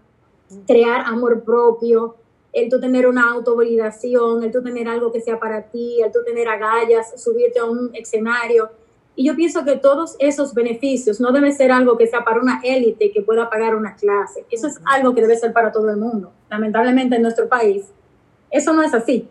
crear 0.67 1.05
amor 1.07 1.43
propio, 1.43 2.15
el 2.53 2.69
tú 2.69 2.79
tener 2.79 3.09
una 3.09 3.33
autovalidación, 3.33 4.45
el 4.45 4.53
tú 4.53 4.63
tener 4.63 4.87
algo 4.87 5.11
que 5.11 5.21
sea 5.21 5.41
para 5.41 5.63
ti, 5.63 6.01
el 6.01 6.13
tú 6.13 6.21
tener 6.25 6.47
agallas, 6.49 7.21
subirte 7.21 7.59
a 7.59 7.65
un 7.65 7.91
escenario. 7.95 8.71
Y 9.17 9.27
yo 9.27 9.37
pienso 9.37 9.65
que 9.65 9.77
todos 9.77 10.17
esos 10.19 10.55
beneficios 10.55 11.21
no 11.21 11.31
deben 11.31 11.55
ser 11.55 11.71
algo 11.71 11.97
que 11.97 12.07
sea 12.07 12.25
para 12.25 12.41
una 12.41 12.61
élite 12.65 13.13
que 13.13 13.23
pueda 13.23 13.49
pagar 13.49 13.77
una 13.77 13.95
clase. 13.95 14.45
Eso 14.51 14.67
es 14.67 14.81
algo 14.85 15.15
que 15.15 15.21
debe 15.21 15.37
ser 15.37 15.53
para 15.53 15.71
todo 15.71 15.91
el 15.91 15.97
mundo. 15.97 16.33
Lamentablemente 16.51 17.17
en 17.17 17.23
nuestro 17.23 17.49
país 17.49 17.85
eso 18.55 18.73
no 18.73 18.83
es 18.83 18.95
así. 18.95 19.29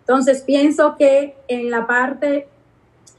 Entonces 0.00 0.42
pienso 0.42 0.96
que 0.98 1.34
en 1.48 1.70
la 1.70 1.86
parte 1.86 2.46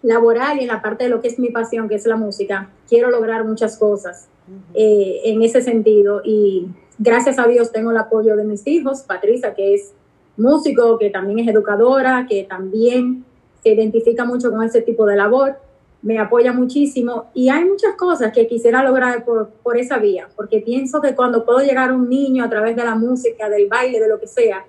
laboral 0.04 0.60
y 0.60 0.62
en 0.62 0.68
la 0.68 0.84
parte 0.84 1.06
de 1.06 1.10
lo 1.10 1.20
que 1.20 1.28
es 1.30 1.40
mi 1.40 1.50
pasión, 1.50 1.90
que 1.90 1.96
es 1.96 2.06
la 2.06 2.16
música, 2.16 2.70
quiero 2.88 3.10
lograr 3.10 3.44
muchas 3.44 3.76
cosas 3.76 4.28
eh, 4.76 5.22
en 5.26 5.42
ese 5.42 5.62
sentido. 5.62 6.22
Y 6.24 6.68
gracias 7.00 7.40
a 7.40 7.48
Dios 7.48 7.72
tengo 7.72 7.90
el 7.90 7.98
apoyo 7.98 8.36
de 8.36 8.44
mis 8.44 8.68
hijos, 8.68 9.02
Patricia, 9.02 9.56
que 9.56 9.74
es 9.74 9.94
músico, 10.38 11.00
que 11.00 11.10
también 11.10 11.40
es 11.40 11.48
educadora, 11.48 12.28
que 12.30 12.44
también 12.44 13.26
se 13.64 13.70
identifica 13.70 14.26
mucho 14.26 14.52
con 14.52 14.62
ese 14.64 14.82
tipo 14.82 15.08
de 15.08 15.16
labor. 15.16 15.58
Me 16.02 16.20
apoya 16.20 16.54
muchísimo. 16.54 17.30
Y 17.34 17.50
hay 17.50 17.66
muchas 17.66 17.96
cosas 17.96 18.32
que 18.32 18.48
quisiera 18.48 18.84
lograr 18.84 19.26
por, 19.26 19.50
por 19.64 19.78
esa 19.78 19.98
vía, 19.98 20.28
porque 20.36 20.62
pienso 20.62 21.02
que 21.02 21.16
cuando 21.16 21.46
puedo 21.46 21.60
llegar 21.60 21.90
a 21.90 21.94
un 21.94 22.10
niño 22.10 22.44
a 22.44 22.50
través 22.50 22.76
de 22.76 22.84
la 22.84 22.96
música, 22.96 23.50
del 23.50 23.68
baile, 23.68 24.00
de 24.00 24.08
lo 24.08 24.20
que 24.20 24.28
sea, 24.28 24.66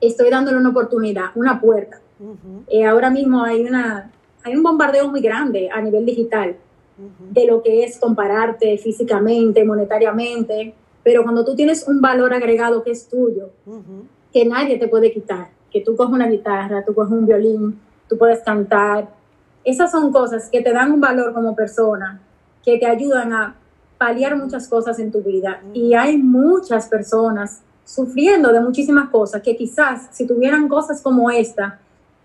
estoy 0.00 0.30
dándole 0.30 0.58
una 0.58 0.70
oportunidad, 0.70 1.26
una 1.34 1.60
puerta. 1.60 2.00
Eh, 2.68 2.84
ahora 2.84 3.10
mismo 3.10 3.42
hay, 3.42 3.62
una, 3.64 4.10
hay 4.42 4.54
un 4.54 4.62
bombardeo 4.62 5.10
muy 5.10 5.20
grande 5.20 5.68
a 5.70 5.80
nivel 5.80 6.06
digital 6.06 6.56
de 6.96 7.46
lo 7.46 7.62
que 7.62 7.84
es 7.84 7.98
compararte 7.98 8.78
físicamente, 8.78 9.64
monetariamente, 9.64 10.74
pero 11.02 11.22
cuando 11.22 11.44
tú 11.44 11.56
tienes 11.56 11.86
un 11.88 12.00
valor 12.00 12.32
agregado 12.32 12.82
que 12.82 12.92
es 12.92 13.08
tuyo, 13.08 13.50
que 14.32 14.44
nadie 14.44 14.78
te 14.78 14.88
puede 14.88 15.12
quitar, 15.12 15.48
que 15.70 15.80
tú 15.80 15.96
coges 15.96 16.14
una 16.14 16.28
guitarra, 16.28 16.84
tú 16.84 16.94
coges 16.94 17.12
un 17.12 17.26
violín, 17.26 17.80
tú 18.08 18.16
puedes 18.16 18.40
cantar, 18.42 19.08
esas 19.64 19.90
son 19.90 20.12
cosas 20.12 20.48
que 20.50 20.60
te 20.60 20.72
dan 20.72 20.92
un 20.92 21.00
valor 21.00 21.32
como 21.32 21.54
persona, 21.54 22.20
que 22.62 22.78
te 22.78 22.86
ayudan 22.86 23.32
a 23.32 23.54
paliar 23.98 24.36
muchas 24.36 24.68
cosas 24.68 24.98
en 24.98 25.10
tu 25.10 25.22
vida. 25.22 25.60
Y 25.72 25.94
hay 25.94 26.18
muchas 26.18 26.88
personas 26.88 27.62
sufriendo 27.84 28.52
de 28.52 28.60
muchísimas 28.60 29.08
cosas 29.10 29.42
que 29.42 29.56
quizás 29.56 30.08
si 30.10 30.26
tuvieran 30.26 30.68
cosas 30.68 31.02
como 31.02 31.30
esta 31.30 31.78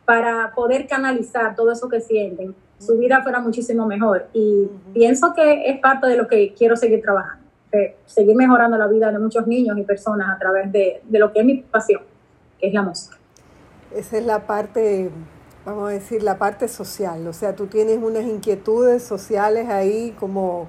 para 0.06 0.52
poder 0.56 0.88
canalizar 0.88 1.56
todo 1.56 1.72
eso 1.72 1.88
que 1.88 2.02
sienten, 2.02 2.56
su 2.80 2.98
vida 2.98 3.22
fuera 3.22 3.40
muchísimo 3.40 3.86
mejor. 3.86 4.28
Y 4.34 4.68
pienso 4.94 5.34
que 5.34 5.70
es 5.70 5.80
parte 5.80 6.08
de 6.08 6.18
lo 6.18 6.28
que 6.28 6.54
quiero 6.54 6.76
seguir 6.76 7.02
trabajando, 7.02 7.46
seguir 8.06 8.36
mejorando 8.36 8.78
la 8.78 8.88
vida 8.88 9.12
de 9.12 9.20
muchos 9.20 9.46
niños 9.46 9.78
y 9.78 9.84
personas 9.84 10.36
a 10.36 10.40
través 10.40 10.72
de, 10.72 11.02
de 11.04 11.20
lo 11.20 11.32
que 11.32 11.40
es 11.42 11.46
mi 11.46 11.58
pasión, 11.58 12.02
que 12.60 12.68
es 12.68 12.74
la 12.74 12.82
música. 12.82 13.18
Esa 13.94 14.18
es 14.18 14.26
la 14.26 14.46
parte 14.48 15.12
vamos 15.70 15.90
a 15.90 15.94
decir, 15.94 16.24
la 16.24 16.38
parte 16.38 16.68
social. 16.68 17.26
O 17.28 17.34
sea, 17.34 17.56
tú 17.56 17.68
tienes 17.68 18.00
unas 18.02 18.24
inquietudes 18.24 19.04
sociales 19.04 19.70
ahí 19.70 20.16
como 20.20 20.68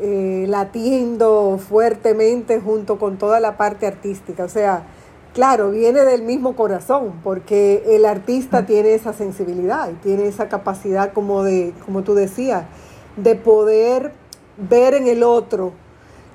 eh, 0.00 0.46
latiendo 0.48 1.58
fuertemente 1.58 2.60
junto 2.60 2.98
con 2.98 3.18
toda 3.18 3.40
la 3.40 3.56
parte 3.56 3.86
artística. 3.86 4.44
O 4.44 4.48
sea, 4.48 4.84
claro, 5.34 5.70
viene 5.70 6.00
del 6.04 6.22
mismo 6.22 6.56
corazón, 6.56 7.20
porque 7.22 7.82
el 7.86 8.04
artista 8.06 8.64
tiene 8.66 8.94
esa 8.94 9.12
sensibilidad 9.12 9.90
y 9.90 9.94
tiene 9.94 10.26
esa 10.26 10.48
capacidad 10.48 11.12
como 11.12 11.42
de, 11.42 11.74
como 11.84 12.02
tú 12.02 12.14
decías, 12.14 12.64
de 13.16 13.34
poder 13.36 14.12
ver 14.56 14.94
en 14.94 15.06
el 15.06 15.22
otro 15.22 15.72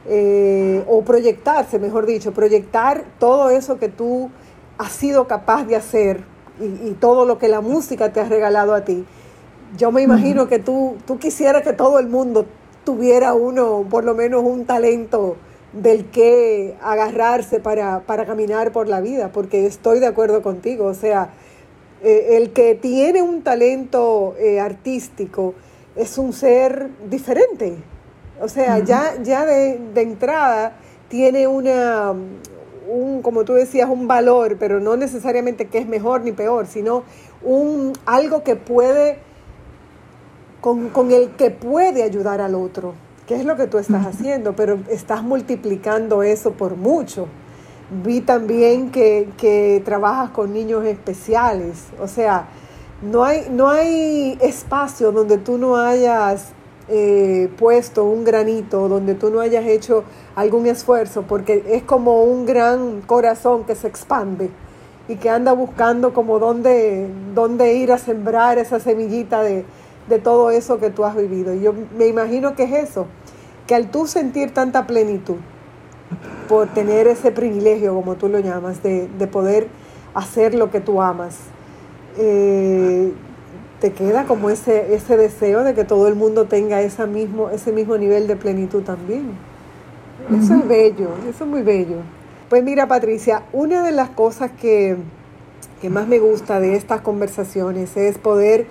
eh, 0.07 0.83
o 0.87 1.01
proyectarse, 1.03 1.79
mejor 1.79 2.05
dicho, 2.05 2.33
proyectar 2.33 3.03
todo 3.19 3.49
eso 3.49 3.79
que 3.79 3.89
tú 3.89 4.29
has 4.77 4.91
sido 4.91 5.27
capaz 5.27 5.63
de 5.65 5.75
hacer 5.75 6.34
y, 6.59 6.91
todo 6.99 7.25
lo 7.25 7.37
que 7.37 7.47
la 7.47 7.61
música 7.61 8.13
te 8.13 8.21
ha 8.21 8.25
regalado 8.25 8.73
a 8.73 8.85
ti. 8.85 9.05
Yo 9.77 9.91
me 9.91 10.01
imagino 10.01 10.47
que 10.47 10.59
tú, 10.59 10.95
tú 11.05 11.19
quisieras 11.19 11.63
que 11.63 11.73
todo 11.73 11.99
el 11.99 12.07
mundo 12.07 12.45
tuviera 12.85 13.33
uno, 13.33 13.85
por 13.89 14.05
lo 14.05 14.13
menos 14.13 14.43
un 14.43 14.65
talento 14.65 15.35
del 15.73 16.05
que 16.05 16.75
agarrarse 16.81 17.59
para, 17.59 18.01
caminar 18.25 18.71
por 18.71 18.87
la 18.87 19.01
vida, 19.01 19.31
porque 19.33 19.65
estoy 19.65 19.99
de 19.99 20.07
acuerdo 20.07 20.41
contigo. 20.41 20.85
O 20.85 20.93
sea, 20.93 21.31
eh, 22.03 22.37
el 22.37 22.53
que 22.53 22.75
tiene 22.75 23.21
un 23.21 23.41
talento 23.41 24.35
eh, 24.39 24.59
artístico 24.59 25.55
es 25.95 26.17
un 26.17 26.31
ser 26.31 26.89
diferente. 27.09 27.75
O 28.39 28.47
sea, 28.47 28.79
ya, 28.79 29.15
ya 29.21 29.45
de, 29.45 29.79
de 29.93 30.01
entrada 30.01 30.77
tiene 31.09 31.47
una, 31.47 32.13
un, 32.87 33.21
como 33.21 33.45
tú 33.45 33.53
decías, 33.53 33.89
un 33.89 34.07
valor, 34.07 34.57
pero 34.59 34.79
no 34.79 34.97
necesariamente 34.97 35.67
que 35.67 35.79
es 35.79 35.87
mejor 35.87 36.21
ni 36.21 36.31
peor, 36.31 36.67
sino 36.67 37.03
un, 37.43 37.93
algo 38.05 38.43
que 38.43 38.55
puede, 38.55 39.19
con, 40.61 41.11
el 41.11 41.31
que 41.31 41.51
puede 41.51 42.03
ayudar 42.03 42.41
al 42.41 42.55
otro, 42.55 42.93
que 43.27 43.35
es 43.35 43.45
lo 43.45 43.55
que 43.55 43.67
tú 43.67 43.77
estás 43.77 44.05
haciendo, 44.05 44.55
pero 44.55 44.79
estás 44.89 45.23
multiplicando 45.23 46.23
eso 46.23 46.51
por 46.53 46.75
mucho. 46.75 47.27
Vi 48.03 48.21
también 48.21 48.91
que, 48.91 49.29
que 49.37 49.81
trabajas 49.85 50.31
con 50.31 50.53
niños 50.53 50.85
especiales, 50.85 51.87
o 51.99 52.07
sea, 52.07 52.47
no 53.01 53.23
hay, 53.23 53.47
no 53.51 53.69
hay 53.69 54.37
espacio 54.41 55.11
donde 55.11 55.37
tú 55.37 55.57
no 55.57 55.75
hayas 55.75 56.54
eh, 56.87 57.49
puesto 57.57 58.05
un 58.05 58.23
granito, 58.23 58.87
donde 58.87 59.15
tú 59.15 59.31
no 59.31 59.39
hayas 59.39 59.65
hecho 59.65 60.03
algún 60.35 60.67
esfuerzo, 60.67 61.23
porque 61.23 61.63
es 61.67 61.83
como 61.83 62.23
un 62.23 62.45
gran 62.45 63.01
corazón 63.01 63.63
que 63.63 63.73
se 63.73 63.87
expande 63.87 64.51
y 65.07 65.15
que 65.15 65.29
anda 65.29 65.53
buscando 65.53 66.13
como 66.13 66.39
dónde, 66.39 67.07
dónde 67.33 67.73
ir 67.73 67.91
a 67.91 67.97
sembrar 67.97 68.57
esa 68.57 68.79
semillita 68.79 69.41
de, 69.41 69.65
todo 70.23 70.51
eso 70.51 70.79
que 70.79 70.91
tú 70.91 71.03
has 71.05 71.15
vivido. 71.15 71.55
Y 71.55 71.61
yo 71.61 71.73
me 71.97 72.05
imagino 72.07 72.55
que 72.55 72.63
es 72.63 72.89
eso, 72.89 73.07
que 73.65 73.73
al 73.73 73.89
tú 73.89 74.05
sentir 74.05 74.53
tanta 74.53 74.85
plenitud, 74.85 75.37
por 76.47 76.67
tener 76.67 77.07
ese 77.07 77.31
privilegio, 77.31 77.95
como 77.95 78.13
tú 78.13 78.29
lo 78.29 78.39
llamas, 78.39 78.83
de, 78.83 79.07
poder 79.31 79.67
hacer 80.13 80.53
lo 80.53 80.69
que 80.69 80.79
tú 80.79 81.01
amas, 81.01 81.37
eh, 82.17 83.11
te 83.79 83.91
queda 83.91 84.25
como 84.25 84.49
ese, 84.49 84.93
ese 84.93 85.17
deseo 85.17 85.63
de 85.63 85.73
que 85.73 85.83
todo 85.83 86.07
el 86.07 86.15
mundo 86.15 86.45
tenga 86.45 86.81
esa 86.81 87.05
mismo, 87.05 87.49
ese 87.49 87.71
mismo 87.71 87.97
nivel 87.97 88.27
de 88.27 88.35
plenitud 88.35 88.83
también. 88.83 89.31
Eso 90.29 90.55
es 90.55 90.67
bello, 90.67 91.09
eso 91.29 91.43
es 91.43 91.49
muy 91.49 91.61
bello. 91.61 91.97
Pues 92.49 92.63
mira, 92.63 92.87
Patricia, 92.87 93.43
una 93.51 93.83
de 93.83 93.91
las 93.91 94.09
cosas 94.09 94.51
que, 94.51 94.97
que 95.81 95.89
más 95.89 96.07
me 96.07 96.19
gusta 96.19 96.59
de 96.59 96.75
estas 96.75 97.01
conversaciones 97.01 97.95
es 97.97 98.17
poder 98.17 98.65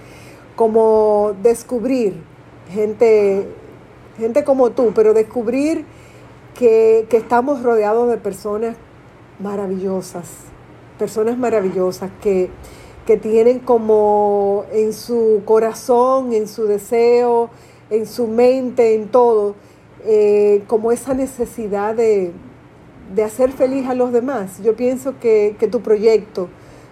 como 0.57 1.35
descubrir 1.43 2.15
gente, 2.71 3.47
gente 4.17 4.43
como 4.45 4.71
tú, 4.71 4.93
pero 4.95 5.13
descubrir 5.13 5.85
que, 6.59 7.07
que 7.11 7.17
estamos 7.17 7.63
rodeados 7.63 8.09
de 8.09 8.17
personas 8.17 8.77
maravillosas, 9.39 10.29
personas 10.99 11.37
maravillosas 11.37 12.11
que, 12.23 12.51
que 13.07 13.17
tienen 13.17 13.59
como 13.59 14.65
en 14.73 14.93
su 14.93 15.43
corazón, 15.45 16.33
en 16.33 16.49
su 16.49 16.65
deseo, 16.65 17.51
en 17.91 18.07
su 18.07 18.27
mente, 18.27 18.95
en 18.95 19.09
todo, 19.09 19.55
eh, 20.05 20.63
como 20.67 20.91
esa 20.91 21.15
necesidad 21.15 21.95
de, 21.95 22.33
hacer 23.25 23.53
feliz 23.53 23.87
a 23.87 23.95
los 23.95 24.13
demás. 24.13 24.63
Yo 24.63 24.75
pienso 24.75 25.19
que, 25.21 25.57
tu 25.71 25.81
proyecto, 25.83 26.49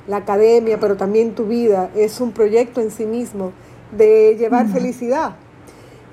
la 0.07 0.19
academia, 0.19 0.79
pero 0.79 0.97
también 0.97 1.35
tu 1.35 1.47
vida, 1.47 1.91
es 1.95 2.21
un 2.21 2.33
proyecto 2.33 2.81
en 2.81 2.91
sí 2.91 3.07
mismo 3.07 3.53
de 3.97 4.37
llevar 4.39 4.69
felicidad. 4.69 5.37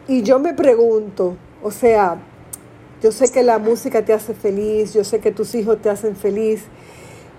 Y 0.07 0.23
yo 0.23 0.39
me 0.39 0.53
pregunto, 0.53 1.35
o 1.61 1.71
sea, 1.71 2.17
yo 3.03 3.11
sé 3.11 3.29
que 3.29 3.43
la 3.43 3.59
música 3.59 4.03
te 4.03 4.13
hace 4.13 4.33
feliz, 4.33 4.93
yo 4.93 5.03
sé 5.03 5.19
que 5.19 5.31
tus 5.31 5.55
hijos 5.55 5.81
te 5.81 5.89
hacen 5.89 6.15
feliz, 6.15 6.63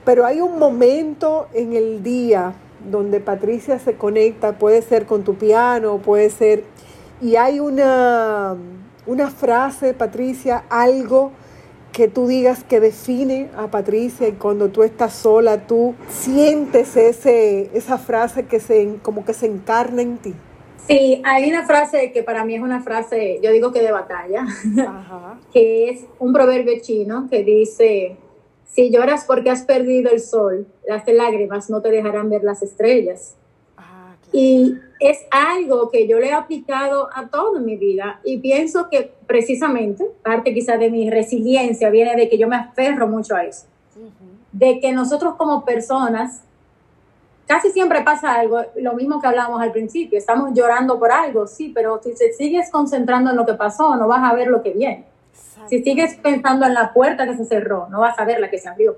pero 0.05 0.25
hay 0.25 0.41
un 0.41 0.59
momento 0.59 1.49
en 1.53 1.75
el 1.75 2.03
día 2.03 2.55
donde 2.91 3.21
Patricia 3.21 3.79
se 3.79 3.95
conecta, 3.95 4.59
puede 4.59 4.83
ser 4.83 5.07
con 5.07 5.25
tu 5.25 5.35
piano, 5.35 5.99
puede 5.99 6.31
ser, 6.31 6.65
y 7.21 7.37
hay 7.37 7.61
una, 7.61 8.57
una 9.07 9.31
frase, 9.31 9.93
Patricia, 9.93 10.65
algo 10.71 11.33
que 11.93 12.09
tú 12.09 12.27
digas 12.27 12.65
que 12.65 12.81
define 12.81 13.51
a 13.57 13.67
Patricia 13.67 14.29
y 14.29 14.33
cuando 14.33 14.69
tú 14.69 14.83
estás 14.83 15.13
sola, 15.13 15.67
tú 15.67 15.95
sientes 16.09 16.97
ese, 16.97 17.71
esa 17.75 17.99
frase 17.99 18.47
que 18.47 18.61
se, 18.61 18.97
como 19.03 19.25
que 19.25 19.35
se 19.35 19.47
encarna 19.47 20.03
en 20.03 20.19
ti. 20.19 20.35
Sí, 20.87 21.21
hay 21.25 21.49
una 21.49 21.67
frase 21.67 22.11
que 22.13 22.23
para 22.23 22.45
mí 22.45 22.55
es 22.55 22.63
una 22.63 22.81
frase, 22.83 23.39
yo 23.43 23.53
digo 23.53 23.73
que 23.73 23.83
de 23.83 23.93
batalla, 23.93 24.47
que 25.53 25.91
es 25.91 26.05
un 26.19 26.33
proverbio 26.33 26.81
chino 26.81 27.29
que 27.31 27.45
dice, 27.45 28.17
si 28.73 28.91
lloras 28.91 29.25
porque 29.25 29.51
has 29.51 29.63
perdido 29.63 30.11
el 30.11 30.21
sol, 30.21 30.67
las 30.87 31.07
lágrimas 31.07 31.71
no 31.71 31.83
te 31.83 31.91
dejarán 31.91 32.31
ver 32.31 32.45
las 32.45 32.63
estrellas. 32.63 33.37
Ah, 33.77 34.15
y 34.33 34.77
es 35.01 35.19
algo 35.31 35.91
que 35.91 36.07
yo 36.07 36.21
le 36.21 36.29
he 36.29 36.33
aplicado 36.33 37.09
a 37.13 37.29
toda 37.29 37.61
mi 37.61 37.77
vida 37.77 38.21
y 38.23 38.39
pienso 38.39 38.89
que 38.89 39.13
precisamente 39.27 40.05
parte 40.23 40.55
quizá 40.55 40.77
de 40.77 40.91
mi 40.91 41.11
resiliencia 41.11 41.91
viene 41.91 42.15
de 42.15 42.29
que 42.29 42.39
yo 42.39 42.49
me 42.49 42.57
aferro 42.57 43.09
mucho 43.09 43.35
a 43.35 43.45
eso. 43.45 43.67
De 44.53 44.81
que 44.81 44.93
nosotros 44.93 45.35
como 45.37 45.65
personas, 45.65 46.43
casi 47.47 47.71
siempre 47.71 48.03
pasa 48.03 48.35
algo, 48.35 48.61
lo 48.77 48.95
mismo 48.95 49.21
que 49.21 49.27
hablábamos 49.27 49.61
al 49.63 49.73
principio, 49.73 50.19
estamos 50.19 50.51
llorando 50.55 50.99
por 50.99 51.11
algo, 51.11 51.47
sí, 51.47 51.73
pero 51.75 52.01
si 52.03 52.15
te 52.15 52.33
sigues 52.33 52.71
concentrando 52.71 53.31
en 53.31 53.37
lo 53.37 53.47
que 53.47 53.55
pasó, 53.55 53.97
no 53.97 54.07
vas 54.07 54.23
a 54.23 54.35
ver 54.35 54.49
lo 54.49 54.63
que 54.63 54.71
viene. 54.71 55.10
Si 55.69 55.83
sigues 55.83 56.17
pensando 56.17 56.67
en 56.67 56.75
la 56.75 56.93
puerta 56.93 57.27
que 57.27 57.37
se 57.37 57.45
cerró, 57.45 57.89
no 57.91 58.01
vas 58.01 58.19
a 58.19 58.25
ver 58.25 58.41
la 58.41 58.51
que 58.51 58.59
se 58.59 58.69
abrió. 58.69 58.97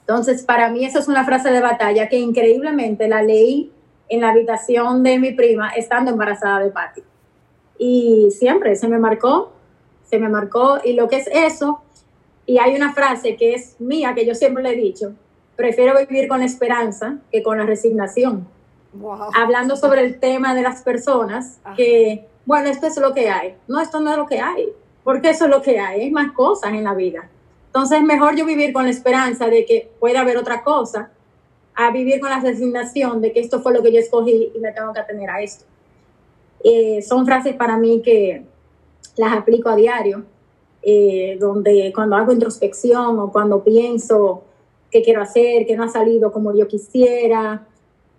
Entonces, 0.00 0.42
para 0.42 0.70
mí 0.70 0.84
eso 0.84 0.98
es 0.98 1.08
una 1.08 1.24
frase 1.24 1.50
de 1.50 1.60
batalla 1.60 2.08
que 2.08 2.18
increíblemente 2.18 3.08
la 3.08 3.22
leí 3.22 3.72
en 4.08 4.20
la 4.20 4.30
habitación 4.30 5.02
de 5.02 5.18
mi 5.18 5.32
prima 5.32 5.70
estando 5.70 6.10
embarazada 6.10 6.60
de 6.60 6.70
Patty. 6.70 7.02
Y 7.78 8.28
siempre 8.30 8.76
se 8.76 8.86
me 8.88 8.98
marcó, 8.98 9.52
se 10.04 10.18
me 10.18 10.28
marcó. 10.28 10.78
Y 10.84 10.92
lo 10.92 11.08
que 11.08 11.16
es 11.16 11.28
eso, 11.32 11.80
y 12.44 12.58
hay 12.58 12.76
una 12.76 12.92
frase 12.92 13.36
que 13.36 13.54
es 13.54 13.80
mía, 13.80 14.14
que 14.14 14.26
yo 14.26 14.34
siempre 14.34 14.62
le 14.62 14.70
he 14.70 14.76
dicho, 14.76 15.14
prefiero 15.56 15.98
vivir 15.98 16.28
con 16.28 16.40
la 16.40 16.46
esperanza 16.46 17.18
que 17.32 17.42
con 17.42 17.58
la 17.58 17.64
resignación. 17.64 18.46
hablando 19.34 19.74
sobre 19.74 20.02
el 20.02 20.20
tema 20.20 20.54
de 20.54 20.62
las 20.62 20.82
personas, 20.82 21.58
que, 21.76 22.26
bueno, 22.44 22.68
esto 22.68 22.86
es 22.86 22.96
lo 22.98 23.12
que 23.14 23.30
hay. 23.30 23.56
No, 23.66 23.80
esto 23.80 24.00
no 24.00 24.12
es 24.12 24.16
lo 24.18 24.26
que 24.26 24.40
hay, 24.40 24.68
porque 25.04 25.30
eso 25.30 25.44
es 25.44 25.50
lo 25.50 25.62
que 25.62 25.78
hay, 25.78 26.00
hay 26.00 26.10
más 26.10 26.32
cosas 26.32 26.72
en 26.72 26.84
la 26.84 26.94
vida. 26.94 27.28
Entonces, 27.66 28.02
mejor 28.02 28.34
yo 28.36 28.46
vivir 28.46 28.72
con 28.72 28.84
la 28.84 28.90
esperanza 28.90 29.46
de 29.46 29.64
que 29.64 29.90
pueda 30.00 30.22
haber 30.22 30.38
otra 30.38 30.64
cosa, 30.64 31.10
a 31.74 31.90
vivir 31.90 32.20
con 32.20 32.30
la 32.30 32.40
resignación 32.40 33.20
de 33.20 33.32
que 33.32 33.40
esto 33.40 33.60
fue 33.60 33.74
lo 33.74 33.82
que 33.82 33.92
yo 33.92 33.98
escogí 33.98 34.52
y 34.54 34.58
me 34.60 34.72
tengo 34.72 34.92
que 34.92 35.00
atener 35.00 35.28
a 35.28 35.42
esto. 35.42 35.64
Eh, 36.62 37.02
son 37.02 37.26
frases 37.26 37.54
para 37.56 37.76
mí 37.76 38.00
que 38.02 38.44
las 39.16 39.32
aplico 39.32 39.68
a 39.68 39.76
diario, 39.76 40.24
eh, 40.82 41.36
donde 41.40 41.92
cuando 41.94 42.16
hago 42.16 42.32
introspección 42.32 43.18
o 43.18 43.32
cuando 43.32 43.62
pienso 43.62 44.44
qué 44.90 45.02
quiero 45.02 45.20
hacer, 45.20 45.66
qué 45.66 45.76
no 45.76 45.84
ha 45.84 45.88
salido 45.88 46.30
como 46.30 46.54
yo 46.54 46.68
quisiera, 46.68 47.66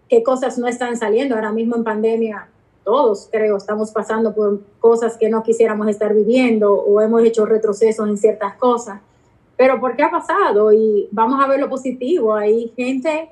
qué 0.09 0.21
cosas 0.21 0.57
no 0.57 0.67
están 0.67 0.97
saliendo. 0.97 1.35
Ahora 1.35 1.51
mismo 1.51 1.75
en 1.75 1.83
pandemia, 1.83 2.49
todos 2.85 3.27
creo, 3.29 3.57
estamos 3.57 3.91
pasando 3.91 4.33
por 4.33 4.61
cosas 4.79 5.17
que 5.17 5.27
no 5.27 5.43
quisiéramos 5.43 5.89
estar 5.89 6.13
viviendo 6.13 6.73
o 6.73 7.01
hemos 7.01 7.21
hecho 7.23 7.45
retrocesos 7.45 8.07
en 8.07 8.17
ciertas 8.17 8.55
cosas. 8.55 9.01
Pero 9.57 9.79
¿por 9.81 9.97
qué 9.97 10.03
ha 10.03 10.11
pasado? 10.11 10.71
Y 10.71 11.09
vamos 11.11 11.43
a 11.43 11.47
ver 11.47 11.59
lo 11.59 11.67
positivo. 11.67 12.33
Hay 12.33 12.71
gente 12.77 13.29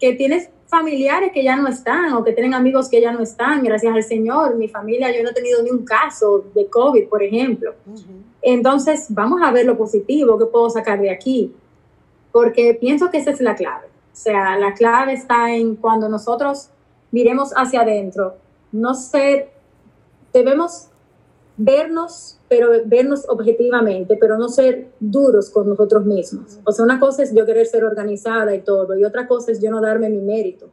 que 0.00 0.14
tiene 0.14 0.50
familiares 0.66 1.30
que 1.32 1.44
ya 1.44 1.54
no 1.54 1.68
están 1.68 2.14
o 2.14 2.24
que 2.24 2.32
tienen 2.32 2.54
amigos 2.54 2.88
que 2.88 3.00
ya 3.00 3.12
no 3.12 3.20
están, 3.20 3.62
gracias 3.62 3.94
al 3.94 4.02
Señor. 4.02 4.56
Mi 4.56 4.68
familia, 4.68 5.16
yo 5.16 5.22
no 5.22 5.30
he 5.30 5.34
tenido 5.34 5.62
ni 5.62 5.70
un 5.70 5.84
caso 5.84 6.44
de 6.54 6.66
COVID, 6.68 7.08
por 7.08 7.22
ejemplo. 7.22 7.74
Entonces, 8.42 9.06
vamos 9.10 9.40
a 9.42 9.52
ver 9.52 9.66
lo 9.66 9.76
positivo 9.76 10.38
que 10.38 10.46
puedo 10.46 10.70
sacar 10.70 11.00
de 11.00 11.10
aquí 11.10 11.54
porque 12.34 12.74
pienso 12.74 13.12
que 13.12 13.18
esa 13.18 13.30
es 13.30 13.40
la 13.40 13.54
clave. 13.54 13.86
O 13.86 14.16
sea, 14.16 14.58
la 14.58 14.74
clave 14.74 15.12
está 15.12 15.54
en 15.54 15.76
cuando 15.76 16.08
nosotros 16.08 16.68
miremos 17.12 17.52
hacia 17.52 17.82
adentro, 17.82 18.34
no 18.74 18.94
ser, 18.94 19.50
debemos 20.32 20.88
vernos, 21.56 22.40
pero 22.48 22.70
vernos 22.84 23.24
objetivamente, 23.28 24.16
pero 24.20 24.36
no 24.36 24.48
ser 24.48 24.88
duros 24.98 25.48
con 25.50 25.68
nosotros 25.68 26.04
mismos. 26.04 26.58
O 26.64 26.72
sea, 26.72 26.84
una 26.84 26.98
cosa 26.98 27.22
es 27.22 27.32
yo 27.32 27.46
querer 27.46 27.66
ser 27.66 27.84
organizada 27.84 28.52
y 28.52 28.62
todo, 28.62 28.98
y 28.98 29.04
otra 29.04 29.28
cosa 29.28 29.52
es 29.52 29.60
yo 29.60 29.70
no 29.70 29.80
darme 29.80 30.10
mi 30.10 30.20
mérito, 30.20 30.70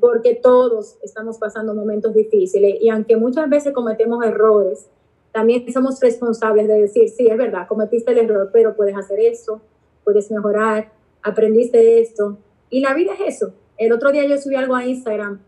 porque 0.00 0.36
todos 0.36 0.96
estamos 1.02 1.38
pasando 1.38 1.74
momentos 1.74 2.14
difíciles 2.14 2.76
y 2.80 2.88
aunque 2.88 3.16
muchas 3.16 3.50
veces 3.50 3.72
cometemos 3.72 4.24
errores, 4.24 4.86
también 5.32 5.64
somos 5.72 5.98
responsables 6.00 6.68
de 6.68 6.82
decir, 6.82 7.08
sí, 7.08 7.26
es 7.26 7.36
verdad, 7.36 7.66
cometiste 7.66 8.12
el 8.12 8.18
error, 8.18 8.50
pero 8.52 8.76
puedes 8.76 8.96
hacer 8.96 9.18
eso, 9.18 9.60
puedes 10.04 10.30
mejorar, 10.30 10.92
aprendiste 11.20 12.00
esto. 12.00 12.38
Y 12.70 12.78
la 12.78 12.94
vida 12.94 13.14
es 13.14 13.34
eso. 13.34 13.54
El 13.76 13.92
otro 13.92 14.12
día 14.12 14.24
yo 14.24 14.38
subí 14.38 14.54
algo 14.54 14.76
a 14.76 14.86
Instagram 14.86 15.40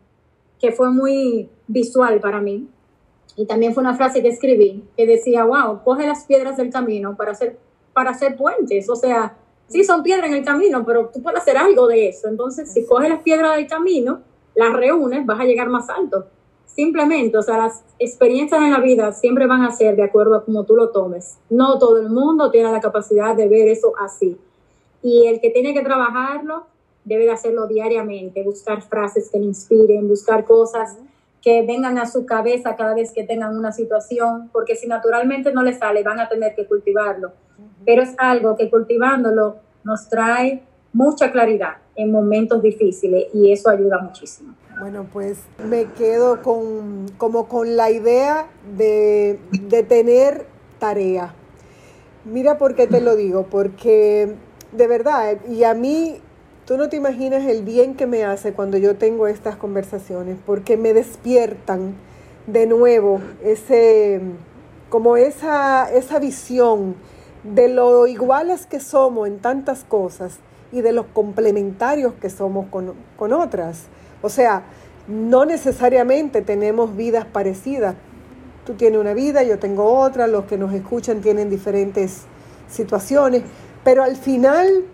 que 0.60 0.72
fue 0.72 0.90
muy 0.90 1.48
visual 1.66 2.20
para 2.20 2.40
mí. 2.40 2.68
Y 3.36 3.46
también 3.46 3.74
fue 3.74 3.82
una 3.82 3.94
frase 3.94 4.22
que 4.22 4.28
escribí 4.28 4.84
que 4.96 5.06
decía, 5.06 5.44
wow, 5.44 5.82
coge 5.84 6.06
las 6.06 6.24
piedras 6.24 6.56
del 6.56 6.70
camino 6.70 7.16
para 7.16 7.32
hacer, 7.32 7.58
para 7.92 8.10
hacer 8.10 8.36
puentes. 8.36 8.88
O 8.88 8.96
sea, 8.96 9.36
sí 9.68 9.84
son 9.84 10.02
piedras 10.02 10.28
en 10.28 10.36
el 10.36 10.44
camino, 10.44 10.84
pero 10.86 11.10
tú 11.12 11.22
puedes 11.22 11.40
hacer 11.40 11.56
algo 11.56 11.86
de 11.86 12.08
eso. 12.08 12.28
Entonces, 12.28 12.72
si 12.72 12.86
coges 12.86 13.10
las 13.10 13.22
piedras 13.22 13.56
del 13.56 13.66
camino, 13.66 14.20
las 14.54 14.72
reúnes, 14.72 15.26
vas 15.26 15.40
a 15.40 15.44
llegar 15.44 15.68
más 15.68 15.88
alto. 15.90 16.26
Simplemente, 16.64 17.36
o 17.38 17.42
sea, 17.42 17.58
las 17.58 17.84
experiencias 17.98 18.60
en 18.60 18.70
la 18.70 18.80
vida 18.80 19.12
siempre 19.12 19.46
van 19.46 19.62
a 19.62 19.70
ser 19.70 19.96
de 19.96 20.02
acuerdo 20.02 20.34
a 20.36 20.44
cómo 20.44 20.64
tú 20.64 20.76
lo 20.76 20.90
tomes. 20.90 21.38
No 21.48 21.78
todo 21.78 21.98
el 21.98 22.10
mundo 22.10 22.50
tiene 22.50 22.70
la 22.70 22.80
capacidad 22.80 23.34
de 23.34 23.48
ver 23.48 23.68
eso 23.68 23.92
así. 23.98 24.36
Y 25.02 25.26
el 25.26 25.40
que 25.40 25.50
tiene 25.50 25.72
que 25.72 25.82
trabajarlo 25.82 26.66
debe 27.06 27.24
de 27.24 27.30
hacerlo 27.30 27.66
diariamente, 27.66 28.42
buscar 28.42 28.82
frases 28.82 29.30
que 29.30 29.38
le 29.38 29.46
inspiren, 29.46 30.08
buscar 30.08 30.44
cosas 30.44 30.98
que 31.40 31.64
vengan 31.64 31.96
a 31.98 32.06
su 32.06 32.26
cabeza 32.26 32.74
cada 32.74 32.94
vez 32.94 33.12
que 33.12 33.22
tengan 33.22 33.56
una 33.56 33.70
situación, 33.70 34.50
porque 34.52 34.74
si 34.74 34.88
naturalmente 34.88 35.52
no 35.52 35.62
les 35.62 35.78
sale, 35.78 36.02
van 36.02 36.18
a 36.18 36.28
tener 36.28 36.56
que 36.56 36.66
cultivarlo. 36.66 37.32
Pero 37.84 38.02
es 38.02 38.14
algo 38.18 38.56
que 38.56 38.68
cultivándolo 38.68 39.56
nos 39.84 40.08
trae 40.08 40.64
mucha 40.92 41.30
claridad 41.30 41.76
en 41.94 42.10
momentos 42.10 42.60
difíciles 42.60 43.26
y 43.32 43.52
eso 43.52 43.70
ayuda 43.70 43.98
muchísimo. 44.00 44.54
Bueno, 44.80 45.06
pues 45.12 45.38
me 45.64 45.84
quedo 45.92 46.42
con, 46.42 47.06
como 47.16 47.46
con 47.46 47.76
la 47.76 47.92
idea 47.92 48.48
de, 48.76 49.38
de 49.52 49.82
tener 49.84 50.46
tarea. 50.80 51.32
Mira 52.24 52.58
por 52.58 52.74
qué 52.74 52.88
te 52.88 53.00
lo 53.00 53.14
digo, 53.14 53.46
porque 53.48 54.34
de 54.72 54.86
verdad, 54.88 55.38
y 55.48 55.62
a 55.64 55.74
mí, 55.74 56.20
tú 56.66 56.76
no 56.76 56.88
te 56.88 56.96
imaginas 56.96 57.44
el 57.44 57.62
bien 57.62 57.94
que 57.94 58.06
me 58.06 58.24
hace 58.24 58.52
cuando 58.52 58.76
yo 58.76 58.96
tengo 58.96 59.28
estas 59.28 59.56
conversaciones, 59.56 60.36
porque 60.44 60.76
me 60.76 60.92
despiertan 60.92 61.94
de 62.48 62.66
nuevo 62.66 63.20
ese, 63.42 64.20
como 64.88 65.16
esa, 65.16 65.90
esa 65.92 66.18
visión 66.18 66.96
de 67.44 67.68
lo 67.68 68.08
iguales 68.08 68.66
que 68.66 68.80
somos 68.80 69.28
en 69.28 69.38
tantas 69.38 69.84
cosas 69.84 70.38
y 70.72 70.80
de 70.80 70.92
los 70.92 71.06
complementarios 71.06 72.14
que 72.14 72.30
somos 72.30 72.66
con, 72.66 72.94
con 73.16 73.32
otras. 73.32 73.84
O 74.20 74.28
sea, 74.28 74.64
no 75.06 75.44
necesariamente 75.44 76.42
tenemos 76.42 76.96
vidas 76.96 77.26
parecidas. 77.26 77.94
Tú 78.64 78.74
tienes 78.74 79.00
una 79.00 79.14
vida, 79.14 79.44
yo 79.44 79.60
tengo 79.60 79.84
otra, 79.84 80.26
los 80.26 80.46
que 80.46 80.58
nos 80.58 80.74
escuchan 80.74 81.20
tienen 81.20 81.48
diferentes 81.48 82.22
situaciones, 82.68 83.42
pero 83.84 84.02
al 84.02 84.16
final 84.16 84.84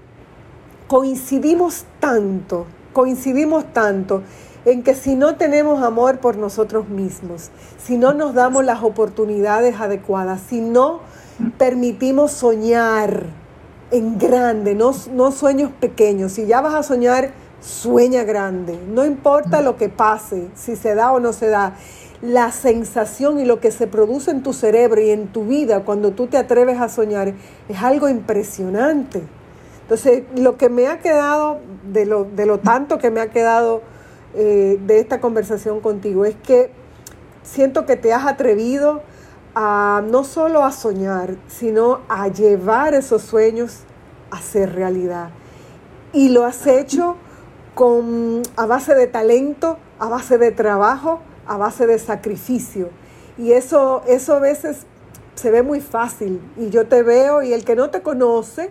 coincidimos 0.92 1.86
tanto, 2.00 2.66
coincidimos 2.92 3.64
tanto 3.72 4.22
en 4.66 4.82
que 4.82 4.94
si 4.94 5.14
no 5.14 5.36
tenemos 5.36 5.82
amor 5.82 6.18
por 6.18 6.36
nosotros 6.36 6.90
mismos, 6.90 7.48
si 7.82 7.96
no 7.96 8.12
nos 8.12 8.34
damos 8.34 8.62
las 8.66 8.82
oportunidades 8.82 9.80
adecuadas, 9.80 10.42
si 10.46 10.60
no 10.60 11.00
permitimos 11.56 12.32
soñar 12.32 13.24
en 13.90 14.18
grande, 14.18 14.74
no, 14.74 14.92
no 15.14 15.32
sueños 15.32 15.70
pequeños, 15.80 16.32
si 16.32 16.44
ya 16.44 16.60
vas 16.60 16.74
a 16.74 16.82
soñar, 16.82 17.30
sueña 17.62 18.24
grande, 18.24 18.78
no 18.92 19.06
importa 19.06 19.62
lo 19.62 19.78
que 19.78 19.88
pase, 19.88 20.48
si 20.54 20.76
se 20.76 20.94
da 20.94 21.10
o 21.12 21.20
no 21.20 21.32
se 21.32 21.48
da 21.48 21.74
la 22.20 22.52
sensación 22.52 23.40
y 23.40 23.46
lo 23.46 23.60
que 23.60 23.70
se 23.70 23.86
produce 23.86 24.30
en 24.30 24.42
tu 24.42 24.52
cerebro 24.52 25.00
y 25.00 25.08
en 25.08 25.28
tu 25.28 25.46
vida 25.46 25.84
cuando 25.84 26.10
tú 26.10 26.26
te 26.26 26.36
atreves 26.36 26.78
a 26.82 26.90
soñar 26.90 27.32
es 27.70 27.82
algo 27.82 28.10
impresionante. 28.10 29.22
Entonces, 29.82 30.24
lo 30.36 30.56
que 30.56 30.68
me 30.68 30.88
ha 30.88 31.00
quedado, 31.00 31.58
de 31.92 32.06
lo, 32.06 32.24
de 32.24 32.46
lo 32.46 32.58
tanto 32.58 32.98
que 32.98 33.10
me 33.10 33.20
ha 33.20 33.30
quedado 33.30 33.82
eh, 34.34 34.78
de 34.86 35.00
esta 35.00 35.20
conversación 35.20 35.80
contigo, 35.80 36.24
es 36.24 36.36
que 36.36 36.70
siento 37.42 37.86
que 37.86 37.96
te 37.96 38.12
has 38.12 38.26
atrevido 38.26 39.02
a 39.54 40.02
no 40.08 40.24
solo 40.24 40.64
a 40.64 40.72
soñar, 40.72 41.36
sino 41.48 42.00
a 42.08 42.28
llevar 42.28 42.94
esos 42.94 43.22
sueños 43.22 43.80
a 44.30 44.40
ser 44.40 44.74
realidad. 44.74 45.30
Y 46.12 46.30
lo 46.30 46.44
has 46.44 46.66
hecho 46.66 47.16
con, 47.74 48.42
a 48.56 48.66
base 48.66 48.94
de 48.94 49.06
talento, 49.06 49.78
a 49.98 50.08
base 50.08 50.38
de 50.38 50.52
trabajo, 50.52 51.20
a 51.46 51.56
base 51.56 51.86
de 51.86 51.98
sacrificio. 51.98 52.90
Y 53.38 53.52
eso, 53.52 54.02
eso 54.06 54.34
a 54.34 54.38
veces 54.38 54.86
se 55.34 55.50
ve 55.50 55.62
muy 55.62 55.80
fácil. 55.80 56.40
Y 56.56 56.70
yo 56.70 56.86
te 56.86 57.02
veo 57.02 57.42
y 57.42 57.52
el 57.52 57.64
que 57.64 57.76
no 57.76 57.90
te 57.90 58.02
conoce, 58.02 58.70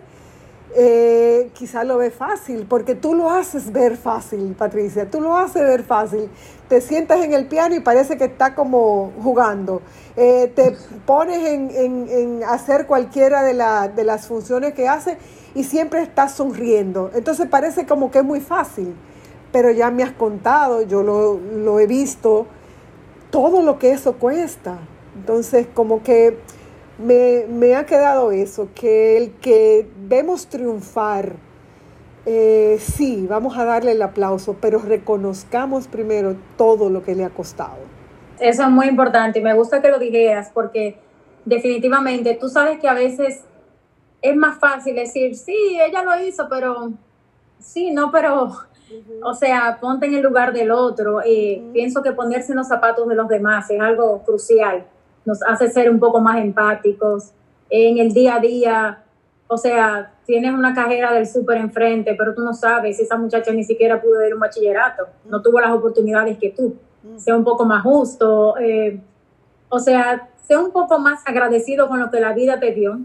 eh, 0.74 1.50
quizá 1.52 1.84
lo 1.84 1.98
ve 1.98 2.10
fácil, 2.10 2.66
porque 2.68 2.94
tú 2.94 3.14
lo 3.14 3.30
haces 3.30 3.72
ver 3.72 3.96
fácil, 3.96 4.54
Patricia, 4.56 5.10
tú 5.10 5.20
lo 5.20 5.36
haces 5.36 5.62
ver 5.62 5.82
fácil. 5.82 6.30
Te 6.68 6.80
sientas 6.80 7.22
en 7.24 7.34
el 7.34 7.46
piano 7.46 7.74
y 7.74 7.80
parece 7.80 8.16
que 8.16 8.24
está 8.24 8.54
como 8.54 9.12
jugando. 9.22 9.82
Eh, 10.16 10.50
te 10.54 10.76
pones 11.04 11.46
en, 11.46 11.70
en, 12.08 12.44
hacer 12.44 12.86
cualquiera 12.86 13.42
de, 13.42 13.54
de 13.94 14.04
las 14.04 14.26
funciones 14.26 14.72
que 14.74 14.88
hace 14.88 15.18
y 15.54 15.64
siempre 15.64 16.02
estás 16.02 16.32
sonriendo. 16.32 17.10
Entonces 17.14 17.46
parece 17.48 17.86
como 17.86 18.10
que 18.10 18.18
es 18.18 18.24
muy 18.24 18.40
fácil, 18.40 18.94
pero 19.52 19.70
ya 19.70 19.90
me 19.90 20.02
has 20.02 20.12
contado, 20.12 20.82
yo 20.82 21.02
lo, 21.02 21.38
lo 21.38 21.78
he 21.80 21.86
visto 21.86 22.46
todo 23.30 23.62
lo 23.62 23.78
que 23.78 23.92
eso 23.92 24.14
cuesta. 24.14 24.78
Entonces, 25.14 25.66
como 25.74 26.02
que 26.02 26.38
me, 26.98 27.74
ha 27.74 27.86
quedado 27.86 28.32
eso, 28.32 28.68
que 28.74 29.16
el 29.16 29.32
que 29.32 29.88
vemos 29.96 30.46
triunfar, 30.46 31.34
eh, 32.26 32.78
sí, 32.80 33.26
vamos 33.28 33.56
a 33.56 33.64
darle 33.64 33.92
el 33.92 34.02
aplauso, 34.02 34.56
pero 34.60 34.78
reconozcamos 34.78 35.88
primero 35.88 36.36
todo 36.56 36.90
lo 36.90 37.02
que 37.02 37.14
le 37.14 37.24
ha 37.24 37.30
costado. 37.30 37.78
Eso 38.38 38.62
es 38.62 38.70
muy 38.70 38.86
importante 38.86 39.38
y 39.38 39.42
me 39.42 39.54
gusta 39.54 39.80
que 39.80 39.88
lo 39.88 39.98
dijeras 39.98 40.50
porque 40.52 40.98
definitivamente 41.44 42.34
tú 42.40 42.48
sabes 42.48 42.78
que 42.78 42.88
a 42.88 42.94
veces 42.94 43.44
es 44.20 44.36
más 44.36 44.58
fácil 44.58 44.94
decir, 44.94 45.36
sí, 45.36 45.78
ella 45.80 46.02
lo 46.02 46.24
hizo, 46.24 46.48
pero 46.48 46.92
sí, 47.58 47.90
no, 47.90 48.10
pero 48.10 48.52
o 49.22 49.34
sea, 49.34 49.78
ponte 49.80 50.06
en 50.06 50.14
el 50.14 50.22
lugar 50.22 50.52
del 50.52 50.70
otro. 50.70 51.20
Eh, 51.24 51.62
pienso 51.72 52.02
que 52.02 52.12
ponerse 52.12 52.52
en 52.52 52.58
los 52.58 52.68
zapatos 52.68 53.08
de 53.08 53.14
los 53.14 53.28
demás 53.28 53.70
es 53.70 53.80
algo 53.80 54.22
crucial. 54.24 54.86
Nos 55.24 55.42
hace 55.42 55.70
ser 55.70 55.90
un 55.90 55.98
poco 55.98 56.20
más 56.20 56.38
empáticos. 56.38 57.30
En 57.70 57.98
el 57.98 58.12
día 58.12 58.36
a 58.36 58.40
día, 58.40 58.98
O 59.48 59.58
sea, 59.58 60.10
tienes 60.24 60.54
una 60.54 60.72
cajera 60.74 61.12
del 61.12 61.26
súper 61.26 61.58
enfrente, 61.58 62.14
pero 62.14 62.34
tú 62.34 62.42
no 62.42 62.54
sabes 62.54 62.96
si 62.96 63.02
esa 63.02 63.18
muchacha 63.18 63.52
ni 63.52 63.64
siquiera 63.64 64.00
pudo 64.00 64.24
ir 64.24 64.32
a 64.32 64.34
un 64.34 64.40
bachillerato, 64.40 65.08
no 65.26 65.42
tuvo 65.42 65.60
las 65.60 65.72
oportunidades 65.72 66.38
que 66.38 66.50
tú. 66.50 66.74
Sea 67.18 67.36
un 67.36 67.44
poco 67.44 67.66
más 67.66 67.82
justo, 67.82 68.56
eh, 68.58 68.98
o 69.68 69.78
sea, 69.78 70.30
sea 70.46 70.58
un 70.58 70.70
poco 70.70 70.98
más 70.98 71.20
agradecido 71.26 71.86
con 71.88 72.00
lo 72.00 72.10
que 72.10 72.18
la 72.20 72.32
vida 72.32 72.58
te 72.60 72.72
dio 72.72 73.00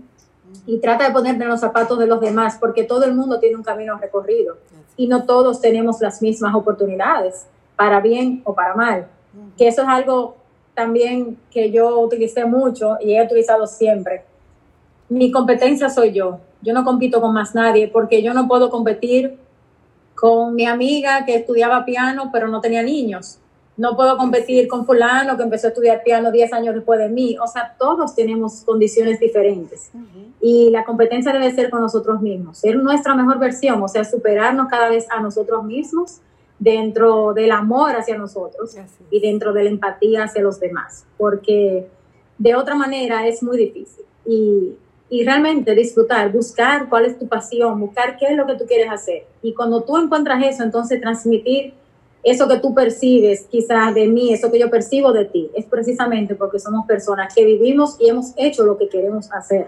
y 0.66 0.80
trata 0.80 1.06
de 1.08 1.12
ponerte 1.12 1.44
en 1.44 1.50
los 1.50 1.60
zapatos 1.60 2.00
de 2.00 2.08
los 2.08 2.22
demás, 2.22 2.58
porque 2.60 2.84
todo 2.84 3.04
el 3.04 3.14
mundo 3.14 3.40
tiene 3.40 3.58
un 3.58 3.64
camino 3.64 3.98
recorrido 3.98 4.58
y 4.96 5.08
no 5.08 5.26
todos 5.26 5.60
tenemos 5.60 6.00
las 6.00 6.22
mismas 6.22 6.56
oportunidades, 6.56 7.46
para 7.76 8.00
bien 8.00 8.42
o 8.46 8.54
para 8.54 8.74
mal. 8.74 9.08
Que 9.58 9.68
eso 9.68 9.82
es 9.82 9.88
algo 9.90 10.38
también 10.78 11.40
que 11.50 11.72
yo 11.72 12.00
utilicé 12.00 12.46
mucho 12.46 12.98
y 13.02 13.16
he 13.16 13.26
utilizado 13.26 13.66
siempre. 13.66 14.22
Mi 15.10 15.32
competencia 15.32 15.90
soy 15.90 16.12
yo. 16.12 16.40
Yo 16.62 16.72
no 16.72 16.86
compito 16.86 17.20
con 17.20 17.34
más 17.34 17.56
nadie 17.56 17.88
porque 17.88 18.22
yo 18.22 18.32
no 18.36 18.48
puedo 18.48 18.70
competir 18.70 19.40
con 20.14 20.54
mi 20.54 20.68
amiga 20.68 21.26
que 21.26 21.34
estudiaba 21.34 21.84
piano 21.84 22.30
pero 22.32 22.48
no 22.48 22.62
tenía 22.62 22.84
niños. 22.84 23.40
No 23.76 23.96
puedo 23.96 24.18
competir 24.18 24.68
con 24.68 24.86
fulano 24.86 25.36
que 25.36 25.44
empezó 25.44 25.66
a 25.66 25.70
estudiar 25.72 26.04
piano 26.04 26.32
10 26.32 26.54
años 26.54 26.76
después 26.76 27.00
de 27.00 27.10
mí. 27.10 27.38
O 27.44 27.48
sea, 27.48 27.76
todos 27.80 28.14
tenemos 28.14 28.62
condiciones 28.64 29.20
diferentes. 29.20 29.90
Y 30.40 30.70
la 30.70 30.84
competencia 30.84 31.34
debe 31.34 31.52
ser 31.56 31.72
con 31.72 31.82
nosotros 31.82 32.22
mismos, 32.22 32.60
ser 32.60 32.78
nuestra 32.78 33.16
mejor 33.16 33.40
versión, 33.40 33.82
o 33.82 33.88
sea, 33.88 34.04
superarnos 34.04 34.68
cada 34.68 34.90
vez 34.90 35.08
a 35.10 35.22
nosotros 35.22 35.64
mismos 35.64 36.22
dentro 36.60 37.34
del 37.34 37.52
amor 37.52 37.96
hacia 37.96 38.18
nosotros 38.18 38.76
y 39.12 39.20
dentro 39.20 39.54
de 39.54 39.64
la 39.64 39.70
empatía 39.70 40.24
hacia 40.24 40.42
los 40.42 40.60
demás, 40.60 41.06
porque 41.18 41.88
de 42.38 42.56
otra 42.56 42.76
manera 42.76 43.28
es 43.28 43.44
muy 43.44 43.58
difícil. 43.58 44.06
Y, 44.26 44.76
y, 45.10 45.24
realmente 45.24 45.74
disfrutar, 45.74 46.32
buscar 46.32 46.90
cuál 46.90 47.06
es 47.06 47.18
tu 47.18 47.28
pasión, 47.28 47.80
buscar 47.80 48.18
qué 48.18 48.26
es 48.26 48.36
lo 48.36 48.46
que 48.46 48.56
tú 48.56 48.66
quieres 48.66 48.92
hacer. 48.92 49.26
Y 49.42 49.54
cuando 49.54 49.84
tú 49.84 49.98
encuentras 49.98 50.44
eso, 50.44 50.64
entonces 50.64 51.00
transmitir 51.00 51.74
eso 52.24 52.48
que 52.48 52.58
tú 52.58 52.74
percibes 52.74 53.46
quizás 53.50 53.94
de 53.96 54.08
mí, 54.08 54.34
eso 54.34 54.52
que 54.52 54.60
yo 54.60 54.70
percibo 54.70 55.14
de 55.14 55.24
ti, 55.24 55.50
es 55.56 55.66
precisamente 55.66 56.36
porque 56.36 56.60
somos 56.60 56.86
personas 56.86 57.34
que 57.34 57.46
vivimos 57.46 57.96
y 58.02 58.10
hemos 58.10 58.34
hecho 58.36 58.66
lo 58.66 58.78
que 58.78 58.90
queremos 58.90 59.32
hacer. 59.32 59.68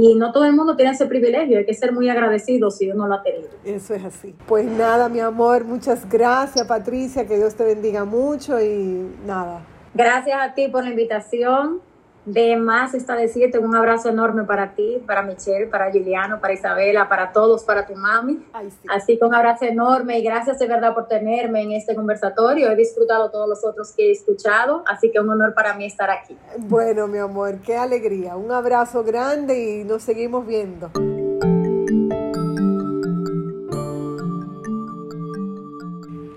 Y 0.00 0.14
no 0.14 0.30
todo 0.30 0.44
el 0.44 0.52
mundo 0.52 0.76
tiene 0.76 0.92
ese 0.92 1.06
privilegio, 1.06 1.58
hay 1.58 1.66
que 1.66 1.74
ser 1.74 1.90
muy 1.90 2.08
agradecido 2.08 2.70
si 2.70 2.88
uno 2.88 3.08
lo 3.08 3.14
ha 3.16 3.22
tenido. 3.24 3.48
Eso 3.64 3.94
es 3.94 4.04
así. 4.04 4.32
Pues 4.46 4.64
nada, 4.64 5.08
mi 5.08 5.18
amor, 5.18 5.64
muchas 5.64 6.08
gracias 6.08 6.64
Patricia, 6.68 7.26
que 7.26 7.36
Dios 7.36 7.56
te 7.56 7.64
bendiga 7.64 8.04
mucho 8.04 8.62
y 8.62 9.10
nada. 9.26 9.66
Gracias 9.94 10.38
a 10.40 10.54
ti 10.54 10.68
por 10.68 10.84
la 10.84 10.90
invitación. 10.90 11.80
De 12.28 12.56
más 12.56 12.92
está 12.92 13.16
decirte 13.16 13.58
un 13.58 13.74
abrazo 13.74 14.10
enorme 14.10 14.44
para 14.44 14.74
ti, 14.74 15.02
para 15.06 15.22
Michelle, 15.22 15.66
para 15.66 15.90
Juliano, 15.90 16.40
para 16.40 16.52
Isabela, 16.52 17.08
para 17.08 17.32
todos, 17.32 17.64
para 17.64 17.86
tu 17.86 17.94
mami. 17.94 18.44
Así 18.86 19.18
que 19.18 19.24
un 19.24 19.34
abrazo 19.34 19.64
enorme 19.64 20.18
y 20.18 20.22
gracias 20.22 20.58
de 20.58 20.66
verdad 20.66 20.92
por 20.92 21.08
tenerme 21.08 21.62
en 21.62 21.72
este 21.72 21.94
conversatorio. 21.94 22.70
He 22.70 22.76
disfrutado 22.76 23.30
todos 23.30 23.48
los 23.48 23.64
otros 23.64 23.92
que 23.96 24.08
he 24.08 24.12
escuchado, 24.12 24.84
así 24.86 25.10
que 25.10 25.20
un 25.20 25.30
honor 25.30 25.54
para 25.54 25.72
mí 25.72 25.86
estar 25.86 26.10
aquí. 26.10 26.36
Bueno, 26.58 27.06
mi 27.06 27.16
amor, 27.16 27.60
qué 27.64 27.78
alegría. 27.78 28.36
Un 28.36 28.52
abrazo 28.52 29.02
grande 29.02 29.80
y 29.80 29.84
nos 29.84 30.02
seguimos 30.02 30.46
viendo. 30.46 30.90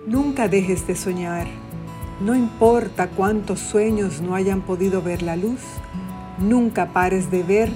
Nunca 0.08 0.48
dejes 0.48 0.88
de 0.88 0.96
soñar. 0.96 1.48
No 2.22 2.36
importa 2.36 3.10
cuántos 3.10 3.60
sueños 3.60 4.22
no 4.22 4.36
hayan 4.36 4.62
podido 4.62 5.02
ver 5.02 5.24
la 5.24 5.36
luz, 5.36 5.60
nunca 6.42 6.88
pares 6.94 7.32
de 7.32 7.44
ver 7.44 7.70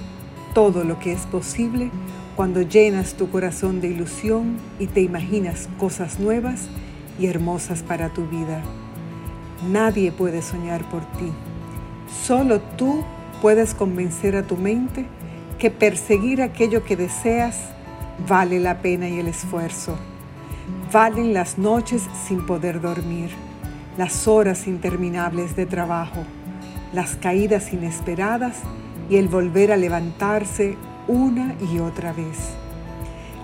todo 0.53 0.83
lo 0.83 0.99
que 0.99 1.11
es 1.11 1.21
posible 1.21 1.91
cuando 2.35 2.61
llenas 2.61 3.13
tu 3.13 3.29
corazón 3.29 3.81
de 3.81 3.87
ilusión 3.87 4.57
y 4.79 4.87
te 4.87 5.01
imaginas 5.01 5.69
cosas 5.77 6.19
nuevas 6.19 6.67
y 7.19 7.27
hermosas 7.27 7.83
para 7.83 8.09
tu 8.09 8.27
vida. 8.27 8.61
Nadie 9.69 10.11
puede 10.11 10.41
soñar 10.41 10.87
por 10.89 11.01
ti. 11.17 11.31
Solo 12.23 12.59
tú 12.59 13.03
puedes 13.41 13.73
convencer 13.73 14.35
a 14.35 14.43
tu 14.43 14.57
mente 14.57 15.05
que 15.59 15.71
perseguir 15.71 16.41
aquello 16.41 16.83
que 16.83 16.95
deseas 16.95 17.57
vale 18.27 18.59
la 18.59 18.81
pena 18.81 19.07
y 19.07 19.19
el 19.19 19.27
esfuerzo. 19.27 19.97
Valen 20.91 21.33
las 21.33 21.57
noches 21.57 22.03
sin 22.27 22.45
poder 22.45 22.81
dormir 22.81 23.29
las 23.97 24.27
horas 24.27 24.67
interminables 24.67 25.55
de 25.55 25.65
trabajo, 25.65 26.23
las 26.95 27.17
caídas 27.17 27.73
inesperadas 27.73 28.55
y 29.09 29.17
el 29.17 29.27
volver 29.27 29.73
a 29.73 29.77
levantarse 29.77 30.77
una 31.09 31.53
y 31.69 31.79
otra 31.79 32.13
vez. 32.13 32.37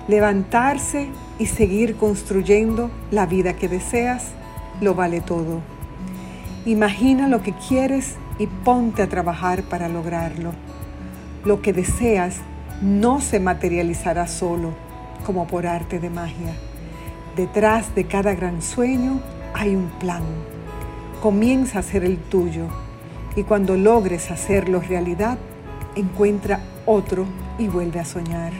Levantarse 0.08 1.10
y 1.38 1.48
seguir 1.48 1.98
construyendo 1.98 2.90
la 3.12 3.26
vida 3.26 3.54
que 3.54 3.68
deseas 3.68 4.30
lo 4.80 4.96
vale 4.96 5.20
todo. 5.20 5.60
Imagina 6.66 7.28
lo 7.28 7.44
que 7.44 7.54
quieres 7.54 8.16
y 8.40 8.48
ponte 8.48 9.02
a 9.02 9.10
trabajar 9.10 9.64
para 9.64 9.90
lograrlo. 9.90 10.54
Lo 11.44 11.62
que 11.62 11.74
deseas 11.74 12.38
no 12.82 13.20
se 13.20 13.42
materializará 13.42 14.28
solo, 14.28 14.70
como 15.26 15.46
por 15.46 15.68
arte 15.68 16.00
de 16.00 16.10
magia. 16.10 16.54
Detrás 17.36 17.94
de 17.96 18.06
cada 18.06 18.34
gran 18.34 18.62
sueño 18.62 19.20
hay 19.54 19.76
un 19.76 19.90
plan. 20.00 20.24
Comienza 21.22 21.80
a 21.80 21.84
ser 21.84 22.06
el 22.06 22.18
tuyo 22.18 22.70
y 23.36 23.44
cuando 23.44 23.78
logres 23.78 24.32
hacerlo 24.32 24.82
realidad, 24.82 25.38
encuentra 25.96 26.60
otro 26.86 27.26
y 27.58 27.68
vuelve 27.68 28.00
a 28.00 28.06
soñar. 28.06 28.54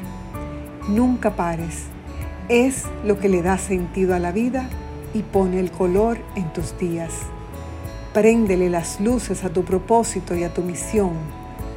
Nunca 0.88 1.32
pares. 1.32 1.86
Es 2.50 2.86
lo 3.06 3.20
que 3.20 3.30
le 3.30 3.42
da 3.42 3.58
sentido 3.58 4.16
a 4.16 4.20
la 4.20 4.32
vida 4.32 4.70
y 5.14 5.24
pone 5.24 5.60
el 5.60 5.72
color 5.72 6.18
en 6.36 6.52
tus 6.54 6.78
días. 6.78 7.12
Préndele 8.14 8.70
las 8.70 9.00
luces 9.00 9.44
a 9.44 9.50
tu 9.50 9.64
propósito 9.64 10.36
y 10.36 10.44
a 10.44 10.54
tu 10.54 10.62
misión. 10.62 11.14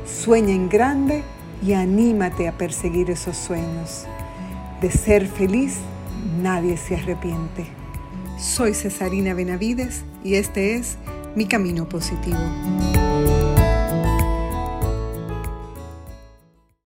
Sueña 0.04 0.52
en 0.52 0.68
grande 0.68 1.22
y 1.62 1.74
anímate 1.74 2.48
a 2.48 2.52
perseguir 2.52 3.10
esos 3.10 3.36
sueños. 3.36 4.06
De 4.80 4.90
ser 4.90 5.26
feliz, 5.26 5.78
nadie 6.42 6.76
se 6.76 6.96
arrepiente. 6.96 7.66
Soy 8.36 8.74
Cesarina 8.74 9.32
Benavides 9.32 10.02
y 10.24 10.34
este 10.34 10.74
es 10.74 10.98
Mi 11.34 11.46
Camino 11.48 11.84
Positivo. 11.84 12.93